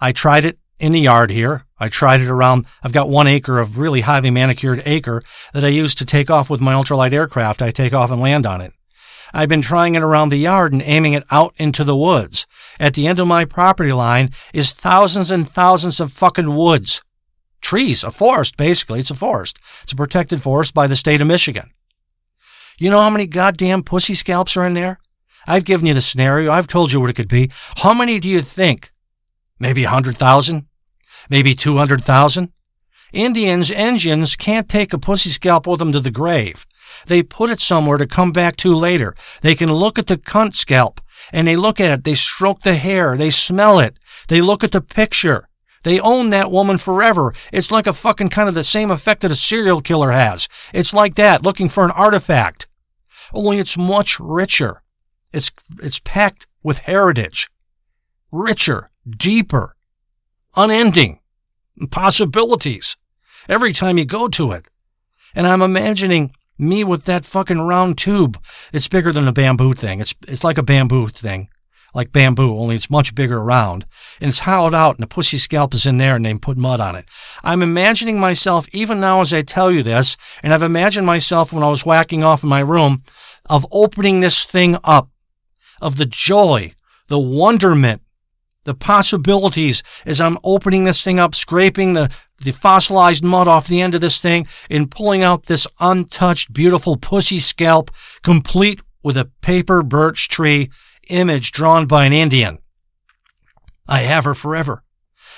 I 0.00 0.12
tried 0.12 0.44
it 0.44 0.58
in 0.78 0.92
the 0.92 1.00
yard 1.00 1.30
here. 1.30 1.64
I 1.78 1.88
tried 1.88 2.20
it 2.20 2.28
around, 2.28 2.66
I've 2.82 2.92
got 2.92 3.08
one 3.08 3.26
acre 3.26 3.58
of 3.58 3.78
really 3.78 4.02
highly 4.02 4.30
manicured 4.30 4.82
acre 4.86 5.22
that 5.52 5.64
I 5.64 5.68
use 5.68 5.94
to 5.96 6.06
take 6.06 6.30
off 6.30 6.48
with 6.48 6.60
my 6.60 6.74
ultralight 6.74 7.12
aircraft. 7.12 7.62
I 7.62 7.70
take 7.70 7.92
off 7.92 8.10
and 8.10 8.20
land 8.20 8.46
on 8.46 8.60
it. 8.60 8.72
I've 9.36 9.50
been 9.50 9.60
trying 9.60 9.94
it 9.96 10.02
around 10.02 10.30
the 10.30 10.38
yard 10.38 10.72
and 10.72 10.80
aiming 10.80 11.12
it 11.12 11.24
out 11.30 11.52
into 11.58 11.84
the 11.84 11.94
woods. 11.94 12.46
At 12.80 12.94
the 12.94 13.06
end 13.06 13.18
of 13.18 13.28
my 13.28 13.44
property 13.44 13.92
line 13.92 14.30
is 14.54 14.70
thousands 14.70 15.30
and 15.30 15.46
thousands 15.46 16.00
of 16.00 16.10
fucking 16.10 16.56
woods. 16.56 17.02
Trees, 17.60 18.02
a 18.02 18.10
forest, 18.10 18.56
basically. 18.56 19.00
It's 19.00 19.10
a 19.10 19.14
forest. 19.14 19.58
It's 19.82 19.92
a 19.92 19.96
protected 19.96 20.40
forest 20.40 20.72
by 20.72 20.86
the 20.86 20.96
state 20.96 21.20
of 21.20 21.26
Michigan. 21.26 21.70
You 22.78 22.88
know 22.88 23.00
how 23.00 23.10
many 23.10 23.26
goddamn 23.26 23.82
pussy 23.82 24.14
scalps 24.14 24.56
are 24.56 24.64
in 24.64 24.72
there? 24.72 25.00
I've 25.46 25.66
given 25.66 25.84
you 25.84 25.92
the 25.92 26.00
scenario. 26.00 26.50
I've 26.50 26.66
told 26.66 26.94
you 26.94 27.00
what 27.02 27.10
it 27.10 27.16
could 27.16 27.28
be. 27.28 27.50
How 27.76 27.92
many 27.92 28.18
do 28.18 28.30
you 28.30 28.40
think? 28.40 28.90
Maybe 29.60 29.84
a 29.84 29.90
hundred 29.90 30.16
thousand? 30.16 30.66
Maybe 31.28 31.52
two 31.52 31.76
hundred 31.76 32.02
thousand? 32.02 32.52
Indians, 33.12 33.70
engines 33.70 34.34
can't 34.34 34.66
take 34.66 34.94
a 34.94 34.98
pussy 34.98 35.28
scalp 35.28 35.66
with 35.66 35.78
them 35.78 35.92
to 35.92 36.00
the 36.00 36.10
grave. 36.10 36.64
They 37.06 37.22
put 37.22 37.50
it 37.50 37.60
somewhere 37.60 37.98
to 37.98 38.06
come 38.06 38.32
back 38.32 38.56
to 38.56 38.74
later. 38.74 39.14
They 39.40 39.54
can 39.54 39.72
look 39.72 39.98
at 39.98 40.06
the 40.06 40.16
cunt 40.16 40.54
scalp 40.54 41.00
and 41.32 41.46
they 41.46 41.56
look 41.56 41.80
at 41.80 41.90
it. 41.90 42.04
They 42.04 42.14
stroke 42.14 42.62
the 42.62 42.74
hair. 42.74 43.16
They 43.16 43.30
smell 43.30 43.78
it. 43.78 43.98
They 44.28 44.40
look 44.40 44.64
at 44.64 44.72
the 44.72 44.80
picture. 44.80 45.48
They 45.82 46.00
own 46.00 46.30
that 46.30 46.50
woman 46.50 46.78
forever. 46.78 47.32
It's 47.52 47.70
like 47.70 47.86
a 47.86 47.92
fucking 47.92 48.30
kind 48.30 48.48
of 48.48 48.54
the 48.54 48.64
same 48.64 48.90
effect 48.90 49.22
that 49.22 49.30
a 49.30 49.36
serial 49.36 49.80
killer 49.80 50.10
has. 50.10 50.48
It's 50.74 50.92
like 50.92 51.14
that, 51.14 51.44
looking 51.44 51.68
for 51.68 51.84
an 51.84 51.92
artifact. 51.92 52.66
Only 53.32 53.58
it's 53.58 53.78
much 53.78 54.18
richer. 54.18 54.82
It's, 55.32 55.52
it's 55.80 56.00
packed 56.00 56.46
with 56.62 56.80
heritage. 56.80 57.48
Richer, 58.32 58.90
deeper, 59.08 59.76
unending 60.56 61.20
possibilities 61.90 62.96
every 63.48 63.72
time 63.72 63.98
you 63.98 64.04
go 64.04 64.28
to 64.28 64.52
it. 64.52 64.66
And 65.34 65.46
I'm 65.46 65.62
imagining 65.62 66.32
me 66.58 66.84
with 66.84 67.04
that 67.04 67.24
fucking 67.24 67.60
round 67.60 67.98
tube. 67.98 68.42
It's 68.72 68.88
bigger 68.88 69.12
than 69.12 69.28
a 69.28 69.32
bamboo 69.32 69.74
thing. 69.74 70.00
It's, 70.00 70.14
it's 70.26 70.44
like 70.44 70.58
a 70.58 70.62
bamboo 70.62 71.08
thing. 71.08 71.48
like 71.96 72.12
bamboo, 72.12 72.58
only 72.58 72.76
it's 72.76 72.90
much 72.90 73.14
bigger 73.14 73.38
around, 73.38 73.86
and 74.20 74.28
it's 74.28 74.40
hollowed 74.40 74.74
out, 74.74 74.96
and 74.96 75.04
a 75.04 75.06
pussy 75.06 75.38
scalp 75.38 75.72
is 75.72 75.86
in 75.86 75.96
there, 75.96 76.16
and 76.16 76.26
they 76.26 76.34
put 76.34 76.58
mud 76.58 76.78
on 76.78 76.94
it. 76.94 77.06
I'm 77.42 77.62
imagining 77.62 78.20
myself, 78.20 78.68
even 78.72 79.00
now 79.00 79.22
as 79.22 79.32
I 79.32 79.40
tell 79.40 79.72
you 79.72 79.82
this, 79.82 80.16
and 80.42 80.52
I've 80.52 80.62
imagined 80.62 81.06
myself 81.06 81.54
when 81.54 81.62
I 81.62 81.70
was 81.70 81.86
whacking 81.86 82.22
off 82.22 82.42
in 82.42 82.50
my 82.50 82.60
room, 82.60 83.02
of 83.48 83.66
opening 83.72 84.20
this 84.20 84.44
thing 84.44 84.76
up, 84.84 85.08
of 85.80 85.96
the 85.96 86.04
joy, 86.04 86.74
the 87.08 87.18
wonderment, 87.18 88.02
the 88.64 88.74
possibilities 88.74 89.82
as 90.04 90.20
I'm 90.20 90.36
opening 90.44 90.84
this 90.84 91.02
thing 91.02 91.18
up, 91.18 91.34
scraping 91.34 91.94
the, 91.94 92.14
the 92.38 92.52
fossilized 92.52 93.24
mud 93.24 93.48
off 93.48 93.66
the 93.66 93.80
end 93.80 93.94
of 93.94 94.00
this 94.00 94.18
thing, 94.18 94.46
and 94.70 94.90
pulling 94.90 95.22
out 95.22 95.44
this 95.44 95.66
untouched, 95.80 96.52
beautiful 96.52 96.96
pussy 96.96 97.38
scalp, 97.38 97.90
complete 98.22 98.80
with 99.02 99.16
a 99.16 99.30
paper 99.40 99.82
birch 99.82 100.28
tree 100.28 100.70
image 101.08 101.52
drawn 101.52 101.86
by 101.86 102.04
an 102.04 102.12
Indian. 102.12 102.58
I 103.88 104.00
have 104.00 104.24
her 104.24 104.34
forever. 104.34 104.82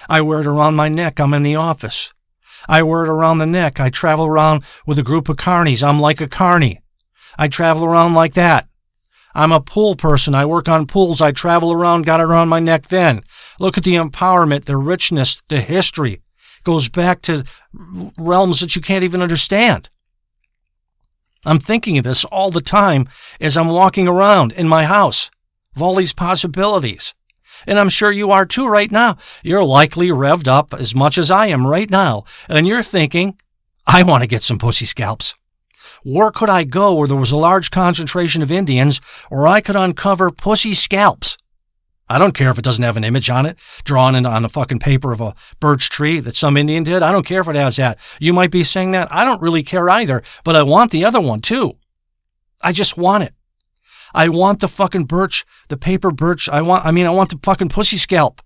I 0.09 0.21
wear 0.23 0.41
it 0.41 0.47
around 0.47 0.77
my 0.77 0.89
neck. 0.89 1.21
I'm 1.21 1.35
in 1.35 1.43
the 1.43 1.57
office. 1.57 2.13
I 2.69 2.83
wear 2.83 3.05
it 3.05 3.11
around 3.11 3.39
the 3.39 3.47
neck. 3.47 3.79
I 3.79 3.91
travel 3.91 4.27
around 4.27 4.65
with 4.87 4.99
a 4.99 5.03
group 5.03 5.29
of 5.29 5.37
carnies. 5.37 5.87
I'm 5.87 6.01
like 6.01 6.21
a 6.21 6.29
carny. 6.29 6.81
I 7.39 7.49
travel 7.49 7.85
around 7.85 8.15
like 8.15 8.35
that. 8.35 8.69
I'm 9.35 9.53
a 9.53 9.61
pool 9.61 9.95
person. 9.95 10.35
I 10.35 10.47
work 10.47 10.69
on 10.69 10.87
pools. 10.87 11.21
I 11.21 11.33
travel 11.33 11.73
around, 11.73 12.07
got 12.07 12.21
it 12.21 12.25
around 12.25 12.49
my 12.49 12.61
neck 12.61 12.89
then. 12.89 13.23
Look 13.61 13.79
at 13.79 13.85
the 13.85 13.95
empowerment, 13.95 14.65
the 14.65 14.77
richness, 14.77 15.41
the 15.49 15.61
history. 15.61 16.23
Goes 16.69 16.91
back 16.91 17.23
to 17.23 17.45
realms 18.19 18.61
that 18.61 18.77
you 18.77 18.83
can't 18.83 19.03
even 19.03 19.23
understand. 19.23 19.89
I'm 21.47 21.59
thinking 21.59 21.97
of 21.97 22.05
this 22.05 22.27
all 22.27 22.51
the 22.51 22.61
time 22.61 23.09
as 23.41 23.57
I'm 23.57 23.69
walking 23.69 24.07
around 24.07 24.53
in 24.53 24.69
my 24.69 24.85
house 24.85 25.31
of 25.75 25.81
all 25.81 25.95
these 25.95 26.13
possibilities. 26.13 27.15
And 27.67 27.79
I'm 27.79 27.89
sure 27.89 28.13
you 28.13 28.31
are 28.33 28.45
too 28.45 28.69
right 28.69 28.91
now. 28.91 29.17
You're 29.43 29.65
likely 29.65 30.09
revved 30.09 30.47
up 30.47 30.75
as 30.75 30.95
much 30.95 31.17
as 31.17 31.31
I 31.31 31.47
am 31.47 31.67
right 31.67 31.89
now. 31.89 32.25
And 32.51 32.67
you're 32.67 32.83
thinking, 32.83 33.39
I 33.87 34.03
want 34.03 34.23
to 34.23 34.29
get 34.29 34.43
some 34.43 34.59
pussy 34.59 34.85
scalps. 34.85 35.35
Where 36.05 36.31
could 36.31 36.51
I 36.51 36.65
go 36.65 36.95
where 36.95 37.09
there 37.09 37.17
was 37.17 37.33
a 37.33 37.39
large 37.39 37.71
concentration 37.71 38.43
of 38.43 38.53
Indians 38.53 38.99
where 39.31 39.47
I 39.47 39.63
could 39.63 39.75
uncover 39.75 40.31
pussy 40.31 40.75
scalps? 40.75 41.38
I 42.09 42.19
don't 42.19 42.35
care 42.35 42.51
if 42.51 42.59
it 42.59 42.65
doesn't 42.65 42.85
have 42.85 42.97
an 42.97 43.05
image 43.05 43.29
on 43.29 43.47
it, 43.47 43.59
drawn 43.85 44.15
in, 44.15 44.25
on 44.25 44.43
the 44.43 44.49
fucking 44.49 44.79
paper 44.79 45.13
of 45.13 45.21
a 45.21 45.35
birch 45.61 45.91
tree 45.91 46.21
that 46.21 46.37
some 46.37 46.57
Indian 46.57 46.83
did. 46.83 47.03
I 47.03 47.13
don't 47.13 47.27
care 47.27 47.41
if 47.41 47.49
it 47.49 47.57
has 47.57 47.77
that. 47.77 47.99
You 48.19 48.33
might 48.33 48.51
be 48.51 48.65
saying 48.65 48.93
that. 48.93 49.09
I 49.11 49.25
don't 49.25 49.43
really 49.43 49.63
care 49.63 49.89
either, 49.91 50.23
but 50.45 50.57
I 50.57 50.63
want 50.63 50.91
the 50.91 51.05
other 51.05 51.21
one 51.21 51.41
too. 51.41 51.77
I 52.63 52.73
just 52.73 52.97
want 52.97 53.25
it. 53.25 53.35
I 54.15 54.29
want 54.29 54.61
the 54.61 54.69
fucking 54.69 55.05
birch, 55.05 55.45
the 55.69 55.77
paper 55.77 56.11
birch. 56.11 56.49
I 56.49 56.63
want, 56.63 56.85
I 56.85 56.91
mean, 56.91 57.07
I 57.07 57.11
want 57.11 57.31
the 57.31 57.39
fucking 57.43 57.69
pussy 57.69 57.99
scalp. 57.99 58.41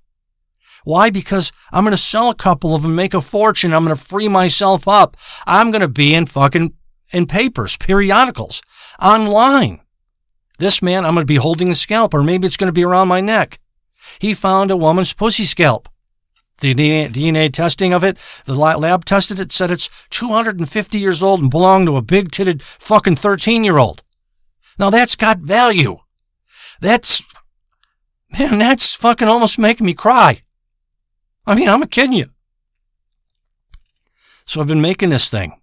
Why? 0.85 1.11
Because 1.11 1.53
I'm 1.71 1.85
going 1.85 1.93
to 1.93 1.97
sell 1.97 2.29
a 2.29 2.35
couple 2.35 2.75
of 2.75 2.83
them, 2.83 2.97
make 2.97 3.15
a 3.15 3.21
fortune. 3.21 3.73
I'm 3.73 3.85
going 3.85 3.97
to 3.97 4.03
free 4.03 4.29
myself 4.29 4.89
up. 4.89 5.17
I'm 5.47 5.71
going 5.71 5.81
to 5.81 5.89
be 5.89 6.15
in 6.15 6.27
fucking, 6.27 6.75
in 7.13 7.27
papers, 7.27 7.77
periodicals, 7.77 8.63
online. 9.01 9.82
This 10.59 10.83
man, 10.83 11.05
I'm 11.05 11.15
going 11.15 11.27
to 11.27 11.33
be 11.33 11.37
holding 11.37 11.69
the 11.69 11.75
scalp, 11.75 12.15
or 12.15 12.23
maybe 12.23 12.47
it's 12.47 12.57
going 12.57 12.69
to 12.69 12.73
be 12.73 12.85
around 12.85 13.09
my 13.09 13.21
neck. 13.21 13.59
He 14.19 14.35
found 14.35 14.71
a 14.71 14.77
woman's 14.77 15.13
pussy 15.13 15.45
scalp. 15.45 15.89
The 16.61 16.75
DNA 16.75 17.53
testing 17.53 17.93
of 17.93 18.05
it, 18.05 18.17
the 18.45 18.55
lab 18.55 19.05
tested 19.05 19.41
it, 19.41 19.51
said 19.51 19.73
it's 19.73 19.91
250 20.11 20.99
years 20.99 21.21
old 21.21 21.41
and 21.41 21.51
belonged 21.51 21.87
to 21.87 21.97
a 21.97 22.03
big 22.03 22.31
titted 22.31 22.63
fucking 22.63 23.17
13 23.17 23.65
year 23.65 23.79
old. 23.79 24.03
Now 24.79 24.89
that's 24.89 25.17
got 25.17 25.39
value. 25.39 25.99
That's, 26.81 27.23
man, 28.39 28.59
that's 28.59 28.95
fucking 28.95 29.27
almost 29.27 29.59
making 29.59 29.87
me 29.87 29.95
cry. 29.95 30.43
I 31.47 31.57
mean, 31.57 31.69
I'm 31.69 31.83
a 31.83 31.89
kidding 31.89 32.13
you. 32.13 32.31
So 34.45 34.61
I've 34.61 34.69
been 34.69 34.81
making 34.81 35.11
this 35.11 35.29
thing, 35.29 35.61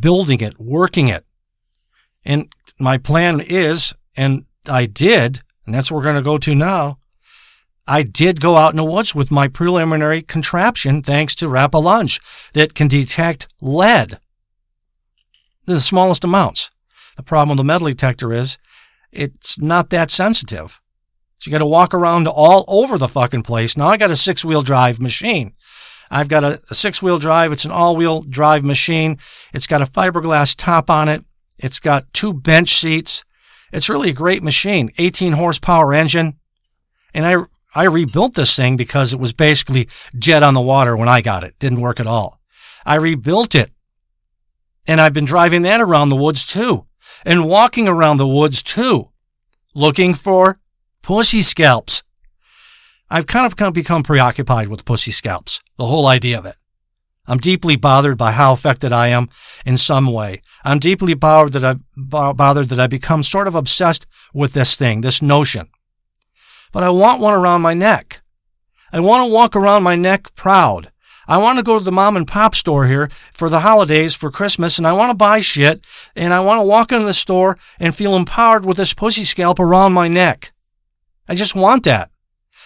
building 0.00 0.40
it, 0.40 0.60
working 0.60 1.08
it. 1.08 1.24
And 2.24 2.52
my 2.78 2.98
plan 2.98 3.40
is, 3.40 3.94
and 4.16 4.44
I 4.68 4.86
did, 4.86 5.40
and 5.64 5.74
that's 5.74 5.90
what 5.90 5.98
we're 5.98 6.04
going 6.04 6.16
to 6.16 6.22
go 6.22 6.38
to 6.38 6.54
now. 6.54 6.98
I 7.86 8.02
did 8.02 8.40
go 8.40 8.56
out 8.56 8.72
in 8.72 8.76
the 8.76 8.84
woods 8.84 9.14
with 9.14 9.30
my 9.30 9.46
preliminary 9.46 10.22
contraption 10.22 11.02
thanks 11.02 11.34
to 11.36 11.46
Rapalunge 11.46 12.20
that 12.52 12.74
can 12.74 12.88
detect 12.88 13.46
lead. 13.60 14.18
The 15.66 15.80
smallest 15.80 16.24
amounts. 16.24 16.70
The 17.16 17.22
problem 17.22 17.50
with 17.50 17.58
the 17.58 17.64
metal 17.64 17.88
detector 17.88 18.32
is 18.32 18.58
it's 19.12 19.60
not 19.60 19.90
that 19.90 20.10
sensitive. 20.10 20.80
So 21.38 21.48
you 21.48 21.52
got 21.52 21.58
to 21.58 21.66
walk 21.66 21.94
around 21.94 22.26
all 22.26 22.64
over 22.66 22.98
the 22.98 23.08
fucking 23.08 23.42
place. 23.42 23.76
Now 23.76 23.88
I 23.88 23.96
got 23.96 24.10
a 24.10 24.16
six 24.16 24.44
wheel 24.44 24.62
drive 24.62 25.00
machine. 25.00 25.54
I've 26.10 26.28
got 26.28 26.44
a, 26.44 26.60
a 26.70 26.74
six 26.74 27.02
wheel 27.02 27.18
drive. 27.18 27.52
It's 27.52 27.64
an 27.64 27.70
all 27.70 27.96
wheel 27.96 28.22
drive 28.22 28.64
machine. 28.64 29.18
It's 29.52 29.66
got 29.66 29.82
a 29.82 29.86
fiberglass 29.86 30.54
top 30.56 30.90
on 30.90 31.08
it. 31.08 31.24
It's 31.58 31.80
got 31.80 32.12
two 32.12 32.32
bench 32.32 32.74
seats. 32.74 33.24
It's 33.72 33.88
really 33.88 34.10
a 34.10 34.14
great 34.14 34.42
machine. 34.42 34.90
18 34.98 35.32
horsepower 35.32 35.92
engine. 35.92 36.38
And 37.14 37.26
I, 37.26 37.44
I 37.74 37.84
rebuilt 37.84 38.34
this 38.34 38.54
thing 38.54 38.76
because 38.76 39.12
it 39.12 39.20
was 39.20 39.32
basically 39.32 39.88
jet 40.18 40.42
on 40.42 40.54
the 40.54 40.60
water 40.60 40.96
when 40.96 41.08
I 41.08 41.20
got 41.20 41.44
it. 41.44 41.58
Didn't 41.58 41.80
work 41.80 42.00
at 42.00 42.06
all. 42.06 42.40
I 42.84 42.96
rebuilt 42.96 43.54
it. 43.54 43.72
And 44.86 45.00
I've 45.00 45.12
been 45.12 45.24
driving 45.24 45.62
that 45.62 45.80
around 45.80 46.10
the 46.10 46.16
woods 46.16 46.46
too 46.46 46.86
and 47.24 47.48
walking 47.48 47.88
around 47.88 48.18
the 48.18 48.26
woods 48.26 48.62
too, 48.62 49.10
looking 49.74 50.14
for 50.14 50.60
pussy 51.02 51.42
scalps. 51.42 52.02
I've 53.10 53.26
kind 53.26 53.46
of 53.46 53.72
become 53.72 54.02
preoccupied 54.02 54.68
with 54.68 54.84
pussy 54.84 55.12
scalps, 55.12 55.60
the 55.76 55.86
whole 55.86 56.06
idea 56.06 56.38
of 56.38 56.46
it. 56.46 56.56
I'm 57.26 57.38
deeply 57.38 57.76
bothered 57.76 58.16
by 58.16 58.32
how 58.32 58.52
affected 58.52 58.92
I 58.92 59.08
am 59.08 59.28
in 59.64 59.76
some 59.76 60.06
way. 60.06 60.42
I'm 60.64 60.78
deeply 60.78 61.14
bothered 61.14 61.52
that 61.54 61.64
I've 61.64 61.80
bothered 61.96 62.68
that 62.68 62.80
I 62.80 62.86
become 62.86 63.22
sort 63.22 63.48
of 63.48 63.54
obsessed 63.54 64.06
with 64.32 64.52
this 64.52 64.76
thing, 64.76 65.00
this 65.00 65.22
notion. 65.22 65.68
But 66.72 66.84
I 66.84 66.90
want 66.90 67.20
one 67.20 67.34
around 67.34 67.62
my 67.62 67.74
neck. 67.74 68.20
I 68.92 69.00
want 69.00 69.26
to 69.26 69.32
walk 69.32 69.56
around 69.56 69.82
my 69.82 69.96
neck 69.96 70.34
proud. 70.34 70.92
I 71.28 71.38
want 71.38 71.58
to 71.58 71.64
go 71.64 71.78
to 71.78 71.84
the 71.84 71.90
mom 71.90 72.16
and 72.16 72.26
pop 72.26 72.54
store 72.54 72.86
here 72.86 73.08
for 73.32 73.48
the 73.48 73.60
holidays 73.60 74.14
for 74.14 74.30
Christmas 74.30 74.78
and 74.78 74.86
I 74.86 74.92
want 74.92 75.10
to 75.10 75.16
buy 75.16 75.40
shit 75.40 75.84
and 76.14 76.32
I 76.32 76.40
want 76.40 76.58
to 76.58 76.64
walk 76.64 76.92
into 76.92 77.04
the 77.04 77.12
store 77.12 77.58
and 77.80 77.96
feel 77.96 78.14
empowered 78.14 78.64
with 78.64 78.76
this 78.76 78.94
pussy 78.94 79.24
scalp 79.24 79.58
around 79.58 79.92
my 79.92 80.06
neck. 80.06 80.52
I 81.28 81.34
just 81.34 81.56
want 81.56 81.82
that. 81.84 82.10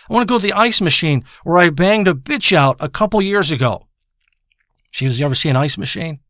I 0.09 0.13
want 0.13 0.29
to 0.29 0.33
go 0.33 0.39
to 0.39 0.47
the 0.47 0.53
ice 0.53 0.81
machine 0.81 1.25
where 1.45 1.57
I 1.57 1.71
banged 1.71 2.09
a 2.09 2.15
bitch 2.15 2.53
out 2.53 2.77
a 2.81 2.89
couple 2.89 3.23
years 3.23 3.51
ago. 3.51 3.87
She 4.91 5.05
was, 5.05 5.19
you 5.19 5.27
ever 5.27 5.35
see 5.35 5.49
an 5.49 5.57
ice 5.57 5.79
machine? 5.79 6.21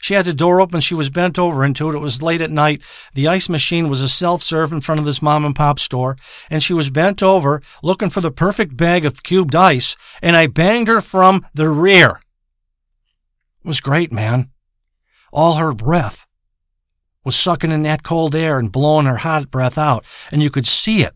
She 0.00 0.14
had 0.14 0.26
the 0.26 0.34
door 0.34 0.60
open. 0.60 0.80
She 0.80 0.94
was 0.94 1.10
bent 1.10 1.38
over 1.38 1.64
into 1.64 1.88
it. 1.88 1.94
It 1.94 2.00
was 2.00 2.22
late 2.22 2.40
at 2.40 2.50
night. 2.50 2.82
The 3.14 3.26
ice 3.26 3.48
machine 3.48 3.88
was 3.88 4.02
a 4.02 4.08
self-serve 4.08 4.72
in 4.72 4.80
front 4.80 4.98
of 4.98 5.04
this 5.04 5.22
mom 5.22 5.44
and 5.44 5.56
pop 5.56 5.78
store. 5.78 6.16
And 6.50 6.62
she 6.62 6.74
was 6.74 6.90
bent 6.90 7.22
over 7.22 7.62
looking 7.82 8.10
for 8.10 8.20
the 8.20 8.30
perfect 8.30 8.76
bag 8.76 9.04
of 9.04 9.22
cubed 9.22 9.54
ice. 9.54 9.96
And 10.22 10.36
I 10.36 10.46
banged 10.46 10.88
her 10.88 11.00
from 11.00 11.46
the 11.54 11.68
rear. 11.68 12.20
It 13.64 13.68
was 13.68 13.80
great, 13.80 14.12
man. 14.12 14.50
All 15.32 15.54
her 15.54 15.72
breath 15.72 16.26
was 17.24 17.34
sucking 17.34 17.72
in 17.72 17.82
that 17.82 18.04
cold 18.04 18.34
air 18.34 18.58
and 18.58 18.70
blowing 18.70 19.06
her 19.06 19.16
hot 19.16 19.50
breath 19.50 19.76
out. 19.76 20.04
And 20.30 20.42
you 20.42 20.50
could 20.50 20.66
see 20.66 21.02
it. 21.02 21.14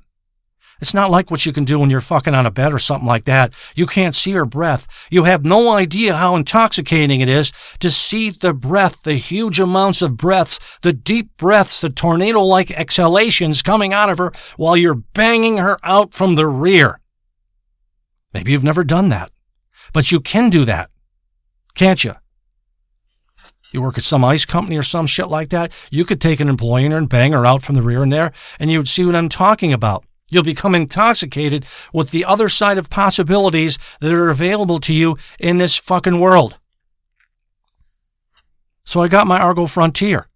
It's 0.81 0.95
not 0.95 1.11
like 1.11 1.31
what 1.31 1.45
you 1.45 1.53
can 1.53 1.65
do 1.65 1.79
when 1.79 1.91
you're 1.91 2.01
fucking 2.01 2.35
on 2.35 2.47
a 2.47 2.51
bed 2.51 2.73
or 2.73 2.79
something 2.79 3.07
like 3.07 3.25
that. 3.25 3.53
You 3.75 3.87
can't 3.87 4.15
see 4.15 4.33
her 4.33 4.47
breath. 4.47 5.09
You 5.11 5.25
have 5.25 5.45
no 5.45 5.73
idea 5.73 6.15
how 6.15 6.37
intoxicating 6.37 7.21
it 7.21 7.29
is 7.29 7.53
to 7.81 7.91
see 7.91 8.31
the 8.31 8.55
breath, 8.55 9.03
the 9.03 9.15
huge 9.15 9.61
amounts 9.61 10.03
of 10.03 10.17
breaths, 10.17 10.79
the 10.83 10.93
deep 10.93 11.37
breaths, 11.37 11.81
the 11.81 11.91
tornado 11.91 12.41
like 12.41 12.71
exhalations 12.71 13.63
coming 13.63 13.93
out 13.93 14.11
of 14.11 14.19
her 14.19 14.33
while 14.57 14.77
you're 14.77 14.95
banging 14.95 15.59
her 15.59 15.79
out 15.83 16.15
from 16.15 16.35
the 16.35 16.47
rear. 16.47 17.01
Maybe 18.33 18.53
you've 18.53 18.65
never 18.65 18.85
done 18.85 19.09
that, 19.09 19.31
but 19.93 20.13
you 20.13 20.21
can 20.21 20.51
do 20.51 20.65
that, 20.65 20.91
can't 21.75 22.05
you? 22.05 22.15
You 23.73 23.83
work 23.83 23.99
at 23.99 24.05
some 24.05 24.25
ice 24.25 24.45
company 24.45 24.77
or 24.77 24.83
some 24.83 25.07
shit 25.07 25.29
like 25.29 25.51
that, 25.51 25.73
you 25.91 26.05
could 26.05 26.21
take 26.21 26.41
an 26.41 26.49
employee 26.49 26.87
and 26.87 27.09
bang 27.09 27.33
her 27.33 27.47
out 27.47 27.63
from 27.63 27.77
the 27.77 27.83
rear 27.83 28.03
and 28.03 28.13
there, 28.13 28.33
and 28.59 28.71
you 28.71 28.79
would 28.79 28.89
see 28.89 29.05
what 29.05 29.15
I'm 29.15 29.29
talking 29.29 29.73
about. 29.73 30.05
You'll 30.31 30.43
become 30.43 30.75
intoxicated 30.75 31.67
with 31.93 32.11
the 32.11 32.25
other 32.25 32.49
side 32.49 32.79
of 32.79 32.91
possibilities 32.91 33.79
that 34.01 34.13
are 34.13 34.29
available 34.29 34.81
to 34.81 34.95
you 34.95 35.17
in 35.39 35.59
this 35.59 35.77
fucking 35.77 36.21
world. 36.21 36.59
So 38.85 39.03
I 39.03 39.09
got 39.09 39.27
my 39.27 39.41
Argo 39.41 39.67
Frontier. 39.67 40.29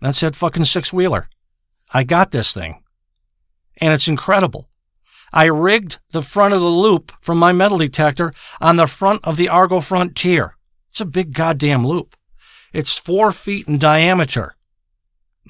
That's 0.00 0.20
that 0.20 0.34
fucking 0.34 0.64
six 0.64 0.92
wheeler. 0.92 1.28
I 1.92 2.04
got 2.04 2.30
this 2.30 2.54
thing. 2.54 2.82
And 3.80 3.92
it's 3.92 4.08
incredible. 4.08 4.68
I 5.32 5.44
rigged 5.44 5.98
the 6.12 6.22
front 6.22 6.54
of 6.54 6.60
the 6.60 6.66
loop 6.66 7.12
from 7.20 7.38
my 7.38 7.52
metal 7.52 7.78
detector 7.78 8.32
on 8.60 8.76
the 8.76 8.86
front 8.86 9.24
of 9.24 9.36
the 9.36 9.48
Argo 9.48 9.80
Frontier. 9.80 10.56
It's 10.90 11.00
a 11.00 11.04
big 11.04 11.32
goddamn 11.32 11.86
loop. 11.86 12.16
It's 12.72 12.98
four 12.98 13.30
feet 13.30 13.68
in 13.68 13.78
diameter. 13.78 14.56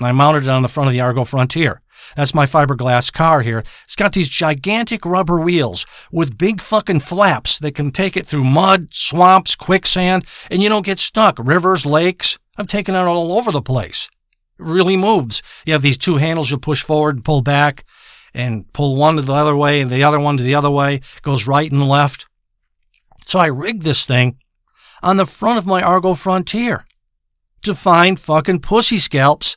I 0.01 0.12
mounted 0.12 0.45
it 0.45 0.49
on 0.49 0.62
the 0.62 0.68
front 0.68 0.88
of 0.88 0.93
the 0.93 1.01
Argo 1.01 1.24
Frontier. 1.24 1.80
That's 2.16 2.34
my 2.34 2.47
fiberglass 2.47 3.12
car 3.12 3.43
here. 3.43 3.62
It's 3.84 3.97
got 3.97 4.12
these 4.12 4.28
gigantic 4.28 5.05
rubber 5.05 5.41
wheels 5.41 5.86
with 6.11 6.38
big 6.38 6.61
fucking 6.61 7.01
flaps 7.01 7.59
that 7.59 7.74
can 7.74 7.91
take 7.91 8.16
it 8.16 8.26
through 8.26 8.45
mud, 8.45 8.88
swamps, 8.93 9.57
quicksand, 9.57 10.24
and 10.51 10.62
you 10.62 10.68
don't 10.68 10.86
get 10.86 10.99
stuck. 10.99 11.38
Rivers, 11.38 11.86
lakes. 11.86 12.38
I've 12.57 12.66
taken 12.66 12.95
it 12.95 12.99
all 12.99 13.32
over 13.32 13.53
the 13.53 13.62
place. 13.62 14.09
It 14.59 14.64
really 14.64 14.97
moves. 14.97 15.43
You 15.64 15.72
have 15.74 15.82
these 15.82 15.99
two 15.99 16.16
handles 16.16 16.51
you 16.51 16.59
push 16.59 16.82
forward 16.82 17.16
and 17.16 17.24
pull 17.24 17.43
back 17.43 17.84
and 18.34 18.70
pull 18.72 18.97
one 18.97 19.16
to 19.16 19.22
the 19.22 19.32
other 19.32 19.57
way 19.57 19.80
and 19.80 19.91
the 19.91 20.05
other 20.05 20.20
one 20.20 20.36
to 20.36 20.43
the 20.43 20.55
other 20.55 20.70
way. 20.70 20.97
It 20.97 21.22
Goes 21.22 21.47
right 21.47 21.70
and 21.70 21.88
left. 21.88 22.26
So 23.24 23.38
I 23.38 23.47
rigged 23.47 23.82
this 23.82 24.07
thing 24.07 24.38
on 25.03 25.16
the 25.16 25.26
front 25.26 25.59
of 25.59 25.66
my 25.66 25.82
Argo 25.82 26.14
Frontier 26.14 26.86
to 27.62 27.74
find 27.74 28.18
fucking 28.18 28.61
pussy 28.61 28.99
scalps 28.99 29.57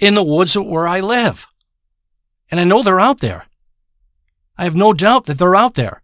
in 0.00 0.14
the 0.14 0.22
woods 0.22 0.58
where 0.58 0.88
I 0.88 1.00
live. 1.00 1.46
And 2.50 2.58
I 2.58 2.64
know 2.64 2.82
they're 2.82 2.98
out 2.98 3.20
there. 3.20 3.46
I 4.58 4.64
have 4.64 4.74
no 4.74 4.92
doubt 4.92 5.26
that 5.26 5.38
they're 5.38 5.54
out 5.54 5.74
there. 5.74 6.02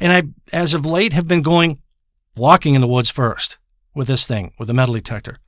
And 0.00 0.12
I, 0.12 0.22
as 0.56 0.74
of 0.74 0.86
late, 0.86 1.12
have 1.12 1.28
been 1.28 1.42
going 1.42 1.80
walking 2.36 2.74
in 2.74 2.80
the 2.80 2.88
woods 2.88 3.10
first 3.10 3.58
with 3.94 4.08
this 4.08 4.26
thing, 4.26 4.52
with 4.58 4.68
the 4.68 4.74
metal 4.74 4.94
detector, 4.94 5.38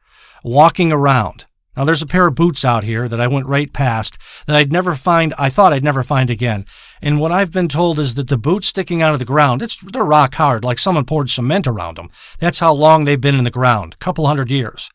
walking 0.43 0.93
around. 0.93 1.47
Now 1.77 1.85
there's 1.85 2.03
a 2.03 2.07
pair 2.07 2.27
of 2.27 2.35
boots 2.35 2.65
out 2.65 2.83
here 2.83 3.09
that 3.09 3.21
I 3.21 3.29
went 3.29 3.47
right 3.47 3.73
past 3.73 4.19
that 4.47 4.57
I'd 4.57 4.73
never 4.73 4.95
find, 4.95 5.33
I 5.39 5.49
thought 5.49 5.73
I'd 5.73 5.85
never 5.85 6.03
find 6.03 6.29
again. 6.29 6.65
And 7.01 7.21
what 7.21 7.31
I've 7.31 7.53
been 7.53 7.69
told 7.69 8.01
is 8.01 8.15
that 8.15 8.29
the 8.29 8.39
boots 8.39 8.69
sticking 8.69 9.01
out 9.01 9.13
of 9.13 9.21
the 9.21 9.25
ground, 9.25 9.63
it's, 9.63 9.77
they're 9.77 10.05
rock 10.05 10.35
hard, 10.35 10.65
like 10.65 10.79
someone 10.79 11.05
poured 11.05 11.31
cement 11.31 11.69
around 11.69 11.97
them. 11.97 12.11
That's 12.41 12.59
how 12.59 12.73
long 12.73 13.05
they've 13.05 13.21
been 13.21 13.37
in 13.37 13.45
the 13.45 13.51
ground, 13.51 13.95
a 13.95 13.99
couple 13.99 14.27
hundred 14.27 14.51
years. 14.51 14.91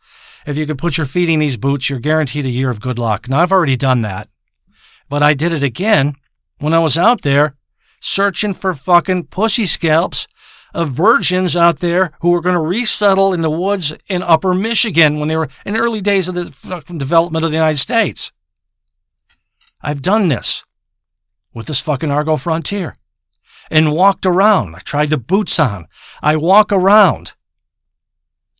If 0.45 0.57
you 0.57 0.65
could 0.65 0.77
put 0.77 0.97
your 0.97 1.05
feet 1.05 1.29
in 1.29 1.39
these 1.39 1.57
boots, 1.57 1.89
you're 1.89 1.99
guaranteed 1.99 2.45
a 2.45 2.49
year 2.49 2.69
of 2.69 2.81
good 2.81 2.99
luck. 2.99 3.29
Now, 3.29 3.41
I've 3.41 3.51
already 3.51 3.77
done 3.77 4.01
that, 4.01 4.29
but 5.09 5.23
I 5.23 5.33
did 5.33 5.51
it 5.51 5.63
again 5.63 6.15
when 6.59 6.73
I 6.73 6.79
was 6.79 6.97
out 6.97 7.21
there 7.21 7.55
searching 8.01 8.53
for 8.53 8.73
fucking 8.73 9.25
pussy 9.27 9.65
scalps 9.65 10.27
of 10.73 10.89
virgins 10.89 11.55
out 11.55 11.79
there 11.79 12.11
who 12.21 12.31
were 12.31 12.41
going 12.41 12.55
to 12.55 12.61
resettle 12.61 13.33
in 13.33 13.41
the 13.41 13.49
woods 13.49 13.93
in 14.09 14.23
upper 14.23 14.53
Michigan 14.53 15.19
when 15.19 15.29
they 15.29 15.37
were 15.37 15.49
in 15.65 15.73
the 15.73 15.79
early 15.79 16.01
days 16.01 16.27
of 16.27 16.35
the 16.35 16.45
fucking 16.45 16.97
development 16.97 17.45
of 17.45 17.51
the 17.51 17.57
United 17.57 17.77
States. 17.77 18.31
I've 19.81 20.01
done 20.01 20.27
this 20.27 20.63
with 21.53 21.67
this 21.67 21.81
fucking 21.81 22.11
Argo 22.11 22.35
Frontier 22.35 22.95
and 23.69 23.93
walked 23.93 24.25
around. 24.25 24.75
I 24.75 24.79
tried 24.79 25.09
the 25.09 25.17
boots 25.17 25.59
on. 25.59 25.87
I 26.21 26.35
walk 26.35 26.71
around. 26.71 27.35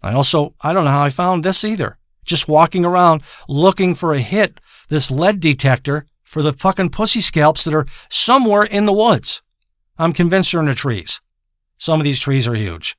I 0.03 0.13
also, 0.13 0.53
I 0.61 0.73
don't 0.73 0.85
know 0.85 0.91
how 0.91 1.03
I 1.03 1.09
found 1.09 1.43
this 1.43 1.63
either. 1.63 1.97
Just 2.25 2.47
walking 2.47 2.85
around 2.85 3.23
looking 3.47 3.95
for 3.95 4.13
a 4.13 4.19
hit, 4.19 4.59
this 4.89 5.09
lead 5.09 5.39
detector 5.39 6.05
for 6.23 6.41
the 6.41 6.53
fucking 6.53 6.89
pussy 6.89 7.21
scalps 7.21 7.63
that 7.63 7.73
are 7.73 7.87
somewhere 8.09 8.63
in 8.63 8.85
the 8.85 8.93
woods. 8.93 9.41
I'm 9.97 10.13
convinced 10.13 10.51
they're 10.51 10.61
in 10.61 10.67
the 10.67 10.75
trees. 10.75 11.21
Some 11.77 11.99
of 11.99 12.03
these 12.03 12.19
trees 12.19 12.47
are 12.47 12.55
huge. 12.55 12.95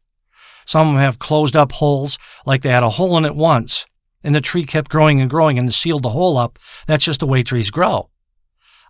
Some 0.64 0.88
of 0.88 0.94
them 0.94 1.02
have 1.02 1.18
closed 1.18 1.56
up 1.56 1.72
holes, 1.72 2.18
like 2.46 2.62
they 2.62 2.70
had 2.70 2.82
a 2.82 2.90
hole 2.90 3.16
in 3.18 3.24
it 3.24 3.34
once, 3.34 3.86
and 4.22 4.34
the 4.34 4.40
tree 4.40 4.64
kept 4.64 4.90
growing 4.90 5.20
and 5.20 5.28
growing 5.28 5.58
and 5.58 5.72
sealed 5.72 6.02
the 6.02 6.10
hole 6.10 6.38
up. 6.38 6.58
That's 6.86 7.04
just 7.04 7.20
the 7.20 7.26
way 7.26 7.42
trees 7.42 7.70
grow. 7.70 8.10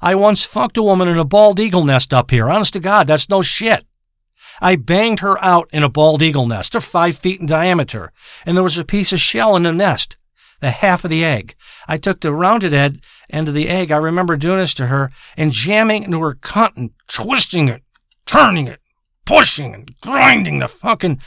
I 0.00 0.14
once 0.14 0.44
fucked 0.44 0.76
a 0.76 0.82
woman 0.82 1.08
in 1.08 1.18
a 1.18 1.24
bald 1.24 1.58
eagle 1.58 1.84
nest 1.84 2.12
up 2.12 2.30
here. 2.30 2.50
Honest 2.50 2.74
to 2.74 2.80
God, 2.80 3.06
that's 3.06 3.28
no 3.28 3.42
shit. 3.42 3.86
I 4.60 4.76
banged 4.76 5.20
her 5.20 5.42
out 5.42 5.68
in 5.72 5.82
a 5.82 5.88
bald 5.88 6.22
eagle 6.22 6.46
nest. 6.46 6.72
They're 6.72 6.80
five 6.80 7.16
feet 7.16 7.40
in 7.40 7.46
diameter, 7.46 8.12
and 8.46 8.56
there 8.56 8.64
was 8.64 8.78
a 8.78 8.84
piece 8.84 9.12
of 9.12 9.20
shell 9.20 9.56
in 9.56 9.64
the 9.64 9.72
nest, 9.72 10.16
the 10.60 10.70
half 10.70 11.04
of 11.04 11.10
the 11.10 11.24
egg. 11.24 11.54
I 11.88 11.96
took 11.96 12.20
the 12.20 12.32
rounded 12.32 12.72
end, 12.72 13.02
end 13.30 13.48
of 13.48 13.54
the 13.54 13.68
egg. 13.68 13.90
I 13.90 13.96
remember 13.96 14.36
doing 14.36 14.58
this 14.58 14.74
to 14.74 14.86
her 14.86 15.10
and 15.36 15.52
jamming 15.52 16.04
into 16.04 16.20
her 16.20 16.34
cunt 16.34 16.76
and 16.76 16.90
twisting 17.08 17.68
it, 17.68 17.82
turning 18.26 18.68
it, 18.68 18.80
pushing 19.26 19.74
and 19.74 19.90
grinding 20.00 20.58
the 20.58 20.68
fucking 20.68 21.20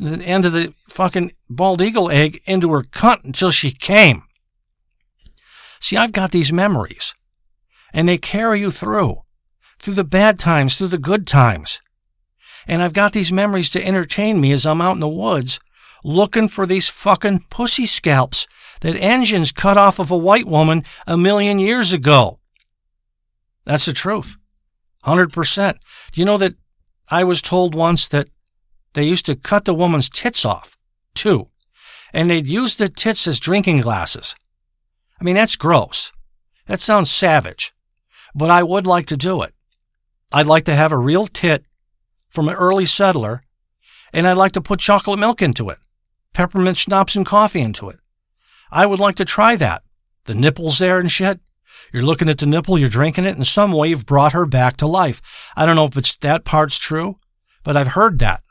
the 0.00 0.24
end 0.24 0.46
of 0.46 0.52
the 0.52 0.72
fucking 0.88 1.32
bald 1.50 1.82
eagle 1.82 2.10
egg 2.10 2.40
into 2.46 2.72
her 2.72 2.82
cunt 2.82 3.24
until 3.24 3.50
she 3.50 3.70
came. 3.70 4.22
See, 5.80 5.96
I've 5.96 6.12
got 6.12 6.30
these 6.30 6.52
memories, 6.52 7.14
and 7.92 8.08
they 8.08 8.16
carry 8.16 8.60
you 8.60 8.70
through, 8.70 9.22
through 9.80 9.94
the 9.94 10.04
bad 10.04 10.38
times, 10.38 10.76
through 10.76 10.88
the 10.88 10.98
good 10.98 11.26
times. 11.26 11.81
And 12.66 12.82
I've 12.82 12.92
got 12.92 13.12
these 13.12 13.32
memories 13.32 13.70
to 13.70 13.84
entertain 13.84 14.40
me 14.40 14.52
as 14.52 14.64
I'm 14.66 14.80
out 14.80 14.94
in 14.94 15.00
the 15.00 15.08
woods 15.08 15.58
looking 16.04 16.48
for 16.48 16.66
these 16.66 16.88
fucking 16.88 17.44
pussy 17.50 17.86
scalps 17.86 18.46
that 18.80 18.96
engines 18.96 19.52
cut 19.52 19.76
off 19.76 19.98
of 19.98 20.10
a 20.10 20.16
white 20.16 20.46
woman 20.46 20.84
a 21.06 21.16
million 21.16 21.58
years 21.58 21.92
ago. 21.92 22.38
That's 23.64 23.86
the 23.86 23.92
truth. 23.92 24.36
100%. 25.04 25.74
Do 26.12 26.20
you 26.20 26.24
know 26.24 26.38
that 26.38 26.54
I 27.08 27.24
was 27.24 27.42
told 27.42 27.74
once 27.74 28.08
that 28.08 28.28
they 28.94 29.04
used 29.04 29.26
to 29.26 29.36
cut 29.36 29.64
the 29.64 29.74
woman's 29.74 30.08
tits 30.08 30.44
off, 30.44 30.76
too, 31.14 31.48
and 32.12 32.28
they'd 32.28 32.50
use 32.50 32.76
the 32.76 32.88
tits 32.88 33.26
as 33.26 33.40
drinking 33.40 33.80
glasses? 33.80 34.34
I 35.20 35.24
mean, 35.24 35.36
that's 35.36 35.56
gross. 35.56 36.12
That 36.66 36.80
sounds 36.80 37.10
savage, 37.10 37.72
but 38.34 38.50
I 38.50 38.62
would 38.62 38.86
like 38.86 39.06
to 39.06 39.16
do 39.16 39.42
it. 39.42 39.54
I'd 40.32 40.46
like 40.46 40.64
to 40.64 40.74
have 40.74 40.92
a 40.92 40.98
real 40.98 41.26
tit 41.26 41.64
from 42.32 42.48
an 42.48 42.54
early 42.54 42.86
settler, 42.86 43.44
and 44.12 44.26
I'd 44.26 44.38
like 44.38 44.52
to 44.52 44.60
put 44.62 44.80
chocolate 44.80 45.18
milk 45.18 45.42
into 45.42 45.68
it, 45.68 45.78
peppermint 46.32 46.78
schnapps 46.78 47.14
and 47.14 47.26
coffee 47.26 47.60
into 47.60 47.90
it. 47.90 48.00
I 48.70 48.86
would 48.86 48.98
like 48.98 49.16
to 49.16 49.24
try 49.26 49.54
that. 49.56 49.82
The 50.24 50.34
nipples 50.34 50.78
there 50.78 50.98
and 50.98 51.10
shit. 51.10 51.40
You're 51.92 52.02
looking 52.02 52.30
at 52.30 52.38
the 52.38 52.46
nipple, 52.46 52.78
you're 52.78 52.88
drinking 52.88 53.26
it, 53.26 53.36
in 53.36 53.44
some 53.44 53.70
way 53.70 53.88
you've 53.88 54.06
brought 54.06 54.32
her 54.32 54.46
back 54.46 54.78
to 54.78 54.86
life. 54.86 55.20
I 55.54 55.66
don't 55.66 55.76
know 55.76 55.84
if 55.84 55.96
it's 55.96 56.16
that 56.16 56.44
part's 56.46 56.78
true, 56.78 57.16
but 57.64 57.76
I've 57.76 57.88
heard 57.88 58.18
that. 58.20 58.42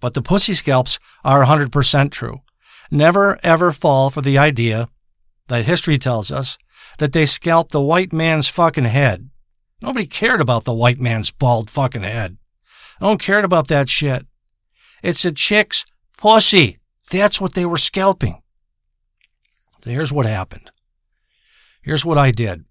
But 0.00 0.14
the 0.14 0.22
pussy 0.22 0.54
scalps 0.54 1.00
are 1.24 1.44
100% 1.44 2.12
true. 2.12 2.42
Never 2.88 3.38
ever 3.42 3.72
fall 3.72 4.10
for 4.10 4.20
the 4.20 4.38
idea 4.38 4.88
that 5.48 5.64
history 5.64 5.98
tells 5.98 6.30
us 6.30 6.56
that 6.98 7.12
they 7.12 7.26
scalped 7.26 7.72
the 7.72 7.80
white 7.80 8.12
man's 8.12 8.48
fucking 8.48 8.84
head. 8.84 9.30
Nobody 9.82 10.06
cared 10.06 10.40
about 10.40 10.64
the 10.64 10.72
white 10.72 11.00
man's 11.00 11.32
bald 11.32 11.68
fucking 11.68 12.02
head. 12.02 12.36
I 13.00 13.06
don't 13.06 13.20
care 13.20 13.44
about 13.44 13.68
that 13.68 13.88
shit. 13.88 14.26
It's 15.02 15.24
a 15.24 15.32
chick's 15.32 15.84
pussy. 16.16 16.78
That's 17.10 17.40
what 17.40 17.54
they 17.54 17.66
were 17.66 17.76
scalping. 17.76 18.42
So 19.82 19.90
here's 19.90 20.12
what 20.12 20.26
happened. 20.26 20.70
Here's 21.82 22.04
what 22.04 22.18
I 22.18 22.32
did. 22.32 22.64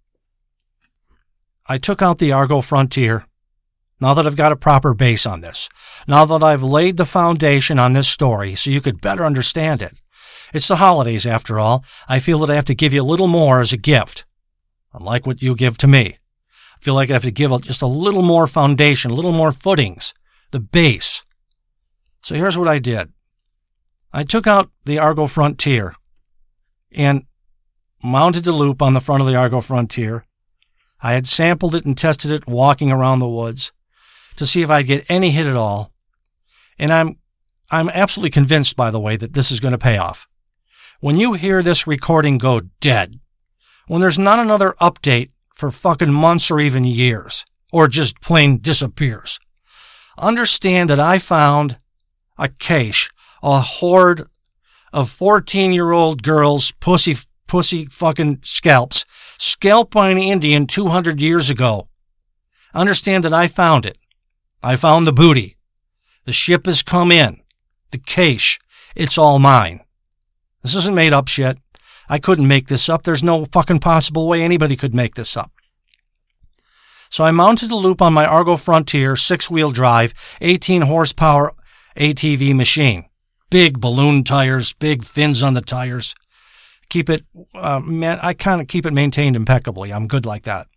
I 1.67 1.77
took 1.77 2.01
out 2.01 2.19
the 2.19 2.31
Argo 2.31 2.61
Frontier. 2.61 3.25
Now 4.01 4.13
that 4.13 4.27
I've 4.27 4.35
got 4.35 4.51
a 4.51 4.57
proper 4.57 4.93
base 4.93 5.25
on 5.25 5.39
this, 5.39 5.69
now 6.07 6.25
that 6.25 6.43
I've 6.43 6.61
laid 6.61 6.97
the 6.97 7.05
foundation 7.05 7.79
on 7.79 7.93
this 7.93 8.09
story 8.09 8.53
so 8.55 8.69
you 8.69 8.81
could 8.81 8.99
better 8.99 9.25
understand 9.25 9.81
it. 9.81 9.97
It's 10.53 10.67
the 10.67 10.75
holidays 10.75 11.25
after 11.25 11.59
all. 11.59 11.85
I 12.09 12.19
feel 12.19 12.39
that 12.39 12.49
I 12.49 12.55
have 12.55 12.65
to 12.65 12.75
give 12.75 12.93
you 12.93 13.01
a 13.01 13.11
little 13.11 13.27
more 13.27 13.61
as 13.61 13.71
a 13.71 13.77
gift. 13.77 14.25
Unlike 14.93 15.25
what 15.25 15.41
you 15.41 15.55
give 15.55 15.77
to 15.79 15.87
me. 15.87 16.17
I 16.75 16.83
feel 16.83 16.93
like 16.93 17.09
I 17.09 17.13
have 17.13 17.23
to 17.23 17.31
give 17.31 17.51
just 17.61 17.81
a 17.81 17.87
little 17.87 18.21
more 18.21 18.47
foundation, 18.47 19.11
a 19.11 19.15
little 19.15 19.31
more 19.31 19.51
footings, 19.51 20.13
the 20.51 20.59
base. 20.59 21.23
So 22.21 22.35
here's 22.35 22.57
what 22.57 22.67
I 22.67 22.79
did. 22.79 23.11
I 24.13 24.23
took 24.23 24.47
out 24.47 24.71
the 24.85 24.99
Argo 24.99 25.25
Frontier 25.25 25.95
and 26.91 27.25
mounted 28.03 28.45
the 28.45 28.51
loop 28.51 28.81
on 28.81 28.93
the 28.93 28.99
front 28.99 29.21
of 29.21 29.27
the 29.27 29.35
Argo 29.35 29.61
Frontier. 29.61 30.25
I 31.01 31.13
had 31.13 31.27
sampled 31.27 31.75
it 31.75 31.85
and 31.85 31.97
tested 31.97 32.31
it 32.31 32.47
walking 32.47 32.91
around 32.91 33.19
the 33.19 33.27
woods 33.27 33.73
to 34.37 34.45
see 34.45 34.61
if 34.61 34.69
I'd 34.69 34.87
get 34.87 35.05
any 35.09 35.31
hit 35.31 35.45
at 35.45 35.55
all. 35.55 35.91
And 36.79 36.91
I'm 36.91 37.17
I'm 37.71 37.89
absolutely 37.89 38.29
convinced, 38.29 38.75
by 38.75 38.91
the 38.91 38.99
way, 38.99 39.17
that 39.17 39.33
this 39.33 39.51
is 39.51 39.59
going 39.59 39.71
to 39.71 39.77
pay 39.77 39.97
off. 39.97 40.27
When 40.99 41.17
you 41.17 41.33
hear 41.33 41.61
this 41.61 41.87
recording 41.87 42.37
go 42.37 42.61
dead, 42.79 43.19
when 43.87 44.01
there's 44.01 44.19
not 44.19 44.39
another 44.39 44.75
update 44.79 45.31
for 45.55 45.71
fucking 45.71 46.11
months 46.11 46.51
or 46.51 46.59
even 46.59 46.83
years, 46.83 47.45
or 47.71 47.87
just 47.87 48.21
plain 48.21 48.59
disappears, 48.59 49.39
understand 50.19 50.89
that 50.89 50.99
I 50.99 51.17
found 51.17 51.77
a 52.37 52.49
cache, 52.49 53.09
a 53.41 53.61
horde 53.61 54.27
of 54.93 55.09
14 55.09 55.71
year 55.71 55.91
old 55.91 56.21
girls, 56.23 56.71
pussy, 56.79 57.15
pussy 57.47 57.85
fucking 57.85 58.39
scalps, 58.43 59.05
scalped 59.37 59.93
by 59.93 60.09
an 60.09 60.17
Indian 60.17 60.67
200 60.67 61.21
years 61.21 61.49
ago. 61.49 61.87
Understand 62.73 63.23
that 63.23 63.33
I 63.33 63.47
found 63.47 63.85
it. 63.85 63.97
I 64.61 64.75
found 64.75 65.07
the 65.07 65.13
booty. 65.13 65.57
The 66.25 66.33
ship 66.33 66.65
has 66.65 66.83
come 66.83 67.11
in. 67.11 67.41
The 67.91 67.97
cache. 67.97 68.59
It's 68.95 69.17
all 69.17 69.39
mine. 69.39 69.81
This 70.61 70.75
isn't 70.75 70.95
made 70.95 71.13
up 71.13 71.27
shit. 71.27 71.57
I 72.09 72.19
couldn't 72.19 72.47
make 72.47 72.67
this 72.67 72.89
up. 72.89 73.03
There's 73.03 73.23
no 73.23 73.45
fucking 73.45 73.79
possible 73.79 74.27
way 74.27 74.43
anybody 74.43 74.75
could 74.75 74.93
make 74.93 75.15
this 75.15 75.35
up. 75.35 75.51
So 77.09 77.23
I 77.23 77.31
mounted 77.31 77.69
the 77.69 77.75
loop 77.75 78.01
on 78.01 78.13
my 78.13 78.25
Argo 78.25 78.55
Frontier 78.57 79.15
six 79.15 79.49
wheel 79.49 79.71
drive, 79.71 80.13
18 80.41 80.83
horsepower 80.83 81.53
ATV 81.97 82.53
machine. 82.53 83.05
Big 83.49 83.79
balloon 83.79 84.23
tires, 84.23 84.73
big 84.73 85.03
fins 85.03 85.41
on 85.41 85.53
the 85.53 85.61
tires. 85.61 86.15
keep 86.89 87.09
it, 87.09 87.23
uh, 87.55 87.79
man, 87.79 88.19
I 88.21 88.33
kind 88.33 88.61
of 88.61 88.67
keep 88.67 88.85
it 88.85 88.93
maintained 88.93 89.35
impeccably. 89.35 89.91
I'm 89.91 90.07
good 90.07 90.25
like 90.25 90.43
that. 90.43 90.67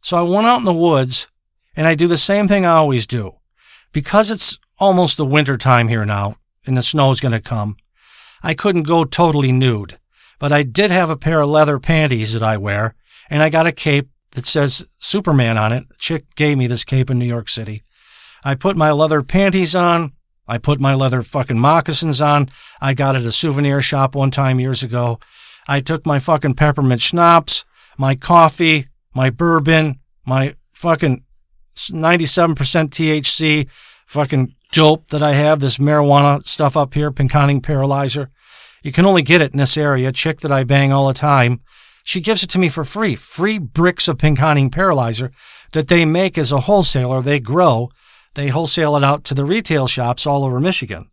So 0.00 0.16
I 0.16 0.22
went 0.22 0.46
out 0.46 0.58
in 0.58 0.64
the 0.64 0.72
woods 0.72 1.28
and 1.74 1.86
I 1.86 1.94
do 1.94 2.06
the 2.06 2.16
same 2.16 2.48
thing 2.48 2.64
I 2.64 2.70
always 2.76 3.06
do. 3.06 3.32
Because 3.92 4.30
it's 4.30 4.58
almost 4.78 5.16
the 5.16 5.26
winter 5.26 5.56
time 5.56 5.88
here 5.88 6.04
now 6.04 6.36
and 6.66 6.76
the 6.76 6.82
snow's 6.82 7.20
going 7.20 7.32
to 7.32 7.40
come, 7.40 7.76
I 8.42 8.54
couldn't 8.54 8.84
go 8.84 9.04
totally 9.04 9.52
nude, 9.52 9.98
but 10.38 10.52
I 10.52 10.62
did 10.62 10.90
have 10.90 11.10
a 11.10 11.16
pair 11.16 11.40
of 11.40 11.48
leather 11.48 11.78
panties 11.78 12.32
that 12.32 12.42
I 12.42 12.56
wear 12.56 12.94
and 13.30 13.42
I 13.42 13.50
got 13.50 13.66
a 13.66 13.72
cape 13.72 14.08
that 14.32 14.46
says 14.46 14.86
Superman 14.98 15.58
on 15.58 15.72
it. 15.72 15.84
A 15.90 15.98
chick 15.98 16.34
gave 16.34 16.58
me 16.58 16.66
this 16.66 16.84
cape 16.84 17.10
in 17.10 17.18
New 17.18 17.26
York 17.26 17.48
City. 17.48 17.82
I 18.44 18.54
put 18.54 18.76
my 18.76 18.92
leather 18.92 19.22
panties 19.22 19.74
on. 19.74 20.12
I 20.46 20.58
put 20.58 20.80
my 20.80 20.94
leather 20.94 21.22
fucking 21.22 21.58
moccasins 21.58 22.20
on. 22.20 22.48
I 22.80 22.94
got 22.94 23.16
it 23.16 23.20
at 23.20 23.24
a 23.24 23.32
souvenir 23.32 23.80
shop 23.80 24.14
one 24.14 24.30
time 24.30 24.60
years 24.60 24.82
ago. 24.82 25.18
I 25.66 25.80
took 25.80 26.06
my 26.06 26.20
fucking 26.20 26.54
peppermint 26.54 27.00
schnapps, 27.00 27.64
my 27.98 28.14
coffee, 28.14 28.86
my 29.14 29.30
bourbon, 29.30 29.96
my 30.24 30.54
fucking 30.66 31.24
97% 31.76 32.54
THC 32.54 33.68
fucking 34.06 34.52
dope 34.72 35.08
that 35.08 35.22
I 35.22 35.32
have, 35.32 35.58
this 35.58 35.78
marijuana 35.78 36.42
stuff 36.44 36.76
up 36.76 36.94
here, 36.94 37.10
Pinconning 37.10 37.62
Paralyzer. 37.62 38.30
You 38.86 38.92
can 38.92 39.04
only 39.04 39.22
get 39.22 39.40
it 39.40 39.50
in 39.50 39.58
this 39.58 39.76
area. 39.76 40.12
Chick 40.12 40.42
that 40.42 40.52
I 40.52 40.62
bang 40.62 40.92
all 40.92 41.08
the 41.08 41.12
time. 41.12 41.60
She 42.04 42.20
gives 42.20 42.44
it 42.44 42.50
to 42.50 42.58
me 42.60 42.68
for 42.68 42.84
free. 42.84 43.16
Free 43.16 43.58
bricks 43.58 44.06
of 44.06 44.16
Pinconning 44.16 44.70
Paralyzer 44.70 45.32
that 45.72 45.88
they 45.88 46.04
make 46.04 46.38
as 46.38 46.52
a 46.52 46.60
wholesaler. 46.60 47.20
They 47.20 47.40
grow. 47.40 47.90
They 48.34 48.46
wholesale 48.46 48.94
it 48.94 49.02
out 49.02 49.24
to 49.24 49.34
the 49.34 49.44
retail 49.44 49.88
shops 49.88 50.24
all 50.24 50.44
over 50.44 50.60
Michigan. 50.60 51.10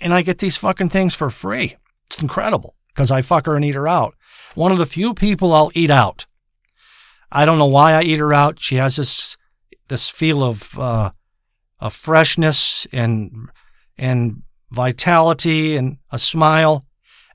And 0.00 0.12
I 0.12 0.22
get 0.22 0.38
these 0.38 0.58
fucking 0.58 0.88
things 0.88 1.14
for 1.14 1.30
free. 1.30 1.76
It's 2.06 2.20
incredible 2.20 2.74
because 2.88 3.12
I 3.12 3.20
fuck 3.20 3.46
her 3.46 3.54
and 3.54 3.64
eat 3.64 3.76
her 3.76 3.86
out. 3.86 4.16
One 4.56 4.72
of 4.72 4.78
the 4.78 4.84
few 4.84 5.14
people 5.14 5.54
I'll 5.54 5.70
eat 5.76 5.92
out. 5.92 6.26
I 7.30 7.44
don't 7.44 7.58
know 7.58 7.66
why 7.66 7.92
I 7.92 8.02
eat 8.02 8.18
her 8.18 8.34
out. 8.34 8.58
She 8.58 8.74
has 8.76 8.96
this 8.96 9.36
this 9.86 10.08
feel 10.08 10.42
of 10.42 10.76
uh, 10.76 11.12
of 11.78 11.94
freshness 11.94 12.88
and 12.90 13.48
and 13.96 14.42
vitality 14.70 15.76
and 15.76 15.98
a 16.10 16.18
smile. 16.18 16.86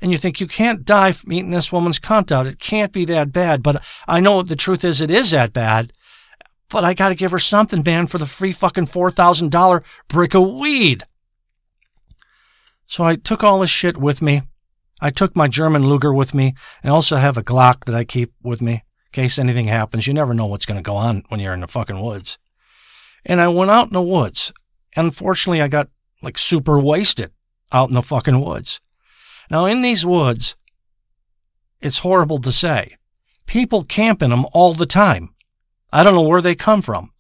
And 0.01 0.11
you 0.11 0.17
think 0.17 0.39
you 0.39 0.47
can't 0.47 0.85
die 0.85 1.11
from 1.11 1.31
eating 1.33 1.51
this 1.51 1.71
woman's 1.71 1.99
cunt 1.99 2.31
out. 2.31 2.47
It 2.47 2.59
can't 2.59 2.91
be 2.91 3.05
that 3.05 3.31
bad. 3.31 3.63
But 3.63 3.83
I 4.07 4.19
know 4.19 4.41
the 4.41 4.55
truth 4.55 4.83
is 4.83 5.01
it 5.01 5.09
is 5.09 5.31
that 5.31 5.53
bad. 5.53 5.93
But 6.69 6.83
I 6.83 6.93
got 6.93 7.09
to 7.09 7.15
give 7.15 7.31
her 7.31 7.39
something, 7.39 7.83
man, 7.83 8.07
for 8.07 8.17
the 8.17 8.25
free 8.25 8.51
fucking 8.51 8.87
four 8.87 9.11
thousand 9.11 9.51
dollar 9.51 9.83
brick 10.07 10.33
of 10.33 10.51
weed. 10.51 11.03
So 12.87 13.03
I 13.03 13.15
took 13.15 13.43
all 13.43 13.59
this 13.59 13.69
shit 13.69 13.97
with 13.97 14.21
me. 14.21 14.41
I 15.01 15.09
took 15.09 15.35
my 15.35 15.47
German 15.47 15.87
Luger 15.87 16.13
with 16.13 16.33
me 16.33 16.55
and 16.81 16.91
also 16.91 17.17
have 17.17 17.37
a 17.37 17.43
Glock 17.43 17.85
that 17.85 17.95
I 17.95 18.03
keep 18.03 18.33
with 18.41 18.61
me 18.61 18.73
in 18.73 18.81
case 19.11 19.37
anything 19.37 19.67
happens. 19.67 20.07
You 20.07 20.13
never 20.13 20.33
know 20.33 20.45
what's 20.45 20.65
going 20.65 20.77
to 20.77 20.87
go 20.87 20.95
on 20.95 21.23
when 21.29 21.39
you're 21.39 21.53
in 21.53 21.61
the 21.61 21.67
fucking 21.67 22.01
woods. 22.01 22.37
And 23.25 23.41
I 23.41 23.47
went 23.47 23.71
out 23.71 23.87
in 23.87 23.93
the 23.93 24.01
woods. 24.01 24.53
Unfortunately, 24.95 25.61
I 25.61 25.67
got 25.67 25.89
like 26.25 26.37
super 26.37 26.79
wasted 26.79 27.31
out 27.71 27.89
in 27.89 27.95
the 27.95 28.01
fucking 28.01 28.41
woods. 28.41 28.81
Now, 29.49 29.65
in 29.65 29.81
these 29.81 30.05
woods, 30.05 30.55
it's 31.81 31.99
horrible 31.99 32.39
to 32.39 32.51
say. 32.51 32.97
People 33.45 33.83
camp 33.83 34.21
in 34.21 34.31
them 34.31 34.45
all 34.51 34.73
the 34.73 34.87
time. 34.87 35.35
I 35.93 36.03
don't 36.03 36.15
know 36.15 36.27
where 36.27 36.41
they 36.41 36.55
come 36.55 36.81
from. 36.81 37.11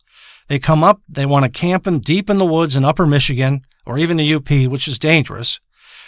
They 0.47 0.59
come 0.59 0.83
up, 0.83 1.01
they 1.07 1.25
want 1.25 1.45
to 1.45 1.59
camp 1.59 1.87
in 1.87 1.99
deep 1.99 2.29
in 2.29 2.37
the 2.37 2.45
woods 2.45 2.75
in 2.75 2.83
upper 2.83 3.05
Michigan 3.05 3.61
or 3.85 3.97
even 3.97 4.17
the 4.17 4.33
UP, 4.33 4.49
which 4.49 4.87
is 4.87 4.99
dangerous. 4.99 5.59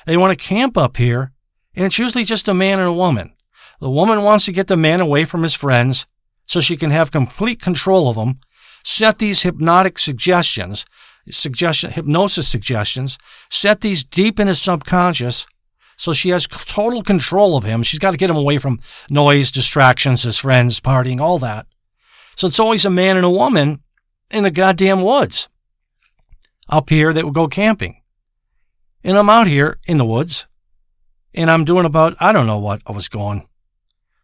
They 0.05 0.17
want 0.17 0.37
to 0.37 0.45
camp 0.47 0.77
up 0.77 0.97
here, 0.97 1.33
and 1.75 1.85
it's 1.85 1.99
usually 1.99 2.23
just 2.23 2.47
a 2.47 2.53
man 2.53 2.79
and 2.79 2.87
a 2.87 2.93
woman. 2.93 3.33
The 3.79 3.89
woman 3.89 4.23
wants 4.23 4.45
to 4.45 4.51
get 4.51 4.67
the 4.67 4.77
man 4.77 4.99
away 4.99 5.25
from 5.25 5.43
his 5.43 5.53
friends 5.53 6.07
so 6.45 6.61
she 6.61 6.77
can 6.77 6.91
have 6.91 7.11
complete 7.11 7.61
control 7.61 8.09
of 8.09 8.15
him, 8.15 8.39
set 8.83 9.19
these 9.19 9.43
hypnotic 9.43 9.99
suggestions, 9.99 10.85
suggestion, 11.29 11.91
hypnosis 11.91 12.47
suggestions, 12.47 13.17
set 13.49 13.81
these 13.81 14.03
deep 14.03 14.39
in 14.39 14.47
his 14.47 14.61
subconscious 14.61 15.45
so 15.97 16.13
she 16.13 16.29
has 16.29 16.47
total 16.47 17.01
control 17.01 17.57
of 17.57 17.63
him. 17.63 17.81
She's 17.81 17.99
got 17.99 18.11
to 18.11 18.17
get 18.17 18.29
him 18.29 18.37
away 18.37 18.59
from 18.59 18.79
noise, 19.09 19.51
distractions, 19.51 20.23
his 20.23 20.37
friends, 20.37 20.79
partying, 20.79 21.19
all 21.19 21.39
that. 21.39 21.65
So 22.35 22.45
it's 22.45 22.59
always 22.59 22.85
a 22.85 22.91
man 22.91 23.17
and 23.17 23.25
a 23.25 23.31
woman 23.31 23.81
in 24.29 24.43
the 24.43 24.51
goddamn 24.51 25.01
woods 25.01 25.49
up 26.69 26.89
here 26.89 27.11
that 27.13 27.25
would 27.25 27.33
go 27.33 27.47
camping. 27.47 28.01
And 29.03 29.17
I'm 29.17 29.29
out 29.29 29.47
here 29.47 29.79
in 29.87 29.97
the 29.97 30.05
woods 30.05 30.45
and 31.33 31.49
I'm 31.49 31.65
doing 31.65 31.85
about, 31.85 32.15
I 32.19 32.31
don't 32.31 32.47
know 32.47 32.59
what 32.59 32.81
I 32.85 32.91
was 32.91 33.09
going. 33.09 33.47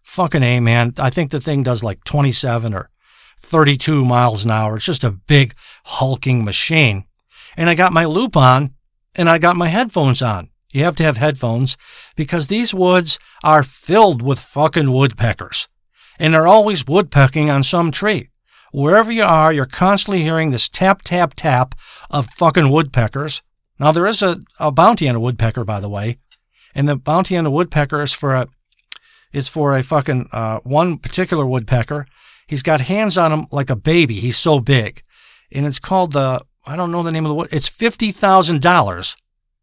Fucking 0.03 0.43
A, 0.43 0.59
man. 0.59 0.93
I 0.99 1.09
think 1.09 1.31
the 1.31 1.39
thing 1.39 1.63
does 1.63 1.83
like 1.83 2.03
27 2.03 2.73
or 2.73 2.89
32 3.43 4.03
miles 4.03 4.45
an 4.45 4.51
hour. 4.51 4.77
It's 4.77 4.85
just 4.85 5.03
a 5.03 5.11
big 5.11 5.53
hulking 5.85 6.43
machine. 6.43 7.05
And 7.55 7.69
I 7.69 7.75
got 7.75 7.93
my 7.93 8.05
loop 8.05 8.35
on 8.35 8.73
and 9.15 9.29
I 9.29 9.37
got 9.37 9.55
my 9.55 9.67
headphones 9.67 10.21
on. 10.21 10.49
You 10.71 10.83
have 10.83 10.95
to 10.95 11.03
have 11.03 11.17
headphones 11.17 11.77
because 12.15 12.47
these 12.47 12.73
woods 12.73 13.19
are 13.43 13.61
filled 13.61 14.23
with 14.23 14.39
fucking 14.39 14.91
woodpeckers. 14.91 15.67
And 16.17 16.33
they're 16.33 16.47
always 16.47 16.87
woodpecking 16.87 17.51
on 17.51 17.63
some 17.63 17.91
tree. 17.91 18.29
Wherever 18.71 19.11
you 19.11 19.23
are, 19.23 19.53
you're 19.53 19.67
constantly 19.67 20.23
hearing 20.23 20.49
this 20.49 20.67
tap, 20.67 21.03
tap, 21.03 21.35
tap 21.35 21.75
of 22.09 22.25
fucking 22.27 22.71
woodpeckers. 22.71 23.43
Now, 23.79 23.91
there 23.91 24.07
is 24.07 24.23
a, 24.23 24.39
a 24.59 24.71
bounty 24.71 25.07
on 25.07 25.15
a 25.15 25.19
woodpecker, 25.19 25.63
by 25.63 25.79
the 25.79 25.89
way. 25.89 26.17
And 26.73 26.89
the 26.89 26.95
bounty 26.95 27.37
on 27.37 27.43
the 27.43 27.51
woodpecker 27.51 28.01
is 28.01 28.13
for 28.13 28.33
a, 28.33 28.47
is 29.31 29.47
for 29.47 29.75
a 29.77 29.83
fucking, 29.83 30.29
uh, 30.31 30.59
one 30.63 30.97
particular 30.97 31.45
woodpecker. 31.45 32.07
He's 32.47 32.63
got 32.63 32.81
hands 32.81 33.17
on 33.17 33.31
him 33.31 33.47
like 33.51 33.69
a 33.69 33.75
baby. 33.75 34.15
He's 34.15 34.37
so 34.37 34.59
big. 34.59 35.03
And 35.51 35.65
it's 35.65 35.79
called 35.79 36.13
the, 36.13 36.43
I 36.65 36.75
don't 36.75 36.91
know 36.91 37.03
the 37.03 37.11
name 37.11 37.25
of 37.25 37.29
the 37.29 37.35
wood. 37.35 37.49
It's 37.51 37.69
$50,000 37.69 39.15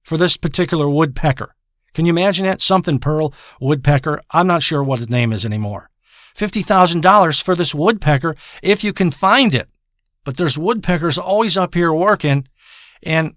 for 0.02 0.16
this 0.16 0.36
particular 0.36 0.88
woodpecker. 0.88 1.54
Can 1.94 2.06
you 2.06 2.10
imagine 2.10 2.46
that? 2.46 2.60
Something 2.60 2.98
pearl 2.98 3.34
woodpecker. 3.60 4.22
I'm 4.30 4.46
not 4.46 4.62
sure 4.62 4.82
what 4.82 5.00
his 5.00 5.10
name 5.10 5.32
is 5.32 5.44
anymore. 5.44 5.90
$50,000 6.36 7.42
for 7.42 7.54
this 7.54 7.74
woodpecker 7.74 8.36
if 8.62 8.84
you 8.84 8.92
can 8.92 9.10
find 9.10 9.54
it. 9.54 9.68
But 10.24 10.36
there's 10.36 10.58
woodpeckers 10.58 11.18
always 11.18 11.56
up 11.56 11.74
here 11.74 11.92
working 11.92 12.46
and 13.02 13.34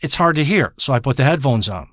it's 0.00 0.16
hard 0.16 0.36
to 0.36 0.44
hear. 0.44 0.74
So 0.78 0.92
I 0.92 0.98
put 0.98 1.16
the 1.16 1.24
headphones 1.24 1.68
on. 1.68 1.88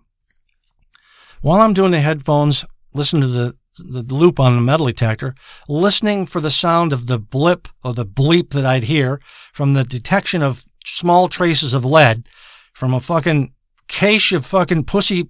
While 1.42 1.62
I'm 1.62 1.74
doing 1.74 1.92
the 1.92 2.02
headphones, 2.02 2.66
listen 2.94 3.22
to 3.22 3.28
the, 3.28 3.56
the 3.84 4.14
loop 4.14 4.40
on 4.40 4.56
the 4.56 4.62
metal 4.62 4.86
detector, 4.86 5.36
listening 5.68 6.26
for 6.26 6.40
the 6.40 6.52
sound 6.52 6.94
of 6.94 7.08
the 7.08 7.20
blip 7.20 7.68
or 7.84 7.94
the 7.94 8.06
bleep 8.06 8.52
that 8.52 8.66
I'd 8.66 8.84
hear 8.84 9.20
from 9.54 9.74
the 9.74 9.84
detection 9.84 10.42
of 10.42 10.66
small 10.86 11.28
traces 11.28 11.74
of 11.74 11.86
lead 11.86 12.28
from 12.74 12.94
a 12.94 13.00
fucking 13.00 13.54
cache 13.88 14.32
of 14.32 14.46
fucking 14.46 14.86
pussy, 14.86 15.30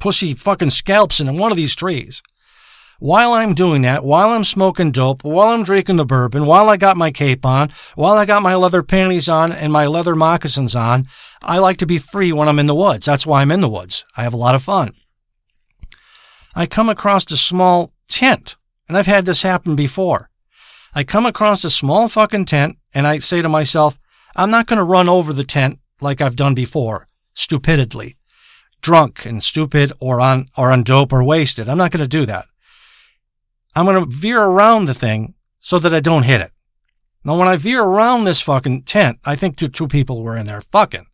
pussy 0.00 0.34
fucking 0.34 0.70
scalps 0.70 1.20
in 1.20 1.36
one 1.36 1.50
of 1.50 1.56
these 1.56 1.76
trees. 1.76 2.22
While 2.98 3.34
I'm 3.34 3.52
doing 3.52 3.82
that, 3.82 4.04
while 4.04 4.30
I'm 4.30 4.44
smoking 4.44 4.90
dope, 4.90 5.22
while 5.22 5.48
I'm 5.48 5.64
drinking 5.64 5.96
the 5.96 6.06
bourbon, 6.06 6.46
while 6.46 6.70
I 6.70 6.78
got 6.78 6.96
my 6.96 7.10
cape 7.10 7.44
on, 7.44 7.68
while 7.94 8.16
I 8.16 8.24
got 8.24 8.42
my 8.42 8.54
leather 8.54 8.82
panties 8.82 9.28
on 9.28 9.52
and 9.52 9.70
my 9.70 9.86
leather 9.86 10.16
moccasins 10.16 10.74
on, 10.74 11.06
I 11.42 11.58
like 11.58 11.76
to 11.78 11.86
be 11.86 11.98
free 11.98 12.32
when 12.32 12.48
I'm 12.48 12.58
in 12.58 12.66
the 12.66 12.74
woods. 12.74 13.04
That's 13.04 13.26
why 13.26 13.42
I'm 13.42 13.50
in 13.50 13.60
the 13.60 13.68
woods. 13.68 14.06
I 14.16 14.22
have 14.22 14.32
a 14.32 14.38
lot 14.38 14.54
of 14.54 14.62
fun. 14.62 14.94
I 16.58 16.64
come 16.64 16.88
across 16.88 17.30
a 17.30 17.36
small 17.36 17.92
tent, 18.08 18.56
and 18.88 18.96
I've 18.96 19.06
had 19.06 19.26
this 19.26 19.42
happen 19.42 19.76
before. 19.76 20.30
I 20.94 21.04
come 21.04 21.26
across 21.26 21.62
a 21.64 21.70
small 21.70 22.08
fucking 22.08 22.46
tent, 22.46 22.78
and 22.94 23.06
I 23.06 23.18
say 23.18 23.42
to 23.42 23.48
myself, 23.48 23.98
I'm 24.34 24.50
not 24.50 24.66
going 24.66 24.78
to 24.78 24.82
run 24.82 25.06
over 25.06 25.34
the 25.34 25.44
tent 25.44 25.80
like 26.00 26.22
I've 26.22 26.34
done 26.34 26.54
before, 26.54 27.08
stupidly, 27.34 28.14
drunk 28.80 29.26
and 29.26 29.44
stupid 29.44 29.92
or 30.00 30.18
on, 30.18 30.48
or 30.56 30.72
on 30.72 30.82
dope 30.82 31.12
or 31.12 31.22
wasted. 31.22 31.68
I'm 31.68 31.76
not 31.76 31.90
going 31.90 32.02
to 32.02 32.08
do 32.08 32.24
that. 32.24 32.46
I'm 33.74 33.84
going 33.84 34.02
to 34.02 34.10
veer 34.10 34.42
around 34.42 34.86
the 34.86 34.94
thing 34.94 35.34
so 35.60 35.78
that 35.78 35.92
I 35.92 36.00
don't 36.00 36.22
hit 36.22 36.40
it. 36.40 36.52
Now, 37.22 37.38
when 37.38 37.48
I 37.48 37.56
veer 37.56 37.82
around 37.82 38.24
this 38.24 38.40
fucking 38.40 38.84
tent, 38.84 39.18
I 39.26 39.36
think 39.36 39.58
two, 39.58 39.68
two 39.68 39.88
people 39.88 40.22
were 40.22 40.38
in 40.38 40.46
there 40.46 40.62
fucking. 40.62 41.04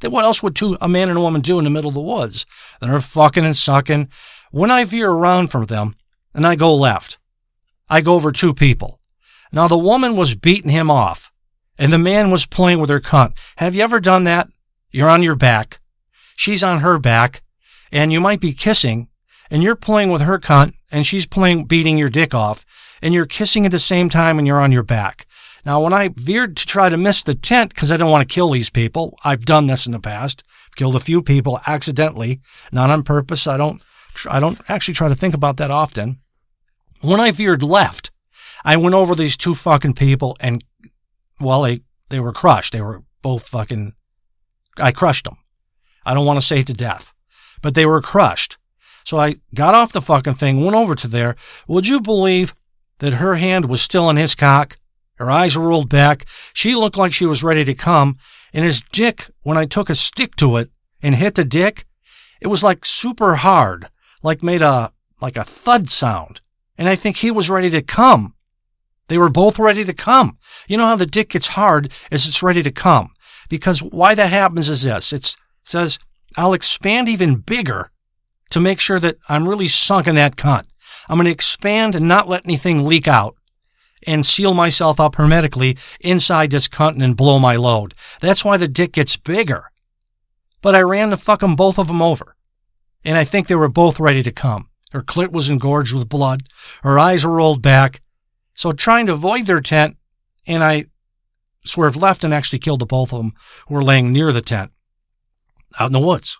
Then 0.00 0.10
what 0.10 0.24
else 0.24 0.42
would 0.42 0.54
two, 0.54 0.76
a 0.80 0.88
man 0.88 1.08
and 1.08 1.18
a 1.18 1.22
woman 1.22 1.40
do 1.40 1.58
in 1.58 1.64
the 1.64 1.70
middle 1.70 1.88
of 1.88 1.94
the 1.94 2.00
woods? 2.00 2.44
They're 2.80 3.00
fucking 3.00 3.44
and 3.44 3.56
sucking. 3.56 4.08
When 4.52 4.70
I 4.70 4.84
veer 4.84 5.10
around 5.10 5.48
from 5.48 5.64
them 5.64 5.96
and 6.34 6.46
I 6.46 6.56
go 6.56 6.74
left, 6.74 7.16
I 7.88 8.02
go 8.02 8.14
over 8.14 8.30
two 8.30 8.52
people. 8.52 9.00
Now, 9.50 9.66
the 9.66 9.78
woman 9.78 10.14
was 10.14 10.34
beating 10.34 10.70
him 10.70 10.90
off 10.90 11.32
and 11.78 11.90
the 11.90 11.98
man 11.98 12.30
was 12.30 12.44
playing 12.44 12.78
with 12.78 12.90
her 12.90 13.00
cunt. 13.00 13.34
Have 13.56 13.74
you 13.74 13.82
ever 13.82 13.98
done 13.98 14.24
that? 14.24 14.48
You're 14.90 15.08
on 15.08 15.22
your 15.22 15.36
back. 15.36 15.80
She's 16.36 16.62
on 16.62 16.80
her 16.80 16.98
back 16.98 17.40
and 17.90 18.12
you 18.12 18.20
might 18.20 18.40
be 18.40 18.52
kissing 18.52 19.08
and 19.50 19.62
you're 19.62 19.74
playing 19.74 20.10
with 20.10 20.20
her 20.20 20.38
cunt 20.38 20.74
and 20.90 21.06
she's 21.06 21.26
playing 21.26 21.64
beating 21.64 21.96
your 21.96 22.10
dick 22.10 22.34
off 22.34 22.66
and 23.00 23.14
you're 23.14 23.24
kissing 23.24 23.64
at 23.64 23.72
the 23.72 23.78
same 23.78 24.10
time 24.10 24.36
and 24.36 24.46
you're 24.46 24.60
on 24.60 24.70
your 24.70 24.82
back. 24.82 25.24
Now, 25.64 25.80
when 25.80 25.94
I 25.94 26.08
veered 26.08 26.58
to 26.58 26.66
try 26.66 26.90
to 26.90 26.98
miss 26.98 27.22
the 27.22 27.34
tent 27.34 27.74
because 27.74 27.90
I 27.90 27.96
don't 27.96 28.10
want 28.10 28.28
to 28.28 28.34
kill 28.34 28.50
these 28.50 28.68
people, 28.68 29.16
I've 29.24 29.46
done 29.46 29.66
this 29.66 29.86
in 29.86 29.92
the 29.92 29.98
past, 29.98 30.44
killed 30.76 30.96
a 30.96 31.00
few 31.00 31.22
people 31.22 31.58
accidentally, 31.66 32.42
not 32.70 32.90
on 32.90 33.02
purpose. 33.02 33.46
I 33.46 33.56
don't 33.56 33.80
I 34.28 34.40
don't 34.40 34.60
actually 34.68 34.94
try 34.94 35.08
to 35.08 35.14
think 35.14 35.34
about 35.34 35.56
that 35.56 35.70
often. 35.70 36.16
When 37.00 37.20
I 37.20 37.30
veered 37.30 37.62
left, 37.62 38.10
I 38.64 38.76
went 38.76 38.94
over 38.94 39.14
these 39.14 39.36
two 39.36 39.54
fucking 39.54 39.94
people 39.94 40.36
and, 40.40 40.62
well, 41.40 41.62
they, 41.62 41.80
they 42.10 42.20
were 42.20 42.32
crushed. 42.32 42.72
They 42.72 42.80
were 42.80 43.02
both 43.22 43.48
fucking, 43.48 43.94
I 44.76 44.92
crushed 44.92 45.24
them. 45.24 45.36
I 46.04 46.14
don't 46.14 46.26
want 46.26 46.40
to 46.40 46.46
say 46.46 46.62
to 46.62 46.72
death, 46.72 47.12
but 47.60 47.74
they 47.74 47.86
were 47.86 48.00
crushed. 48.00 48.58
So 49.04 49.16
I 49.16 49.36
got 49.54 49.74
off 49.74 49.92
the 49.92 50.00
fucking 50.00 50.34
thing, 50.34 50.64
went 50.64 50.76
over 50.76 50.94
to 50.94 51.08
there. 51.08 51.36
Would 51.66 51.88
you 51.88 52.00
believe 52.00 52.54
that 52.98 53.14
her 53.14 53.36
hand 53.36 53.66
was 53.66 53.82
still 53.82 54.08
in 54.08 54.16
his 54.16 54.34
cock? 54.34 54.76
Her 55.16 55.30
eyes 55.30 55.56
were 55.56 55.68
rolled 55.68 55.88
back. 55.88 56.24
She 56.52 56.74
looked 56.74 56.96
like 56.96 57.12
she 57.12 57.26
was 57.26 57.44
ready 57.44 57.64
to 57.64 57.74
come. 57.74 58.16
And 58.52 58.64
his 58.64 58.82
dick, 58.92 59.30
when 59.42 59.56
I 59.56 59.66
took 59.66 59.90
a 59.90 59.94
stick 59.94 60.36
to 60.36 60.56
it 60.56 60.70
and 61.02 61.14
hit 61.14 61.34
the 61.34 61.44
dick, 61.44 61.84
it 62.40 62.48
was 62.48 62.62
like 62.62 62.84
super 62.84 63.36
hard, 63.36 63.88
like 64.22 64.42
made 64.42 64.62
a, 64.62 64.92
like 65.20 65.36
a 65.36 65.44
thud 65.44 65.90
sound. 65.90 66.40
And 66.78 66.88
I 66.88 66.94
think 66.94 67.18
he 67.18 67.30
was 67.30 67.50
ready 67.50 67.70
to 67.70 67.82
come. 67.82 68.34
They 69.08 69.18
were 69.18 69.28
both 69.28 69.58
ready 69.58 69.84
to 69.84 69.92
come. 69.92 70.38
You 70.68 70.76
know 70.76 70.86
how 70.86 70.96
the 70.96 71.06
dick 71.06 71.30
gets 71.30 71.48
hard 71.48 71.92
as 72.10 72.26
it's 72.26 72.42
ready 72.42 72.62
to 72.62 72.70
come. 72.70 73.10
Because 73.48 73.82
why 73.82 74.14
that 74.14 74.30
happens 74.30 74.68
is 74.68 74.82
this. 74.82 75.12
It 75.12 75.36
says, 75.62 75.98
I'll 76.36 76.54
expand 76.54 77.08
even 77.08 77.36
bigger 77.36 77.90
to 78.50 78.60
make 78.60 78.80
sure 78.80 79.00
that 79.00 79.18
I'm 79.28 79.48
really 79.48 79.68
sunk 79.68 80.06
in 80.06 80.14
that 80.14 80.36
cunt. 80.36 80.66
I'm 81.08 81.16
going 81.16 81.26
to 81.26 81.32
expand 81.32 81.94
and 81.94 82.08
not 82.08 82.28
let 82.28 82.44
anything 82.44 82.86
leak 82.86 83.06
out 83.06 83.36
and 84.06 84.26
seal 84.26 84.54
myself 84.54 84.98
up 84.98 85.16
hermetically 85.16 85.76
inside 86.00 86.50
this 86.50 86.68
cunt 86.68 87.02
and 87.02 87.16
blow 87.16 87.38
my 87.38 87.56
load. 87.56 87.94
That's 88.20 88.44
why 88.44 88.56
the 88.56 88.68
dick 88.68 88.92
gets 88.92 89.16
bigger. 89.16 89.68
But 90.60 90.74
I 90.74 90.80
ran 90.80 91.10
the 91.10 91.16
fuck 91.16 91.42
'em 91.42 91.56
both 91.56 91.78
of 91.78 91.88
them 91.88 92.02
over. 92.02 92.31
And 93.04 93.18
I 93.18 93.24
think 93.24 93.46
they 93.46 93.54
were 93.54 93.68
both 93.68 94.00
ready 94.00 94.22
to 94.22 94.32
come. 94.32 94.68
Her 94.92 95.02
clit 95.02 95.32
was 95.32 95.50
engorged 95.50 95.94
with 95.94 96.08
blood. 96.08 96.44
Her 96.82 96.98
eyes 96.98 97.24
were 97.24 97.32
rolled 97.32 97.62
back. 97.62 98.00
So 98.54 98.72
trying 98.72 99.06
to 99.06 99.12
avoid 99.12 99.46
their 99.46 99.60
tent, 99.60 99.96
and 100.46 100.62
I 100.62 100.86
swerved 101.64 101.96
left 101.96 102.24
and 102.24 102.34
actually 102.34 102.58
killed 102.58 102.80
the 102.80 102.86
both 102.86 103.12
of 103.12 103.18
them 103.18 103.32
who 103.66 103.74
were 103.74 103.84
laying 103.84 104.12
near 104.12 104.32
the 104.32 104.42
tent 104.42 104.72
out 105.80 105.86
in 105.86 105.92
the 105.92 106.00
woods. 106.00 106.38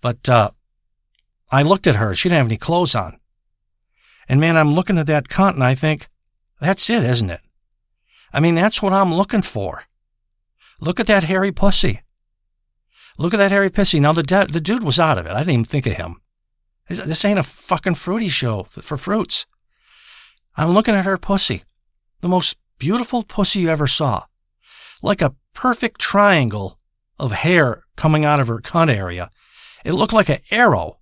But, 0.00 0.28
uh, 0.28 0.50
I 1.50 1.62
looked 1.62 1.86
at 1.86 1.96
her. 1.96 2.14
She 2.14 2.28
didn't 2.28 2.38
have 2.38 2.46
any 2.46 2.56
clothes 2.56 2.94
on. 2.94 3.18
And 4.28 4.40
man, 4.40 4.56
I'm 4.56 4.74
looking 4.74 4.98
at 4.98 5.06
that 5.06 5.28
cunt 5.28 5.54
and 5.54 5.64
I 5.64 5.74
think, 5.74 6.08
that's 6.60 6.90
it, 6.90 7.02
isn't 7.02 7.30
it? 7.30 7.40
I 8.32 8.40
mean, 8.40 8.54
that's 8.54 8.82
what 8.82 8.92
I'm 8.92 9.14
looking 9.14 9.42
for. 9.42 9.84
Look 10.80 11.00
at 11.00 11.06
that 11.06 11.24
hairy 11.24 11.50
pussy. 11.50 12.02
Look 13.18 13.34
at 13.34 13.38
that 13.38 13.50
hairy 13.50 13.68
pussy. 13.68 13.98
Now 14.00 14.12
the 14.12 14.22
de- 14.22 14.46
the 14.46 14.60
dude 14.60 14.84
was 14.84 15.00
out 15.00 15.18
of 15.18 15.26
it. 15.26 15.32
I 15.32 15.40
didn't 15.40 15.52
even 15.52 15.64
think 15.64 15.86
of 15.86 15.94
him. 15.94 16.20
This 16.88 17.24
ain't 17.24 17.38
a 17.38 17.42
fucking 17.42 17.96
fruity 17.96 18.28
show 18.28 18.62
for 18.62 18.96
fruits. 18.96 19.44
I'm 20.56 20.70
looking 20.70 20.94
at 20.94 21.04
her 21.04 21.18
pussy. 21.18 21.62
The 22.20 22.28
most 22.28 22.56
beautiful 22.78 23.22
pussy 23.22 23.60
you 23.60 23.68
ever 23.68 23.86
saw. 23.86 24.24
Like 25.02 25.20
a 25.20 25.34
perfect 25.52 26.00
triangle 26.00 26.78
of 27.18 27.32
hair 27.32 27.82
coming 27.96 28.24
out 28.24 28.40
of 28.40 28.48
her 28.48 28.58
cunt 28.58 28.94
area. 28.94 29.30
It 29.84 29.92
looked 29.92 30.12
like 30.12 30.28
an 30.28 30.40
arrow. 30.50 30.98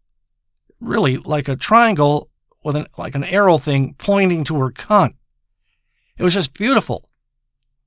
Really, 0.81 1.19
like 1.19 1.49
a 1.49 1.57
triangle 1.57 2.31
with 2.65 2.77
an, 2.77 2.87
like 2.99 3.15
an 3.15 3.25
arrow 3.25 3.59
thing 3.59 3.95
pointing 3.99 4.45
to 4.45 4.59
her 4.59 4.71
cunt. 4.71 5.15
It 6.19 6.23
was 6.23 6.35
just 6.35 6.55
beautiful. 6.55 7.09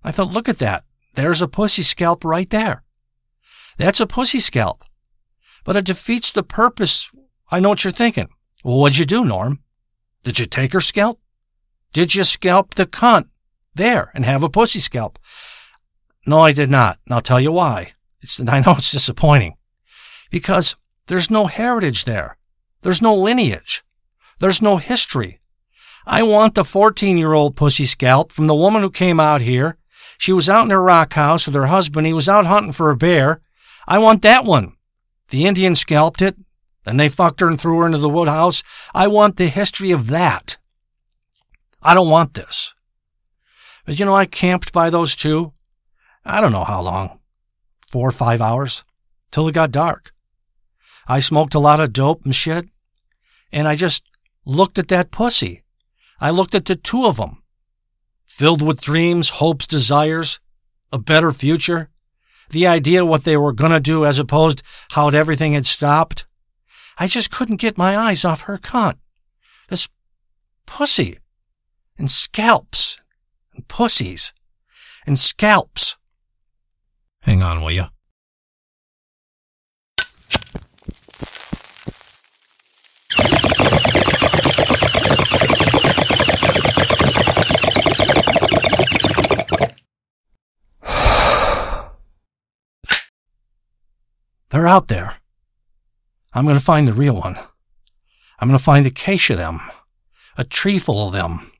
I 0.03 0.11
thought, 0.11 0.31
look 0.31 0.47
at 0.47 0.59
that. 0.59 0.85
There's 1.15 1.41
a 1.41 1.47
pussy 1.47 1.81
scalp 1.81 2.23
right 2.23 2.49
there. 2.49 2.83
That's 3.79 4.01
a 4.01 4.05
pussy 4.05 4.39
scalp. 4.39 4.83
But 5.63 5.77
it 5.77 5.85
defeats 5.85 6.31
the 6.31 6.43
purpose. 6.43 7.09
I 7.49 7.61
know 7.61 7.69
what 7.69 7.85
you're 7.85 7.93
thinking. 7.93 8.27
Well, 8.63 8.77
what'd 8.77 8.97
you 8.97 9.05
do, 9.05 9.23
Norm? 9.23 9.59
Did 10.21 10.37
you 10.37 10.45
take 10.45 10.73
her 10.73 10.81
scalp? 10.81 11.19
Did 11.93 12.13
you 12.13 12.25
scalp 12.25 12.75
the 12.75 12.85
cunt 12.85 13.29
there 13.73 14.11
and 14.13 14.25
have 14.25 14.43
a 14.43 14.49
pussy 14.49 14.79
scalp? 14.79 15.17
No, 16.27 16.41
I 16.41 16.51
did 16.51 16.69
not. 16.69 16.99
And 17.05 17.15
I'll 17.15 17.21
tell 17.21 17.39
you 17.39 17.53
why. 17.53 17.93
It's, 18.19 18.39
I 18.49 18.59
know 18.59 18.75
it's 18.77 18.91
disappointing. 18.91 19.55
Because 20.29 20.75
there's 21.07 21.31
no 21.31 21.45
heritage 21.45 22.03
there. 22.03 22.37
There's 22.81 23.01
no 23.01 23.15
lineage. 23.15 23.81
There's 24.39 24.61
no 24.61 24.75
history. 24.75 25.39
I 26.05 26.21
want 26.23 26.55
the 26.55 26.65
14 26.65 27.17
year 27.17 27.31
old 27.31 27.55
pussy 27.55 27.85
scalp 27.85 28.33
from 28.33 28.47
the 28.47 28.55
woman 28.55 28.81
who 28.81 28.91
came 28.91 29.21
out 29.21 29.39
here. 29.39 29.77
She 30.17 30.33
was 30.33 30.49
out 30.49 30.65
in 30.65 30.69
her 30.69 30.83
rock 30.83 31.13
house 31.13 31.47
with 31.47 31.55
her 31.55 31.67
husband. 31.67 32.05
He 32.05 32.13
was 32.13 32.27
out 32.27 32.45
hunting 32.45 32.73
for 32.73 32.91
a 32.91 32.97
bear. 32.97 33.41
I 33.89 33.97
want 33.97 34.21
that 34.21 34.45
one. 34.45 34.73
The 35.29 35.47
Indian 35.47 35.75
scalped 35.75 36.21
it. 36.21 36.37
Then 36.83 36.97
they 36.97 37.09
fucked 37.09 37.39
her 37.39 37.47
and 37.47 37.59
threw 37.59 37.79
her 37.79 37.87
into 37.87 37.97
the 37.97 38.07
wood 38.07 38.27
house. 38.27 38.61
I 38.93 39.07
want 39.07 39.35
the 39.35 39.47
history 39.47 39.89
of 39.89 40.07
that. 40.07 40.57
I 41.81 41.95
don't 41.95 42.09
want 42.09 42.35
this. 42.35 42.75
But 43.85 43.97
you 43.97 44.05
know, 44.05 44.15
I 44.15 44.27
camped 44.27 44.71
by 44.71 44.91
those 44.91 45.15
two. 45.15 45.53
I 46.23 46.39
don't 46.39 46.51
know 46.51 46.65
how 46.65 46.81
long. 46.81 47.19
Four 47.87 48.09
or 48.09 48.11
five 48.11 48.41
hours. 48.41 48.83
Till 49.31 49.47
it 49.47 49.55
got 49.55 49.71
dark. 49.71 50.13
I 51.07 51.19
smoked 51.19 51.55
a 51.55 51.59
lot 51.59 51.79
of 51.79 51.91
dope 51.91 52.23
and 52.23 52.35
shit. 52.35 52.69
And 53.51 53.67
I 53.67 53.75
just 53.75 54.03
looked 54.45 54.77
at 54.77 54.89
that 54.89 55.09
pussy. 55.09 55.63
I 56.21 56.29
looked 56.29 56.53
at 56.53 56.65
the 56.65 56.75
two 56.75 57.05
of 57.05 57.17
them. 57.17 57.41
Filled 58.27 58.61
with 58.61 58.81
dreams, 58.81 59.29
hopes, 59.29 59.65
desires, 59.65 60.39
a 60.91 60.99
better 60.99 61.31
future. 61.31 61.89
The 62.49 62.67
idea 62.67 63.05
what 63.05 63.23
they 63.23 63.37
were 63.37 63.53
gonna 63.53 63.79
do 63.79 64.05
as 64.05 64.19
opposed 64.19 64.63
how 64.91 65.09
everything 65.09 65.53
had 65.53 65.65
stopped. 65.65 66.25
I 66.97 67.07
just 67.07 67.31
couldn't 67.31 67.57
get 67.61 67.77
my 67.77 67.97
eyes 67.97 68.25
off 68.25 68.43
her 68.43 68.57
cunt. 68.57 68.97
This 69.69 69.87
pussy. 70.65 71.19
And 71.97 72.09
scalps. 72.09 72.99
And 73.53 73.67
pussies. 73.67 74.33
And 75.05 75.17
scalps. 75.17 75.95
Hang 77.21 77.43
on, 77.43 77.61
will 77.61 77.71
you? 77.71 77.85
Out 94.69 94.87
there. 94.87 95.15
I'm 96.31 96.45
going 96.45 96.57
to 96.57 96.63
find 96.63 96.87
the 96.87 96.93
real 96.93 97.15
one. 97.15 97.37
I'm 98.39 98.47
going 98.47 98.57
to 98.57 98.63
find 98.63 98.85
a 98.85 98.91
cache 98.91 99.31
of 99.31 99.37
them. 99.37 99.61
A 100.37 100.43
tree 100.43 100.77
full 100.77 101.07
of 101.07 101.13
them. 101.13 101.51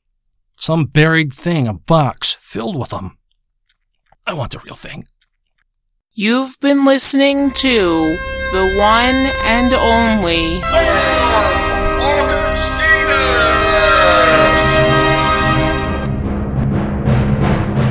Some 0.54 0.84
buried 0.84 1.32
thing, 1.32 1.66
a 1.66 1.74
box 1.74 2.38
filled 2.40 2.78
with 2.78 2.90
them. 2.90 3.18
I 4.26 4.32
want 4.32 4.52
the 4.52 4.60
real 4.60 4.76
thing. 4.76 5.06
You've 6.12 6.56
been 6.60 6.84
listening 6.84 7.50
to 7.50 8.16
the 8.52 8.76
one 8.78 9.16
and 9.44 9.72
only 9.74 10.60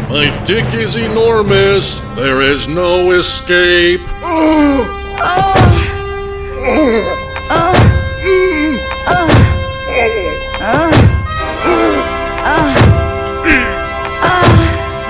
My 0.09 0.43
dick 0.45 0.73
is 0.73 0.95
enormous. 0.95 1.99
There 2.15 2.41
is 2.41 2.67
no 2.67 3.11
escape. 3.11 4.01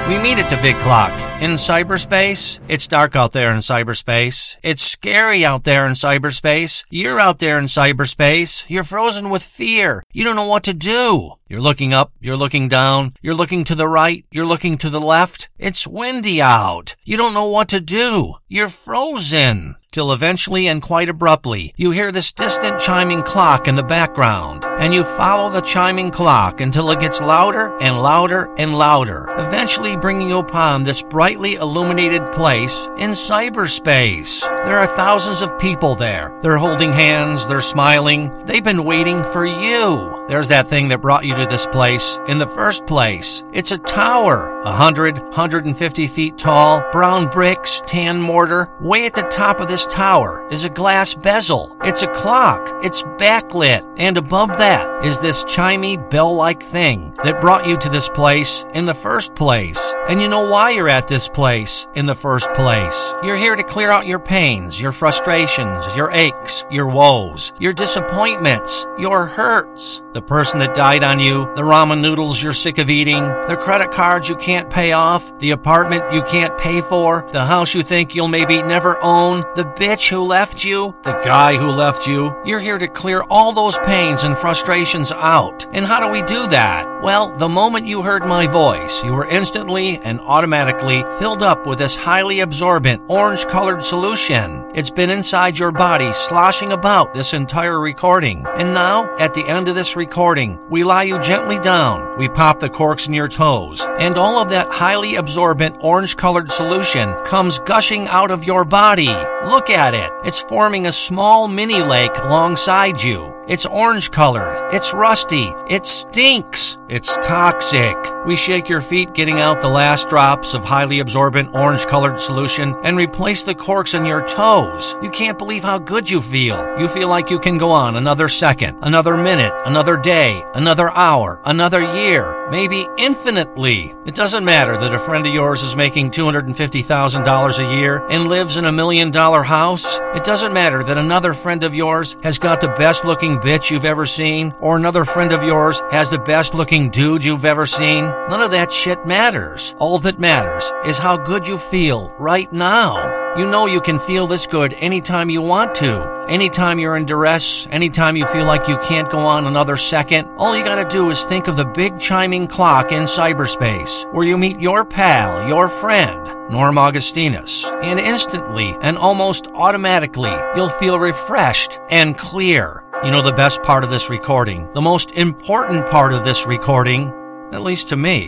We 0.10 0.18
meet 0.18 0.40
at 0.40 0.50
the 0.50 0.58
big 0.62 0.76
clock. 0.78 1.12
In 1.42 1.52
cyberspace, 1.52 2.60
it's 2.68 2.88
dark 2.88 3.16
out 3.16 3.32
there 3.32 3.52
in 3.52 3.60
cyberspace. 3.60 4.58
It's 4.62 4.82
scary 4.82 5.46
out 5.46 5.64
there 5.64 5.88
in 5.88 5.94
cyberspace. 5.94 6.84
You're 6.90 7.20
out 7.20 7.40
there 7.40 7.58
in 7.58 7.66
cyberspace. 7.66 8.66
You're 8.68 8.84
frozen 8.84 9.30
with 9.30 9.44
fear. 9.44 10.04
You 10.12 10.24
don't 10.26 10.36
know 10.36 10.48
what 10.48 10.64
to 10.64 10.74
do. 10.74 11.39
You're 11.50 11.62
looking 11.62 11.96
up, 11.96 12.12
you're 12.22 12.38
looking 12.38 12.68
down, 12.68 13.14
you're 13.24 13.34
looking 13.34 13.64
to 13.64 13.74
the 13.74 13.88
right, 13.88 14.24
you're 14.30 14.46
looking 14.46 14.78
to 14.78 14.90
the 14.92 15.02
left. 15.02 15.50
It's 15.58 15.88
windy 15.88 16.40
out. 16.40 16.96
You 17.06 17.18
don't 17.18 17.34
know 17.34 17.50
what 17.50 17.70
to 17.70 17.82
do. 17.82 18.36
You're 18.48 18.68
frozen. 18.68 19.76
Till 19.92 20.14
eventually 20.14 20.68
and 20.68 20.80
quite 20.80 21.10
abruptly, 21.10 21.74
you 21.76 21.90
hear 21.90 22.12
this 22.12 22.32
distant 22.32 22.80
chiming 22.80 23.24
clock 23.24 23.68
in 23.68 23.76
the 23.76 23.82
background, 23.82 24.64
and 24.64 24.94
you 24.94 25.04
follow 25.04 25.50
the 25.50 25.62
chiming 25.62 26.12
clock 26.12 26.62
until 26.62 26.92
it 26.92 27.00
gets 27.00 27.20
louder 27.20 27.76
and 27.80 28.00
louder 28.00 28.54
and 28.60 28.78
louder, 28.78 29.28
eventually 29.40 29.98
bringing 29.98 30.30
you 30.30 30.38
upon 30.38 30.84
this 30.84 31.02
brightly 31.02 31.56
illuminated 31.56 32.32
place 32.32 32.86
in 33.00 33.10
cyberspace. 33.10 34.42
There 34.66 34.78
are 34.78 34.86
thousands 34.86 35.42
of 35.42 35.60
people 35.60 35.96
there. 35.96 36.38
They're 36.44 36.58
holding 36.58 36.94
hands, 36.94 37.48
they're 37.48 37.64
smiling. 37.64 38.46
They've 38.46 38.64
been 38.64 38.84
waiting 38.84 39.24
for 39.24 39.48
you. 39.48 40.19
There's 40.30 40.50
that 40.50 40.68
thing 40.68 40.90
that 40.90 41.02
brought 41.02 41.26
you 41.26 41.36
to 41.38 41.48
this 41.48 41.66
place 41.66 42.20
in 42.28 42.38
the 42.38 42.46
first 42.46 42.86
place. 42.86 43.44
It's 43.52 43.72
a 43.72 43.80
tower, 43.80 44.62
100, 44.64 45.18
150 45.18 46.06
feet 46.06 46.38
tall, 46.38 46.88
brown 46.92 47.30
bricks, 47.30 47.82
tan 47.88 48.22
mortar. 48.22 48.70
Way 48.80 49.08
at 49.08 49.16
the 49.16 49.24
top 49.24 49.60
of 49.60 49.68
this 49.68 49.88
tower 49.88 50.48
is 50.52 50.66
a 50.66 50.70
glass 50.70 51.16
bezel. 51.16 51.76
It's 51.82 52.04
a 52.04 52.14
clock. 52.14 52.70
It's 52.84 53.02
backlit. 53.02 53.92
And 53.98 54.20
above 54.20 54.50
that 54.50 55.04
is 55.04 55.18
this 55.18 55.44
chimey 55.46 55.98
bell-like 56.12 56.62
thing 56.62 57.16
that 57.24 57.42
brought 57.42 57.66
you 57.66 57.76
to 57.78 57.90
this 57.90 58.08
place 58.08 58.68
in 58.76 58.86
the 58.86 58.94
first 58.94 59.34
place. 59.34 59.96
And 60.10 60.20
you 60.20 60.28
know 60.28 60.50
why 60.50 60.72
you're 60.72 60.90
at 60.90 61.08
this 61.08 61.30
place 61.30 61.88
in 61.94 62.08
the 62.08 62.16
first 62.16 62.52
place. 62.56 63.14
You're 63.22 63.36
here 63.36 63.56
to 63.56 63.62
clear 63.62 63.92
out 63.92 64.08
your 64.08 64.18
pains, 64.18 64.82
your 64.82 64.92
frustrations, 64.92 65.86
your 65.96 66.10
aches, 66.10 66.66
your 66.72 66.88
woes, 66.88 67.54
your 67.60 67.74
disappointments, 67.74 68.88
your 68.98 69.28
hurts. 69.28 70.02
The 70.14 70.24
person 70.24 70.58
that 70.62 70.74
died 70.74 71.04
on 71.04 71.20
you, 71.20 71.46
the 71.54 71.62
ramen 71.62 72.02
noodles 72.02 72.42
you're 72.42 72.54
sick 72.54 72.80
of 72.80 72.90
eating, 72.90 73.22
the 73.22 73.56
credit 73.62 73.92
cards 73.92 74.28
you 74.28 74.36
can't 74.36 74.68
pay 74.68 74.94
off, 74.94 75.38
the 75.38 75.52
apartment 75.52 76.12
you 76.12 76.24
can't 76.24 76.58
pay 76.58 76.82
for, 76.82 77.30
the 77.32 77.46
house 77.46 77.76
you 77.76 77.84
think 77.84 78.16
you'll 78.16 78.28
maybe 78.28 78.64
never 78.64 78.98
own, 79.04 79.42
the 79.54 79.72
bitch 79.78 80.10
who 80.10 80.22
left 80.22 80.66
you, 80.66 80.96
the 81.04 81.22
guy 81.24 81.56
who 81.56 81.68
left 81.68 82.08
you. 82.08 82.36
You're 82.44 82.60
here 82.60 82.80
to 82.80 82.88
clear 82.88 83.22
all 83.30 83.52
those 83.52 83.78
pains 83.86 84.24
and 84.24 84.36
frustrations 84.36 85.12
out. 85.12 85.68
And 85.72 85.86
how 85.86 86.00
do 86.00 86.12
we 86.12 86.24
do 86.24 86.48
that? 86.48 86.99
Well, 87.02 87.30
the 87.30 87.48
moment 87.48 87.88
you 87.88 88.02
heard 88.02 88.26
my 88.26 88.46
voice, 88.46 89.06
you 89.06 89.14
were 89.14 89.26
instantly 89.26 90.00
and 90.00 90.20
automatically 90.20 91.06
filled 91.18 91.42
up 91.42 91.66
with 91.66 91.80
this 91.80 91.96
highly 91.96 92.42
absorbent 92.42 93.04
orange 93.08 93.48
colored 93.48 93.86
solution. 93.86 94.70
It's 94.76 94.92
been 94.92 95.10
inside 95.10 95.58
your 95.58 95.72
body 95.72 96.12
sloshing 96.12 96.74
about 96.74 97.14
this 97.14 97.34
entire 97.34 97.80
recording. 97.80 98.46
And 98.46 98.74
now, 98.74 99.16
at 99.16 99.34
the 99.34 99.48
end 99.48 99.70
of 99.70 99.76
this 99.76 99.96
recording, 99.96 100.60
we 100.70 100.84
lie 100.84 101.04
you 101.04 101.20
gently 101.20 101.58
down. 101.60 102.18
We 102.18 102.28
pop 102.28 102.60
the 102.60 102.70
corks 102.70 103.08
in 103.08 103.14
your 103.14 103.30
toes. 103.30 103.82
And 103.98 104.18
all 104.18 104.42
of 104.42 104.50
that 104.50 104.70
highly 104.70 105.16
absorbent 105.16 105.78
orange 105.80 106.18
colored 106.18 106.52
solution 106.52 107.16
comes 107.24 107.60
gushing 107.60 108.10
out 108.10 108.30
of 108.30 108.44
your 108.44 108.66
body. 108.66 109.08
Look 109.46 109.70
at 109.70 109.94
it. 109.94 110.12
It's 110.26 110.42
forming 110.42 110.86
a 110.86 110.92
small 110.92 111.48
mini 111.48 111.82
lake 111.82 112.18
alongside 112.18 113.02
you. 113.02 113.34
It's 113.48 113.66
orange 113.66 114.12
colored. 114.12 114.74
It's 114.74 114.94
rusty. 114.94 115.54
It 115.70 115.86
stinks. 115.86 116.79
It's 116.90 117.20
toxic. 117.20 117.96
We 118.26 118.36
shake 118.36 118.68
your 118.68 118.82
feet, 118.82 119.14
getting 119.14 119.40
out 119.40 119.62
the 119.62 119.70
last 119.70 120.10
drops 120.10 120.56
of 120.56 120.66
highly 120.66 121.00
absorbent 121.02 121.54
orange 121.54 121.86
colored 121.86 122.20
solution 122.20 122.76
and 122.84 122.98
replace 122.98 123.44
the 123.44 123.54
corks 123.54 123.94
in 123.94 124.08
your 124.08 124.26
toes. 124.28 124.96
You 125.04 125.12
can't 125.12 125.38
believe 125.38 125.64
how 125.64 125.78
good 125.78 126.10
you 126.10 126.20
feel. 126.20 126.80
You 126.80 126.88
feel 126.88 127.08
like 127.08 127.30
you 127.30 127.38
can 127.38 127.60
go 127.60 127.70
on 127.70 127.96
another 127.96 128.28
second, 128.28 128.80
another 128.82 129.16
minute, 129.18 129.54
another 129.68 129.98
day, 129.98 130.44
another 130.56 130.90
hour, 130.90 131.40
another 131.46 131.82
year, 131.82 132.50
maybe 132.50 132.88
infinitely. 132.98 133.94
It 134.06 134.16
doesn't 134.16 134.44
matter 134.44 134.76
that 134.76 134.94
a 134.94 135.00
friend 135.00 135.28
of 135.28 135.34
yours 135.34 135.62
is 135.62 135.76
making 135.76 136.10
$250,000 136.10 137.60
a 137.60 137.76
year 137.76 138.04
and 138.08 138.28
lives 138.28 138.58
in 138.58 138.66
a 138.66 138.72
million 138.72 139.12
dollar 139.12 139.44
house. 139.44 140.00
It 140.16 140.24
doesn't 140.24 140.54
matter 140.54 140.84
that 140.84 140.98
another 140.98 141.36
friend 141.36 141.64
of 141.64 141.76
yours 141.76 142.18
has 142.24 142.40
got 142.40 142.62
the 142.62 142.68
best 142.68 143.06
looking 143.06 143.38
bitch 143.38 143.70
you've 143.70 143.86
ever 143.86 144.08
seen, 144.08 144.56
or 144.60 144.76
another 144.76 145.06
friend 145.06 145.32
of 145.32 145.44
yours 145.44 145.84
has 145.92 146.10
the 146.10 146.18
best 146.18 146.56
looking 146.56 146.79
dude 146.88 147.26
you've 147.26 147.44
ever 147.44 147.66
seen. 147.66 148.06
None 148.06 148.42
of 148.42 148.52
that 148.52 148.72
shit 148.72 149.06
matters. 149.06 149.76
All 149.78 150.00
that 150.00 150.20
matters 150.20 150.72
is 150.86 150.98
how 150.98 151.18
good 151.18 151.46
you 151.46 151.58
feel 151.58 152.16
right 152.18 152.50
now. 152.54 153.36
You 153.38 153.46
know 153.46 153.66
you 153.66 153.82
can 153.82 154.00
feel 154.00 154.26
this 154.26 154.48
good 154.48 154.74
anytime 154.80 155.30
you 155.30 155.42
want 155.42 155.76
to. 155.76 156.26
Anytime 156.30 156.80
you're 156.80 156.96
in 156.96 157.06
duress, 157.06 157.68
anytime 157.70 158.16
you 158.16 158.26
feel 158.28 158.46
like 158.46 158.68
you 158.68 158.78
can't 158.78 159.12
go 159.12 159.20
on 159.20 159.46
another 159.46 159.78
second, 159.78 160.28
all 160.38 160.58
you 160.58 160.64
gotta 160.64 160.88
do 160.90 161.10
is 161.10 161.24
think 161.24 161.48
of 161.48 161.58
the 161.58 161.66
big 161.66 162.00
chiming 162.00 162.48
clock 162.48 162.92
in 162.92 163.04
cyberspace, 163.04 164.12
where 164.14 164.26
you 164.26 164.38
meet 164.38 164.60
your 164.60 164.86
pal, 164.86 165.48
your 165.48 165.68
friend, 165.68 166.52
Norm 166.52 166.78
Augustinus, 166.78 167.66
and 167.84 168.00
instantly 168.00 168.76
and 168.82 168.98
almost 168.98 169.48
automatically, 169.54 170.34
you'll 170.56 170.70
feel 170.70 170.98
refreshed 170.98 171.80
and 171.90 172.18
clear. 172.18 172.84
You 173.02 173.12
know 173.12 173.22
the 173.22 173.32
best 173.32 173.64
part 173.64 173.86
of 173.86 173.90
this 173.90 174.10
recording, 174.10 174.70
the 174.74 174.82
most 174.82 175.14
important 175.14 175.90
part 175.90 176.12
of 176.12 176.26
this 176.26 176.46
recording, 176.46 177.14
at 177.54 177.62
least 177.62 177.88
to 177.90 177.96
me, 177.96 178.28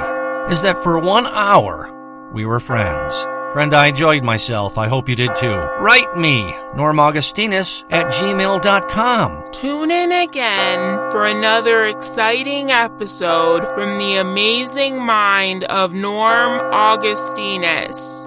is 0.50 0.62
that 0.62 0.78
for 0.82 0.98
one 0.98 1.28
hour, 1.28 1.94
we 2.32 2.46
were 2.46 2.62
friends. 2.62 3.22
Friend, 3.52 3.74
I 3.74 3.88
enjoyed 3.88 4.24
myself. 4.24 4.78
I 4.78 4.88
hope 4.88 5.10
you 5.10 5.16
did 5.18 5.36
too. 5.36 5.54
Write 5.54 6.18
me, 6.18 6.56
Norm 6.74 7.02
Augustinus 7.02 7.84
at 7.90 8.06
gmail.com. 8.06 9.52
Tune 9.52 9.92
in 9.92 10.14
again 10.14 11.12
for 11.12 11.26
another 11.26 11.88
exciting 11.88 12.72
episode 12.72 13.68
from 13.74 13.98
the 13.98 14.16
amazing 14.16 15.04
mind 15.04 15.66
of 15.66 15.92
Norm 15.92 16.62
Augustinus. 16.72 18.26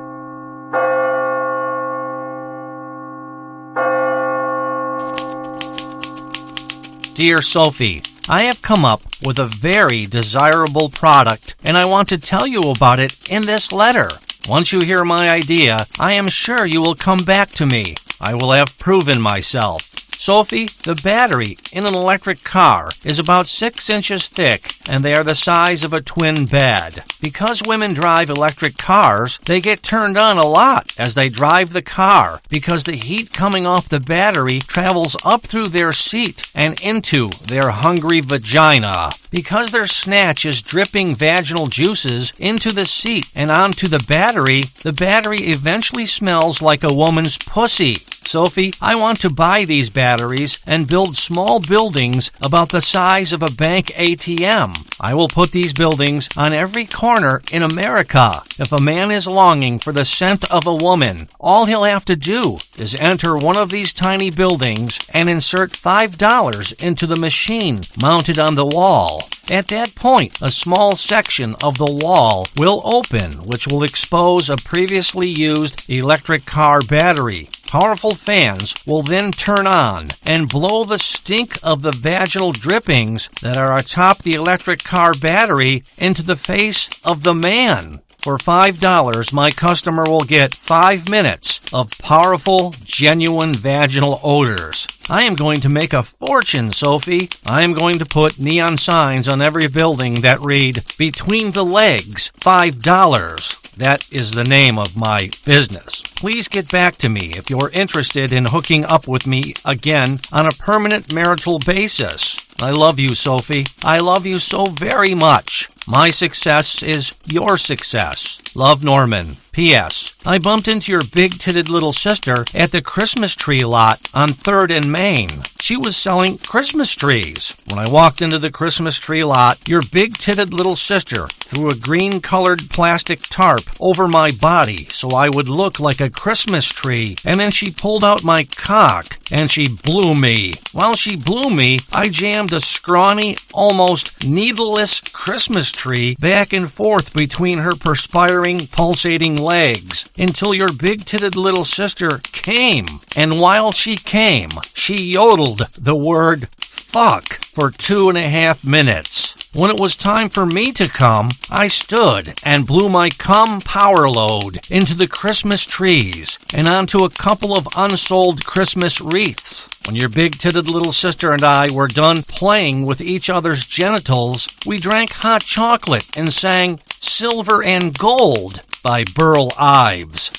Dear 7.14 7.42
Sophie, 7.42 8.02
I 8.28 8.42
have 8.42 8.60
come 8.60 8.84
up 8.84 9.00
with 9.22 9.38
a 9.38 9.46
very 9.46 10.04
desirable 10.04 10.88
product 10.88 11.54
and 11.64 11.78
I 11.78 11.86
want 11.86 12.08
to 12.08 12.18
tell 12.18 12.44
you 12.44 12.62
about 12.62 12.98
it 12.98 13.30
in 13.30 13.42
this 13.42 13.70
letter. 13.72 14.08
Once 14.48 14.72
you 14.72 14.80
hear 14.80 15.04
my 15.04 15.30
idea, 15.30 15.86
I 16.00 16.14
am 16.14 16.26
sure 16.26 16.66
you 16.66 16.82
will 16.82 16.96
come 16.96 17.20
back 17.20 17.50
to 17.52 17.66
me. 17.66 17.94
I 18.20 18.34
will 18.34 18.50
have 18.50 18.76
proven 18.80 19.20
myself. 19.20 19.93
Sophie, 20.24 20.68
the 20.84 20.98
battery 21.04 21.58
in 21.70 21.84
an 21.84 21.92
electric 21.92 22.42
car 22.44 22.88
is 23.04 23.18
about 23.18 23.46
six 23.46 23.90
inches 23.90 24.26
thick 24.26 24.72
and 24.88 25.04
they 25.04 25.12
are 25.12 25.22
the 25.22 25.34
size 25.34 25.84
of 25.84 25.92
a 25.92 26.00
twin 26.00 26.46
bed. 26.46 27.04
Because 27.20 27.62
women 27.66 27.92
drive 27.92 28.30
electric 28.30 28.78
cars, 28.78 29.36
they 29.44 29.60
get 29.60 29.82
turned 29.82 30.16
on 30.16 30.38
a 30.38 30.46
lot 30.46 30.94
as 30.98 31.14
they 31.14 31.28
drive 31.28 31.74
the 31.74 31.82
car 31.82 32.40
because 32.48 32.84
the 32.84 32.96
heat 32.96 33.34
coming 33.34 33.66
off 33.66 33.90
the 33.90 34.00
battery 34.00 34.60
travels 34.60 35.14
up 35.26 35.42
through 35.42 35.66
their 35.66 35.92
seat 35.92 36.50
and 36.54 36.80
into 36.80 37.28
their 37.46 37.68
hungry 37.68 38.20
vagina. 38.20 39.10
Because 39.30 39.72
their 39.72 39.86
snatch 39.86 40.46
is 40.46 40.62
dripping 40.62 41.16
vaginal 41.16 41.66
juices 41.66 42.32
into 42.38 42.72
the 42.72 42.86
seat 42.86 43.30
and 43.34 43.50
onto 43.50 43.88
the 43.88 44.02
battery, 44.08 44.62
the 44.84 44.92
battery 44.94 45.40
eventually 45.40 46.06
smells 46.06 46.62
like 46.62 46.82
a 46.82 46.94
woman's 46.94 47.36
pussy. 47.36 47.96
Sophie, 48.34 48.72
I 48.80 48.96
want 48.96 49.20
to 49.20 49.30
buy 49.30 49.64
these 49.64 49.90
batteries 49.90 50.58
and 50.66 50.88
build 50.88 51.16
small 51.16 51.60
buildings 51.60 52.32
about 52.42 52.70
the 52.70 52.82
size 52.82 53.32
of 53.32 53.44
a 53.44 53.52
bank 53.52 53.92
ATM. 53.94 54.74
I 55.00 55.14
will 55.14 55.28
put 55.28 55.52
these 55.52 55.72
buildings 55.72 56.28
on 56.36 56.52
every 56.52 56.84
corner 56.84 57.42
in 57.52 57.62
America. 57.62 58.42
If 58.58 58.72
a 58.72 58.82
man 58.82 59.12
is 59.12 59.28
longing 59.28 59.78
for 59.78 59.92
the 59.92 60.04
scent 60.04 60.50
of 60.50 60.66
a 60.66 60.74
woman, 60.74 61.28
all 61.38 61.66
he'll 61.66 61.84
have 61.84 62.04
to 62.06 62.16
do 62.16 62.58
is 62.76 62.96
enter 62.96 63.36
one 63.36 63.56
of 63.56 63.70
these 63.70 63.92
tiny 63.92 64.30
buildings 64.30 64.98
and 65.14 65.30
insert 65.30 65.70
$5 65.70 66.82
into 66.82 67.06
the 67.06 67.14
machine 67.14 67.82
mounted 68.02 68.40
on 68.40 68.56
the 68.56 68.66
wall. 68.66 69.28
At 69.50 69.68
that 69.68 69.94
point, 69.94 70.40
a 70.40 70.50
small 70.50 70.96
section 70.96 71.54
of 71.62 71.76
the 71.76 71.90
wall 71.90 72.46
will 72.56 72.80
open, 72.82 73.32
which 73.46 73.68
will 73.68 73.82
expose 73.82 74.48
a 74.48 74.56
previously 74.56 75.28
used 75.28 75.88
electric 75.88 76.46
car 76.46 76.80
battery. 76.80 77.50
Powerful 77.66 78.14
fans 78.14 78.74
will 78.86 79.02
then 79.02 79.32
turn 79.32 79.66
on 79.66 80.08
and 80.24 80.48
blow 80.48 80.84
the 80.84 80.98
stink 80.98 81.58
of 81.62 81.82
the 81.82 81.92
vaginal 81.92 82.52
drippings 82.52 83.28
that 83.42 83.58
are 83.58 83.76
atop 83.76 84.22
the 84.22 84.32
electric 84.32 84.82
car 84.82 85.12
battery 85.12 85.82
into 85.98 86.22
the 86.22 86.36
face 86.36 86.88
of 87.04 87.22
the 87.22 87.34
man. 87.34 88.00
For 88.24 88.38
$5, 88.38 89.34
my 89.34 89.50
customer 89.50 90.04
will 90.04 90.22
get 90.22 90.54
5 90.54 91.10
minutes 91.10 91.60
of 91.74 91.90
powerful, 91.98 92.74
genuine 92.82 93.52
vaginal 93.52 94.18
odors. 94.22 94.88
I 95.10 95.24
am 95.24 95.34
going 95.34 95.60
to 95.60 95.68
make 95.68 95.92
a 95.92 96.02
fortune, 96.02 96.70
Sophie. 96.70 97.28
I 97.46 97.64
am 97.64 97.74
going 97.74 97.98
to 97.98 98.06
put 98.06 98.40
neon 98.40 98.78
signs 98.78 99.28
on 99.28 99.42
every 99.42 99.68
building 99.68 100.22
that 100.22 100.40
read, 100.40 100.84
Between 100.96 101.50
the 101.50 101.66
Legs, 101.66 102.32
$5. 102.36 103.74
That 103.76 104.10
is 104.10 104.30
the 104.30 104.44
name 104.44 104.78
of 104.78 104.96
my 104.96 105.28
business. 105.44 106.00
Please 106.00 106.48
get 106.48 106.70
back 106.70 106.96
to 106.96 107.10
me 107.10 107.32
if 107.36 107.50
you're 107.50 107.70
interested 107.74 108.32
in 108.32 108.46
hooking 108.46 108.86
up 108.86 109.06
with 109.06 109.26
me 109.26 109.52
again 109.66 110.20
on 110.32 110.46
a 110.46 110.52
permanent 110.52 111.12
marital 111.12 111.58
basis. 111.58 112.40
I 112.62 112.70
love 112.70 112.98
you, 112.98 113.14
Sophie. 113.14 113.66
I 113.84 113.98
love 113.98 114.24
you 114.24 114.38
so 114.38 114.66
very 114.66 115.12
much. 115.12 115.68
My 115.86 116.08
success 116.08 116.82
is 116.82 117.14
your 117.26 117.58
success. 117.58 118.40
Love 118.56 118.82
Norman. 118.82 119.36
P.S. 119.52 120.16
I 120.26 120.38
bumped 120.38 120.66
into 120.66 120.90
your 120.90 121.02
big 121.14 121.32
titted 121.34 121.68
little 121.68 121.92
sister 121.92 122.44
at 122.54 122.72
the 122.72 122.82
Christmas 122.82 123.36
tree 123.36 123.64
lot 123.64 124.00
on 124.14 124.30
3rd 124.30 124.76
and 124.76 124.90
Main. 124.90 125.28
She 125.60 125.76
was 125.76 125.96
selling 125.96 126.38
Christmas 126.38 126.94
trees. 126.96 127.54
When 127.68 127.78
I 127.78 127.90
walked 127.90 128.20
into 128.20 128.38
the 128.38 128.50
Christmas 128.50 128.98
tree 128.98 129.22
lot, 129.22 129.68
your 129.68 129.82
big 129.92 130.14
titted 130.14 130.52
little 130.52 130.74
sister 130.74 131.26
threw 131.28 131.70
a 131.70 131.76
green 131.76 132.20
colored 132.20 132.68
plastic 132.70 133.20
tarp 133.22 133.62
over 133.78 134.08
my 134.08 134.30
body 134.32 134.84
so 134.86 135.10
I 135.10 135.28
would 135.28 135.48
look 135.48 135.78
like 135.78 136.00
a 136.00 136.10
Christmas 136.10 136.68
tree, 136.68 137.16
and 137.24 137.38
then 137.38 137.50
she 137.50 137.70
pulled 137.70 138.02
out 138.02 138.24
my 138.24 138.44
cock 138.56 139.18
and 139.30 139.50
she 139.50 139.68
blew 139.68 140.14
me. 140.14 140.54
While 140.72 140.96
she 140.96 141.16
blew 141.16 141.50
me, 141.50 141.78
I 141.92 142.08
jammed 142.08 142.52
a 142.52 142.60
scrawny, 142.60 143.36
almost 143.52 144.26
needleless 144.26 145.00
Christmas 145.00 145.70
tree 145.74 146.16
back 146.20 146.52
and 146.52 146.70
forth 146.70 147.12
between 147.12 147.58
her 147.58 147.74
perspiring, 147.74 148.66
pulsating 148.68 149.36
legs 149.36 150.08
until 150.16 150.54
your 150.54 150.72
big 150.72 151.04
titted 151.04 151.36
little 151.36 151.64
sister 151.64 152.18
came. 152.32 152.86
And 153.16 153.40
while 153.40 153.72
she 153.72 153.96
came, 153.96 154.50
she 154.74 155.12
yodeled 155.12 155.62
the 155.76 155.96
word 155.96 156.48
fuck 156.58 157.34
for 157.54 157.70
two 157.70 158.08
and 158.08 158.18
a 158.18 158.28
half 158.28 158.64
minutes. 158.64 159.33
When 159.54 159.70
it 159.70 159.78
was 159.78 159.94
time 159.94 160.30
for 160.30 160.44
me 160.44 160.72
to 160.72 160.88
come, 160.88 161.30
I 161.48 161.68
stood 161.68 162.40
and 162.44 162.66
blew 162.66 162.88
my 162.88 163.08
cum 163.10 163.60
power 163.60 164.08
load 164.08 164.58
into 164.68 164.96
the 164.96 165.06
Christmas 165.06 165.64
trees 165.64 166.40
and 166.52 166.66
onto 166.66 167.04
a 167.04 167.08
couple 167.08 167.56
of 167.56 167.68
unsold 167.76 168.44
Christmas 168.44 169.00
wreaths. 169.00 169.68
When 169.86 169.94
your 169.94 170.08
big 170.08 170.38
titted 170.38 170.68
little 170.68 170.90
sister 170.90 171.30
and 171.30 171.44
I 171.44 171.70
were 171.70 171.86
done 171.86 172.24
playing 172.24 172.84
with 172.84 173.00
each 173.00 173.30
other's 173.30 173.64
genitals, 173.64 174.48
we 174.66 174.78
drank 174.78 175.10
hot 175.12 175.42
chocolate 175.42 176.18
and 176.18 176.32
sang 176.32 176.80
Silver 176.98 177.62
and 177.62 177.96
Gold 177.96 178.62
by 178.82 179.04
Burl 179.04 179.52
Ives. 179.56 180.32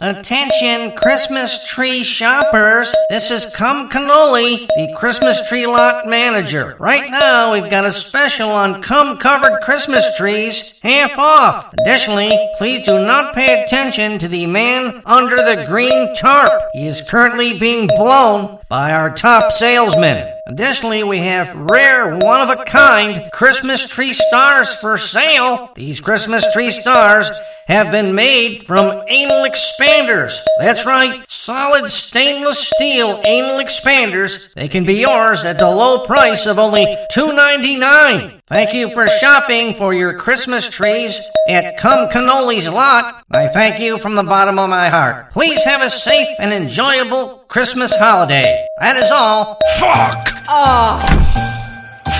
Attention, 0.00 0.94
Christmas 0.96 1.66
tree 1.66 2.04
shoppers. 2.04 2.94
This 3.08 3.32
is 3.32 3.56
Cum 3.56 3.90
Cannoli, 3.90 4.68
the 4.68 4.94
Christmas 4.96 5.48
tree 5.48 5.66
lot 5.66 6.06
manager. 6.06 6.76
Right 6.78 7.10
now, 7.10 7.52
we've 7.52 7.68
got 7.68 7.84
a 7.84 7.90
special 7.90 8.48
on 8.50 8.80
cum 8.80 9.18
covered 9.18 9.60
Christmas 9.60 10.16
trees, 10.16 10.80
half 10.82 11.18
off. 11.18 11.74
Additionally, 11.80 12.30
please 12.58 12.86
do 12.86 12.92
not 12.92 13.34
pay 13.34 13.64
attention 13.64 14.20
to 14.20 14.28
the 14.28 14.46
man 14.46 15.02
under 15.04 15.36
the 15.36 15.64
green 15.66 16.14
tarp. 16.14 16.52
He 16.74 16.86
is 16.86 17.02
currently 17.02 17.58
being 17.58 17.88
blown 17.88 18.60
by 18.68 18.92
our 18.92 19.12
top 19.12 19.50
salesman. 19.50 20.37
Additionally, 20.48 21.04
we 21.04 21.18
have 21.18 21.54
rare, 21.54 22.16
one 22.16 22.40
of 22.40 22.48
a 22.48 22.64
kind 22.64 23.30
Christmas 23.32 23.86
tree 23.86 24.14
stars 24.14 24.72
for 24.80 24.96
sale. 24.96 25.70
These 25.74 26.00
Christmas 26.00 26.50
tree 26.54 26.70
stars 26.70 27.30
have 27.66 27.90
been 27.92 28.14
made 28.14 28.64
from 28.64 29.02
anal 29.08 29.44
expanders. 29.44 30.40
That's 30.58 30.86
right, 30.86 31.22
solid 31.30 31.90
stainless 31.90 32.66
steel 32.66 33.20
anal 33.26 33.58
expanders. 33.58 34.54
They 34.54 34.68
can 34.68 34.86
be 34.86 34.94
yours 34.94 35.44
at 35.44 35.58
the 35.58 35.70
low 35.70 36.06
price 36.06 36.46
of 36.46 36.58
only 36.58 36.86
$2.99. 37.12 38.37
Thank 38.48 38.72
you 38.72 38.88
for 38.90 39.06
shopping 39.06 39.74
for 39.74 39.92
your 39.92 40.14
Christmas 40.14 40.68
trees 40.70 41.20
at 41.48 41.76
Cum 41.76 42.08
Cannoli's 42.08 42.66
lot. 42.68 43.22
I 43.30 43.46
thank 43.46 43.78
you 43.78 43.98
from 43.98 44.14
the 44.14 44.22
bottom 44.22 44.58
of 44.58 44.70
my 44.70 44.88
heart. 44.88 45.30
Please 45.32 45.62
have 45.64 45.82
a 45.82 45.90
safe 45.90 46.28
and 46.40 46.50
enjoyable 46.52 47.44
Christmas 47.48 47.94
holiday. 47.94 48.66
That 48.80 48.96
is 48.96 49.10
all. 49.10 49.58
Fuck! 49.78 50.28
Ah, 50.48 50.96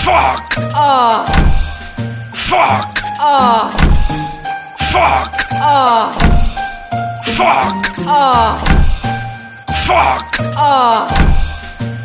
Fuck! 0.05 0.53
ah, 0.75 1.25
Fuck! 2.35 2.99
ah, 3.21 3.73
Fuck! 4.77 5.47
ah, 5.53 6.13
Fuck! 7.25 7.99
ah, 8.07 8.65
Fuck! 9.87 10.37
ah, 10.59 11.09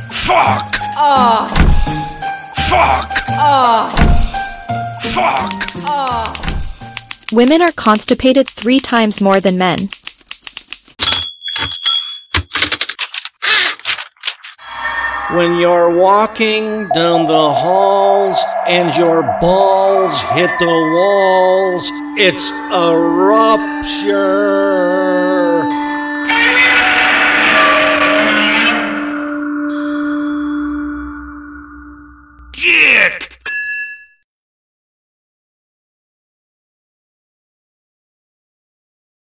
Fuck! 0.10 0.80
ah, 0.96 2.03
Fuck! 2.70 3.12
ah, 3.30 3.92
Fuck! 5.14 5.84
ah. 5.86 6.32
Women 7.32 7.62
are 7.62 7.72
constipated 7.72 8.48
three 8.48 8.80
times 8.80 9.22
more 9.22 9.40
than 9.40 9.58
men. 9.58 9.90
When 15.32 15.58
you're 15.58 15.90
walking 15.90 16.88
down 16.90 17.26
the 17.26 17.54
halls 17.54 18.44
and 18.68 18.96
your 18.96 19.24
balls 19.42 20.22
hit 20.32 20.52
the 20.60 20.66
walls, 20.68 21.90
it's 22.18 22.52
a 22.72 22.96
rupture. 22.96 24.24